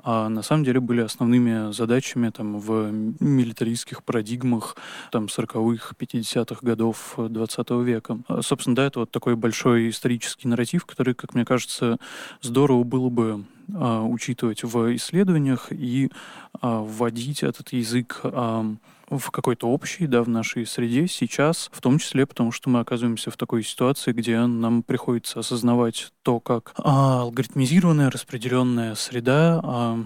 а 0.03 0.29
на 0.29 0.41
самом 0.41 0.63
деле 0.63 0.79
были 0.79 1.01
основными 1.01 1.71
задачами 1.71 2.29
там, 2.29 2.59
в 2.59 2.91
милитаристских 2.91 4.03
парадигмах 4.03 4.77
там, 5.11 5.25
40-х, 5.25 5.95
50-х 5.97 6.59
годов 6.61 7.15
20 7.17 7.69
века. 7.83 8.19
А, 8.27 8.41
собственно, 8.41 8.75
да, 8.75 8.85
это 8.85 8.99
вот 8.99 9.11
такой 9.11 9.35
большой 9.35 9.89
исторический 9.89 10.47
нарратив, 10.47 10.85
который, 10.85 11.13
как 11.13 11.33
мне 11.33 11.45
кажется, 11.45 11.97
здорово 12.41 12.83
было 12.83 13.09
бы 13.09 13.45
а, 13.75 14.03
учитывать 14.03 14.63
в 14.63 14.95
исследованиях 14.95 15.67
и 15.71 16.09
а, 16.61 16.81
вводить 16.81 17.43
этот 17.43 17.73
язык 17.73 18.21
а, 18.23 18.65
в 19.09 19.31
какой-то 19.31 19.67
общей, 19.69 20.07
да, 20.07 20.23
в 20.23 20.29
нашей 20.29 20.65
среде 20.65 21.07
сейчас, 21.07 21.69
в 21.71 21.81
том 21.81 21.97
числе 21.97 22.25
потому, 22.25 22.51
что 22.51 22.69
мы 22.69 22.79
оказываемся 22.79 23.31
в 23.31 23.37
такой 23.37 23.63
ситуации, 23.63 24.11
где 24.11 24.39
нам 24.45 24.83
приходится 24.83 25.39
осознавать 25.39 26.11
то, 26.23 26.39
как 26.39 26.73
а, 26.77 27.21
алгоритмизированная, 27.21 28.11
распределенная 28.11 28.95
среда 28.95 29.61
а, 29.63 30.05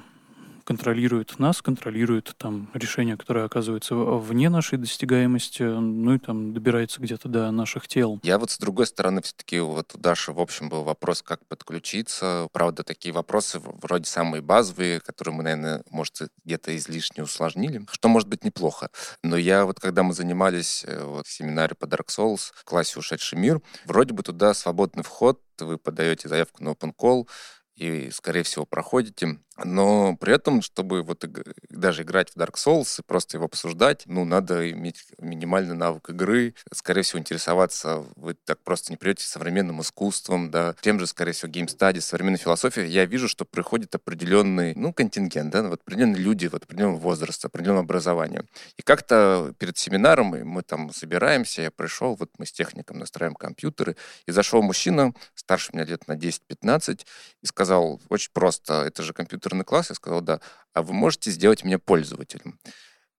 контролирует 0.64 1.40
нас, 1.40 1.62
контролирует 1.62 2.34
там 2.38 2.70
решения, 2.74 3.18
которые 3.18 3.46
оказываются 3.46 3.96
вне 3.96 4.50
нашей 4.50 4.78
достигаемости, 4.78 5.64
ну 5.64 6.16
и 6.16 6.20
там 6.20 6.54
добирается 6.54 7.02
где-то 7.02 7.28
до 7.30 7.52
наших 7.52 7.88
тел. 7.88 8.20
Я 8.24 8.38
вот 8.38 8.52
с 8.52 8.58
другой 8.58 8.88
стороны 8.88 9.22
все-таки 9.22 9.60
вот 9.60 9.94
у 9.96 9.98
Даши 9.98 10.32
в 10.32 10.40
общем 10.40 10.70
был 10.70 10.84
вопрос, 10.84 11.22
как 11.22 11.46
подключиться. 11.48 12.48
Правда, 12.52 12.84
такие 12.84 13.14
вопросы 13.14 13.60
вроде 13.60 14.06
самые 14.06 14.42
базовые, 14.42 15.00
которые 15.00 15.36
мы, 15.36 15.44
наверное, 15.44 15.84
может, 15.90 16.30
где-то 16.44 16.76
излишне 16.76 17.24
усложнили, 17.24 17.86
что 17.92 18.08
может 18.08 18.28
быть 18.28 18.44
неплохо. 18.44 18.90
Но 19.24 19.38
я 19.38 19.66
вот, 19.66 19.80
когда 19.80 20.04
мы 20.04 20.14
занимались 20.14 20.84
э, 20.86 21.04
вот, 21.04 21.28
в 21.28 21.32
семинаре 21.32 21.76
по 21.76 21.86
Dark 21.86 22.08
Souls 22.08 22.52
в 22.56 22.64
классе 22.64 23.00
«Ушедший 23.00 23.38
мир», 23.38 23.62
вроде 23.86 24.14
бы 24.14 24.24
туда 24.24 24.54
свободный 24.54 25.04
вход, 25.04 25.42
вы 25.60 25.78
подаете 25.78 26.30
заявку 26.30 26.64
на 26.64 26.70
open 26.70 26.94
call, 27.00 27.28
и, 27.76 28.12
скорее 28.12 28.44
всего, 28.44 28.66
проходите. 28.66 29.40
Но 29.64 30.18
при 30.18 30.34
этом, 30.34 30.62
чтобы 30.64 31.04
вот 31.04 31.24
даже 31.70 32.02
играть 32.02 32.32
в 32.32 32.38
Dark 32.38 32.56
Souls 32.56 33.00
и 33.00 33.04
просто 33.04 33.38
его 33.38 33.46
обсуждать, 33.46 34.04
ну, 34.08 34.26
надо 34.26 34.72
иметь 34.72 35.06
минимальный 35.20 35.76
навык 35.76 36.10
игры, 36.10 36.56
скорее 36.74 37.04
всего, 37.04 37.20
интересоваться, 37.20 38.04
вы 38.16 38.34
так 38.34 38.60
просто 38.64 38.92
не 38.92 38.98
придете 38.98 39.26
современным 39.26 39.82
искусством, 39.82 40.50
да, 40.50 40.76
тем 40.82 41.00
же, 41.00 41.06
скорее 41.06 41.34
всего, 41.34 41.52
Studies, 41.52 42.02
современной 42.02 42.40
философией. 42.40 42.90
Я 42.90 43.06
вижу, 43.06 43.28
что 43.28 43.46
приходит 43.46 43.94
определенный, 43.94 44.74
ну, 44.76 44.92
контингент, 44.92 45.52
да, 45.52 45.62
вот 45.62 45.82
определенные 45.82 46.22
люди, 46.22 46.48
вот 46.48 46.64
определенного 46.64 47.00
возраста, 47.00 47.48
определенного 47.48 47.84
образования. 47.84 48.46
И 48.78 48.82
как-то 48.82 49.54
перед 49.60 49.78
семинаром 49.78 50.28
мы 50.28 50.64
там 50.64 50.92
собираемся, 50.92 51.62
я 51.62 51.70
пришел, 51.72 52.16
вот 52.16 52.32
мы 52.40 52.48
с 52.48 52.52
техником 52.52 52.98
настраиваем 52.98 53.36
компьютеры, 53.36 53.98
и 54.26 54.32
зашел 54.32 54.64
мужчина, 54.64 55.14
старше 55.36 55.72
меня 55.74 55.86
лет 55.86 56.08
на 56.08 56.14
10-15, 56.14 57.06
и 57.42 57.46
сказал, 57.46 58.02
очень 58.10 58.32
просто, 58.34 58.84
это 58.84 59.04
же 59.04 59.14
компьютер 59.14 59.43
компьютерный 59.44 59.66
класс, 59.66 59.90
я 59.90 59.96
сказал, 59.96 60.22
да, 60.22 60.40
а 60.74 60.82
вы 60.82 60.94
можете 60.94 61.32
сделать 61.32 61.64
меня 61.64 61.80
пользователем? 61.80 62.60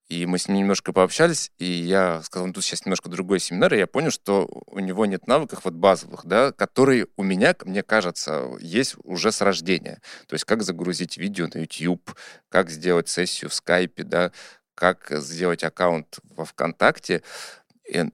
И 0.09 0.27
мы 0.27 0.39
с 0.39 0.49
ним 0.49 0.59
немножко 0.59 0.93
пообщались, 0.93 1.51
и 1.59 1.65
я 1.65 2.23
сказал, 2.23 2.47
ну, 2.47 2.53
тут 2.53 2.63
сейчас 2.63 2.85
немножко 2.85 3.09
другой 3.09 3.41
семинар, 3.41 3.73
и 3.75 3.79
я 3.79 3.87
понял, 3.87 4.11
что 4.11 4.47
у 4.67 4.79
него 4.79 5.07
нет 5.07 5.27
навыков 5.27 5.61
вот 5.65 5.75
базовых, 5.75 6.27
да, 6.27 6.53
которые 6.53 7.07
у 7.17 7.23
меня, 7.23 7.55
мне 7.65 7.83
кажется, 7.83 8.51
есть 8.61 8.97
уже 9.03 9.33
с 9.33 9.41
рождения. 9.41 10.01
То 10.27 10.35
есть 10.35 10.45
как 10.45 10.63
загрузить 10.63 11.17
видео 11.17 11.49
на 11.53 11.61
YouTube, 11.61 12.15
как 12.51 12.71
сделать 12.71 13.09
сессию 13.09 13.49
в 13.49 13.55
скайпе, 13.55 14.03
да, 14.03 14.31
как 14.75 15.07
сделать 15.11 15.65
аккаунт 15.65 16.19
во 16.25 16.45
ВКонтакте. 16.45 17.23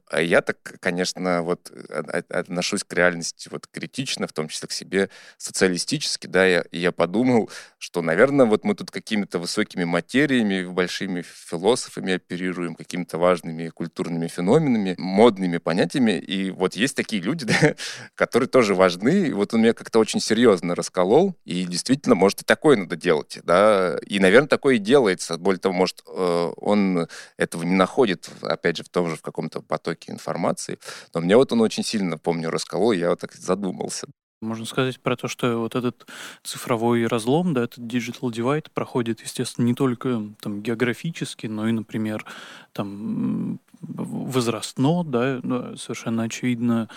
А 0.09 0.21
я 0.21 0.43
так, 0.43 0.59
конечно, 0.81 1.43
вот 1.43 1.71
э, 1.71 2.23
отношусь 2.29 2.83
к 2.83 2.93
реальности 2.93 3.49
вот 3.53 3.69
критично, 3.69 4.27
в 4.27 4.33
том 4.33 4.49
числе 4.49 4.67
к 4.67 4.73
себе 4.73 5.11
социалистически, 5.39 6.27
да, 6.27 6.45
я, 6.45 6.65
я 6.73 6.91
подумал, 6.91 7.49
что, 7.79 8.03
наверное, 8.03 8.47
вот 8.47 8.65
мы 8.65 8.75
тут 8.75 8.91
какими-то 8.91 9.39
высокими 9.39 9.85
материями, 9.85 10.67
большими 10.67 11.23
философами 11.23 12.15
оперируем, 12.15 12.75
какими-то 12.75 13.19
важными 13.19 13.69
культурными 13.69 14.27
феноменами, 14.27 14.97
модными 14.99 15.59
понятиями, 15.59 16.19
и 16.19 16.51
вот 16.51 16.75
есть 16.75 16.97
такие 16.97 17.23
люди, 17.23 17.45
да, 17.61 17.77
которые 18.17 18.49
тоже 18.49 18.75
важны, 18.75 19.29
и 19.29 19.33
вот 19.33 19.55
он 19.55 19.63
меня 19.63 19.73
как-то 19.73 20.01
очень 20.01 20.21
серьезно 20.21 20.75
расколол, 20.75 21.37
и 21.45 21.65
действительно, 21.65 22.17
может, 22.17 22.43
и 22.43 22.45
такое 22.45 22.77
надо 22.77 22.97
делать, 22.97 23.39
да, 23.45 23.99
и, 24.05 24.19
наверное, 24.19 24.49
такое 24.49 24.75
и 24.75 24.79
делается, 24.79 25.39
более 25.39 25.61
того, 25.61 25.75
может, 25.75 26.03
э, 26.09 26.53
он 26.57 27.07
этого 27.37 27.63
не 27.63 27.77
находит, 27.77 28.29
опять 28.43 28.77
же, 28.77 28.83
в 28.83 28.89
том 28.89 29.09
же, 29.09 29.15
в 29.15 29.23
каком-то 29.23 29.60
потоке 29.63 30.13
информации. 30.13 30.79
Но 31.15 31.21
мне 31.21 31.37
вот 31.37 31.53
он 31.53 31.61
очень 31.61 31.85
сильно, 31.85 32.19
помню, 32.19 32.51
расколол, 32.51 32.93
я 32.93 33.11
вот 33.11 33.21
так 33.21 33.35
задумался. 33.35 34.07
Можно 34.43 34.65
сказать 34.65 34.99
про 35.01 35.17
то, 35.17 35.29
что 35.29 35.59
вот 35.59 35.75
этот 35.75 36.07
цифровой 36.43 37.07
разлом, 37.07 37.53
да, 37.53 37.65
этот 37.65 37.81
digital 37.81 38.31
divide 38.31 38.71
проходит, 38.73 39.21
естественно, 39.21 39.67
не 39.67 39.75
только 39.75 40.23
там 40.41 40.63
географически, 40.63 41.47
но 41.47 41.69
и, 41.69 41.73
например, 41.73 42.25
там 42.73 43.61
возрастно, 43.83 45.05
да, 45.05 45.41
совершенно 45.77 46.23
очевидно, 46.23 46.89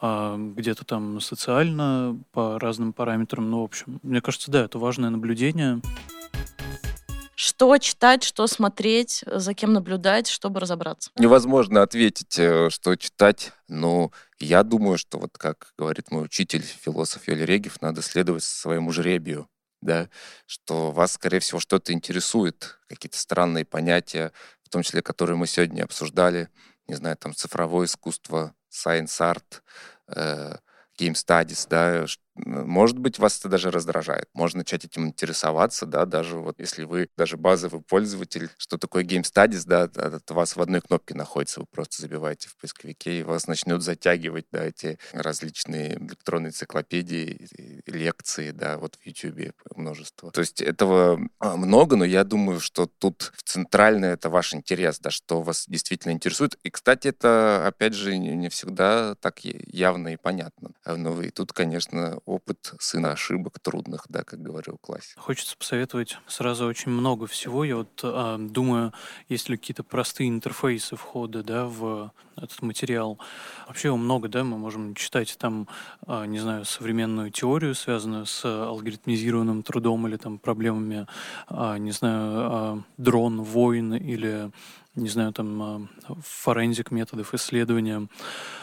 а 0.00 0.36
где-то 0.36 0.84
там 0.84 1.20
социально 1.20 2.16
по 2.30 2.58
разным 2.60 2.92
параметрам. 2.92 3.50
Ну, 3.50 3.62
в 3.62 3.64
общем, 3.64 3.98
мне 4.02 4.20
кажется, 4.20 4.52
да, 4.52 4.64
это 4.64 4.78
важное 4.78 5.10
наблюдение 5.10 5.80
что 7.42 7.76
читать, 7.78 8.22
что 8.22 8.46
смотреть, 8.46 9.24
за 9.26 9.52
кем 9.52 9.72
наблюдать, 9.72 10.28
чтобы 10.28 10.60
разобраться? 10.60 11.10
Невозможно 11.16 11.82
ответить, 11.82 12.38
э, 12.38 12.70
что 12.70 12.94
читать. 12.94 13.52
Но 13.66 14.12
я 14.38 14.62
думаю, 14.62 14.96
что 14.96 15.18
вот 15.18 15.36
как 15.36 15.72
говорит 15.76 16.12
мой 16.12 16.24
учитель, 16.24 16.62
философ 16.62 17.26
Юлий 17.26 17.44
Регев, 17.44 17.80
надо 17.82 18.00
следовать 18.02 18.44
своему 18.44 18.92
жребию 18.92 19.48
да, 19.80 20.08
что 20.46 20.92
вас, 20.92 21.14
скорее 21.14 21.40
всего, 21.40 21.58
что-то 21.58 21.92
интересует, 21.92 22.78
какие-то 22.88 23.18
странные 23.18 23.64
понятия, 23.64 24.32
в 24.62 24.68
том 24.68 24.82
числе, 24.82 25.02
которые 25.02 25.36
мы 25.36 25.48
сегодня 25.48 25.82
обсуждали, 25.82 26.48
не 26.86 26.94
знаю, 26.94 27.16
там 27.16 27.34
цифровое 27.34 27.86
искусство, 27.86 28.54
science 28.70 29.18
art, 29.20 29.62
э, 30.06 30.54
game 30.98 31.14
studies, 31.14 31.66
да, 31.68 32.06
может 32.34 32.98
быть, 32.98 33.18
вас 33.18 33.38
это 33.38 33.48
даже 33.48 33.70
раздражает. 33.70 34.28
Можно 34.32 34.58
начать 34.58 34.84
этим 34.84 35.06
интересоваться, 35.06 35.86
да, 35.86 36.06
даже 36.06 36.38
вот 36.38 36.58
если 36.58 36.84
вы 36.84 37.08
даже 37.16 37.36
базовый 37.36 37.82
пользователь, 37.82 38.50
что 38.56 38.78
такое 38.78 39.04
Game 39.04 39.22
Studies, 39.22 39.64
да, 39.66 39.90
у 40.30 40.34
вас 40.34 40.56
в 40.56 40.62
одной 40.62 40.80
кнопке 40.80 41.14
находится, 41.14 41.60
вы 41.60 41.66
просто 41.70 42.00
забиваете 42.00 42.48
в 42.48 42.56
поисковике, 42.56 43.20
и 43.20 43.22
вас 43.22 43.46
начнет 43.46 43.82
затягивать, 43.82 44.46
да, 44.50 44.64
эти 44.64 44.98
различные 45.12 45.98
электронные 45.98 46.50
энциклопедии, 46.50 47.48
лекции, 47.86 48.50
да, 48.50 48.78
вот 48.78 48.96
в 48.96 49.06
YouTube 49.06 49.52
множество. 49.76 50.30
То 50.30 50.40
есть 50.40 50.62
этого 50.62 51.20
а, 51.38 51.56
много, 51.56 51.96
но 51.96 52.04
я 52.04 52.24
думаю, 52.24 52.60
что 52.60 52.86
тут 52.86 53.32
центральное 53.44 54.14
это 54.14 54.30
ваш 54.30 54.54
интерес, 54.54 54.98
да, 55.00 55.10
что 55.10 55.42
вас 55.42 55.66
действительно 55.68 56.12
интересует. 56.12 56.58
И, 56.62 56.70
кстати, 56.70 57.08
это, 57.08 57.66
опять 57.66 57.94
же, 57.94 58.16
не 58.16 58.48
всегда 58.48 59.14
так 59.16 59.40
явно 59.42 60.08
и 60.08 60.16
понятно. 60.16 60.70
Но 60.86 61.20
и 61.22 61.30
тут, 61.30 61.52
конечно, 61.52 62.21
опыт 62.24 62.72
сына 62.78 63.12
ошибок 63.12 63.58
трудных, 63.60 64.06
да, 64.08 64.22
как 64.22 64.40
говорил 64.40 64.78
классик. 64.80 65.18
Хочется 65.18 65.56
посоветовать 65.56 66.18
сразу 66.26 66.66
очень 66.66 66.90
много 66.92 67.26
всего. 67.26 67.64
Я 67.64 67.76
вот 67.76 68.00
а, 68.02 68.38
думаю, 68.38 68.92
есть 69.28 69.48
ли 69.48 69.56
какие-то 69.56 69.82
простые 69.82 70.28
интерфейсы 70.28 70.96
входа, 70.96 71.42
да, 71.42 71.66
в 71.66 72.12
этот 72.36 72.62
материал. 72.62 73.18
Вообще 73.66 73.88
его 73.88 73.96
много, 73.96 74.28
да, 74.28 74.44
мы 74.44 74.58
можем 74.58 74.94
читать 74.94 75.36
там, 75.38 75.68
а, 76.06 76.24
не 76.26 76.38
знаю, 76.38 76.64
современную 76.64 77.30
теорию, 77.30 77.74
связанную 77.74 78.26
с 78.26 78.44
алгоритмизированным 78.44 79.62
трудом 79.62 80.06
или 80.06 80.16
там 80.16 80.38
проблемами, 80.38 81.06
а, 81.48 81.78
не 81.78 81.90
знаю, 81.92 82.22
а, 82.34 82.82
дрон, 82.96 83.42
войн 83.42 83.94
или 83.94 84.50
не 84.94 85.08
знаю, 85.08 85.32
там, 85.32 85.62
а, 85.62 85.80
форензик 86.22 86.90
методов 86.90 87.32
исследования 87.34 88.08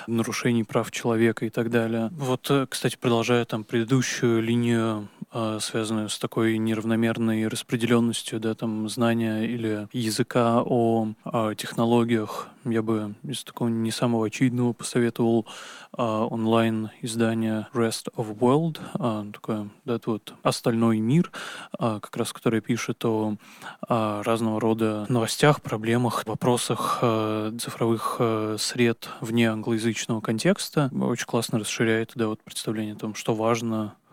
нарушений 0.08 0.64
прав 0.64 0.92
человека 0.92 1.46
и 1.46 1.50
так 1.50 1.70
далее. 1.72 2.10
Вот, 2.12 2.50
э, 2.52 2.68
кстати, 2.70 2.98
продолжая 3.00 3.46
там 3.46 3.64
предыдущую 3.64 4.42
линию, 4.42 5.08
а, 5.32 5.60
связанную 5.60 6.10
с 6.10 6.20
такой 6.20 6.58
неравномерной 6.58 7.48
распределенностью, 7.48 8.40
да, 8.40 8.54
там, 8.54 8.88
знания 8.90 9.44
или 9.44 9.88
языка 9.92 10.62
о, 10.64 11.14
о 11.24 11.54
технологиях, 11.56 12.50
я 12.70 12.82
бы 12.82 13.16
из 13.24 13.44
такого 13.44 13.70
не 13.70 13.92
самого 13.92 14.28
очевидного 14.28 14.74
посоветовал 14.74 15.46
а, 15.92 16.26
онлайн-издание 16.26 17.68
Rest 17.74 18.08
of 18.16 18.38
World, 18.38 18.80
а, 18.94 19.26
такое, 19.32 19.70
да, 19.86 19.96
это 19.96 20.12
вот 20.12 20.34
остальной 20.44 21.00
мир, 21.00 21.32
а, 21.78 22.00
как 22.00 22.16
раз 22.18 22.34
который 22.34 22.62
пишет 22.62 23.04
о, 23.06 23.36
о 23.88 24.24
разного 24.24 24.60
рода 24.60 25.06
новостях, 25.10 25.62
проблемах, 25.62 26.24
вопросах 26.26 27.00
а, 27.02 27.56
цифровых 27.58 28.18
а, 28.20 28.56
сред 28.58 29.10
вне 29.22 29.50
англоязычного 29.50 30.22
контекста. 30.22 30.90
Очень 30.94 31.26
классно 31.26 31.60
расширяет, 31.60 32.12
да, 32.16 32.28
вот 32.28 32.42
представление 32.44 32.96
о 32.96 33.00
том, 33.00 33.16
что 33.16 33.34
важно 33.36 33.80
а, 33.80 34.09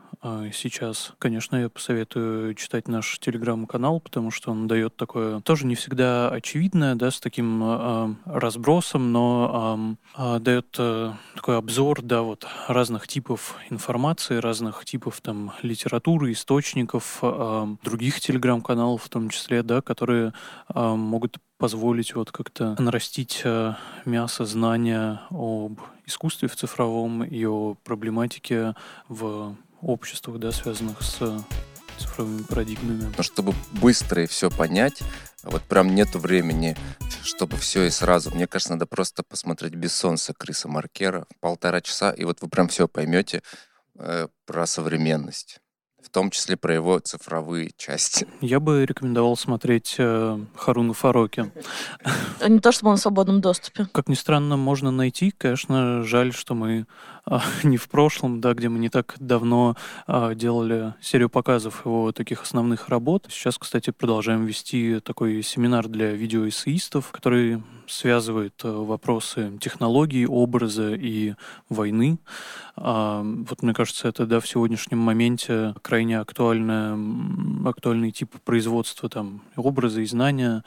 сейчас. 0.53 1.13
Конечно, 1.19 1.57
я 1.57 1.69
посоветую 1.69 2.55
читать 2.55 2.89
наш 2.89 3.19
телеграм-канал, 3.19 4.01
потому 4.01 4.31
что 4.31 4.51
он 4.51 4.67
дает 4.67 4.97
такое 4.97 5.41
тоже 5.41 5.67
не 5.67 5.75
всегда 5.75 6.29
очевидное, 6.31 6.95
да, 6.95 7.11
с 7.11 7.21
таким 7.21 7.63
э, 7.63 8.15
разбросом, 8.25 9.13
но 9.13 9.97
э, 10.17 10.39
дает 10.41 10.75
э, 10.79 11.13
такой 11.35 11.59
обзор, 11.59 12.03
да, 12.03 12.23
вот 12.23 12.47
разных 12.69 13.09
типов 13.09 13.57
информации, 13.71 14.37
разных 14.37 14.85
типов 14.85 15.21
там 15.21 15.53
литературы, 15.63 16.33
источников, 16.33 17.19
э, 17.23 17.77
других 17.83 18.21
телеграм-каналов 18.21 19.03
в 19.03 19.09
том 19.09 19.31
числе, 19.31 19.63
да, 19.63 19.81
которые 19.81 20.33
э, 20.75 20.95
могут 20.95 21.39
позволить 21.59 22.15
вот 22.15 22.33
как-то 22.33 22.77
нарастить 22.79 23.41
э, 23.45 23.75
мясо 24.05 24.45
знания 24.45 25.23
об 25.31 25.81
искусстве 26.05 26.49
в 26.49 26.57
цифровом 26.57 27.25
и 27.25 27.45
о 27.47 27.75
проблематике 27.83 28.75
в 29.09 29.57
обществах, 29.87 30.39
да, 30.39 30.53
связанных 30.53 31.03
с 31.03 31.45
цифровыми 31.99 32.43
парадигмами. 32.43 33.13
Но 33.17 33.23
чтобы 33.23 33.55
быстро 33.73 34.25
и 34.25 34.27
все 34.27 34.51
понять, 34.51 35.03
вот 35.43 35.63
прям 35.63 35.95
нету 35.95 36.19
времени, 36.19 36.77
чтобы 37.23 37.57
все 37.57 37.85
и 37.85 37.91
сразу. 37.91 38.31
Мне 38.31 38.47
кажется, 38.47 38.73
надо 38.73 38.87
просто 38.87 39.23
посмотреть 39.23 39.75
без 39.75 39.95
солнца 39.95 40.35
Криса 40.35 40.69
Маркера 40.69 41.27
полтора 41.41 41.81
часа, 41.81 42.11
и 42.11 42.25
вот 42.25 42.43
вы 42.43 42.49
прям 42.49 42.69
все 42.69 42.89
поймете 42.89 43.43
э, 43.99 44.29
про 44.45 44.67
современность 44.67 45.61
в 46.07 46.09
том 46.11 46.31
числе 46.31 46.57
про 46.57 46.73
его 46.73 46.99
цифровые 47.01 47.73
части. 47.77 48.29
Я 48.41 48.61
бы 48.61 48.87
рекомендовал 48.87 49.37
смотреть 49.37 49.97
э, 49.99 50.39
Харуна 50.55 50.95
Фароки. 50.95 51.51
А 52.41 52.49
не 52.49 52.61
то, 52.61 52.71
чтобы 52.71 52.93
он 52.93 52.97
в 52.97 53.01
свободном 53.01 53.41
доступе. 53.41 53.89
Как 53.93 54.09
ни 54.09 54.15
странно, 54.15 54.57
можно 54.57 54.93
найти. 54.93 55.33
Конечно, 55.33 56.05
жаль, 56.05 56.33
что 56.33 56.55
мы 56.55 56.87
а, 57.29 57.43
не 57.65 57.77
в 57.77 57.89
прошлом, 57.89 58.41
да, 58.41 58.55
где 58.55 58.69
мы 58.69 58.79
не 58.79 58.89
так 58.89 59.17
давно 59.19 59.77
а, 60.07 60.35
делали 60.35 60.95
серию 61.01 61.29
показов 61.29 61.85
его 61.85 62.13
таких 62.13 62.43
основных 62.43 62.89
работ. 62.89 63.27
Сейчас, 63.29 63.59
кстати, 63.59 63.91
продолжаем 63.91 64.45
вести 64.45 65.01
такой 65.01 65.43
семинар 65.43 65.89
для 65.89 66.13
видеоэссеистов, 66.13 67.11
который 67.11 67.63
связывает 67.89 68.55
э, 68.65 68.71
вопросы 68.71 69.59
технологий, 69.61 70.27
образа 70.27 70.95
и 70.95 71.35
войны. 71.69 72.19
А, 72.77 73.23
вот 73.23 73.63
мне 73.63 73.75
кажется, 73.75 74.09
это 74.09 74.27
да, 74.27 74.41
в 74.41 74.47
сегодняшнем 74.47 74.99
моменте 74.99 75.75
крайне 75.83 75.96
актуальная, 76.05 76.99
актуальный 77.65 78.13
тип 78.13 78.35
производства 78.45 79.09
там, 79.09 79.43
образа 79.57 80.01
и 80.01 80.07
знания, 80.07 80.63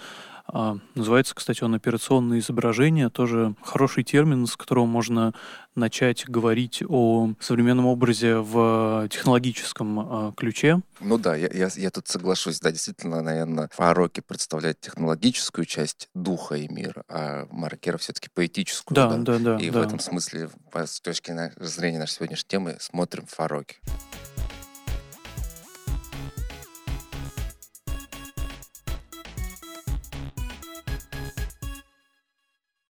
а, 0.52 0.78
называется, 0.96 1.36
кстати, 1.36 1.64
он 1.64 1.76
операционное 1.76 2.40
изображение, 2.40 3.10
тоже 3.10 3.54
хороший 3.62 4.04
термин, 4.04 4.48
с 4.48 4.56
которого 4.56 4.86
можно 4.86 5.34
начать 5.76 6.28
говорить 6.28 6.84
о 6.88 7.34
современном 7.40 7.86
образе 7.86 8.38
в 8.38 9.08
технологическом 9.12 10.00
а, 10.00 10.34
ключе. 10.36 10.82
Ну 11.00 11.18
да, 11.20 11.36
я, 11.36 11.50
я, 11.54 11.70
я 11.76 11.92
тут 11.92 12.08
соглашусь. 12.08 12.60
Да, 12.60 12.72
действительно, 12.72 13.22
наверное, 13.22 13.70
Фароки 13.74 14.22
представляет 14.22 14.82
технологическую 14.82 15.66
часть 15.66 16.10
духа 16.16 16.56
и 16.56 16.68
мира, 16.68 17.04
а 17.08 17.48
Маркера 17.52 17.98
все-таки 17.98 18.30
поэтическую. 18.34 18.96
Да, 18.96 19.18
да, 19.18 19.38
да. 19.38 19.58
и 19.58 19.70
да. 19.70 19.80
в 19.80 19.84
этом 19.84 20.00
смысле, 20.00 20.50
с 20.74 21.00
точки 21.00 21.34
зрения 21.58 22.00
нашей 22.00 22.14
сегодняшней 22.14 22.48
темы, 22.48 22.78
смотрим 22.80 23.26
Фароки. 23.28 23.78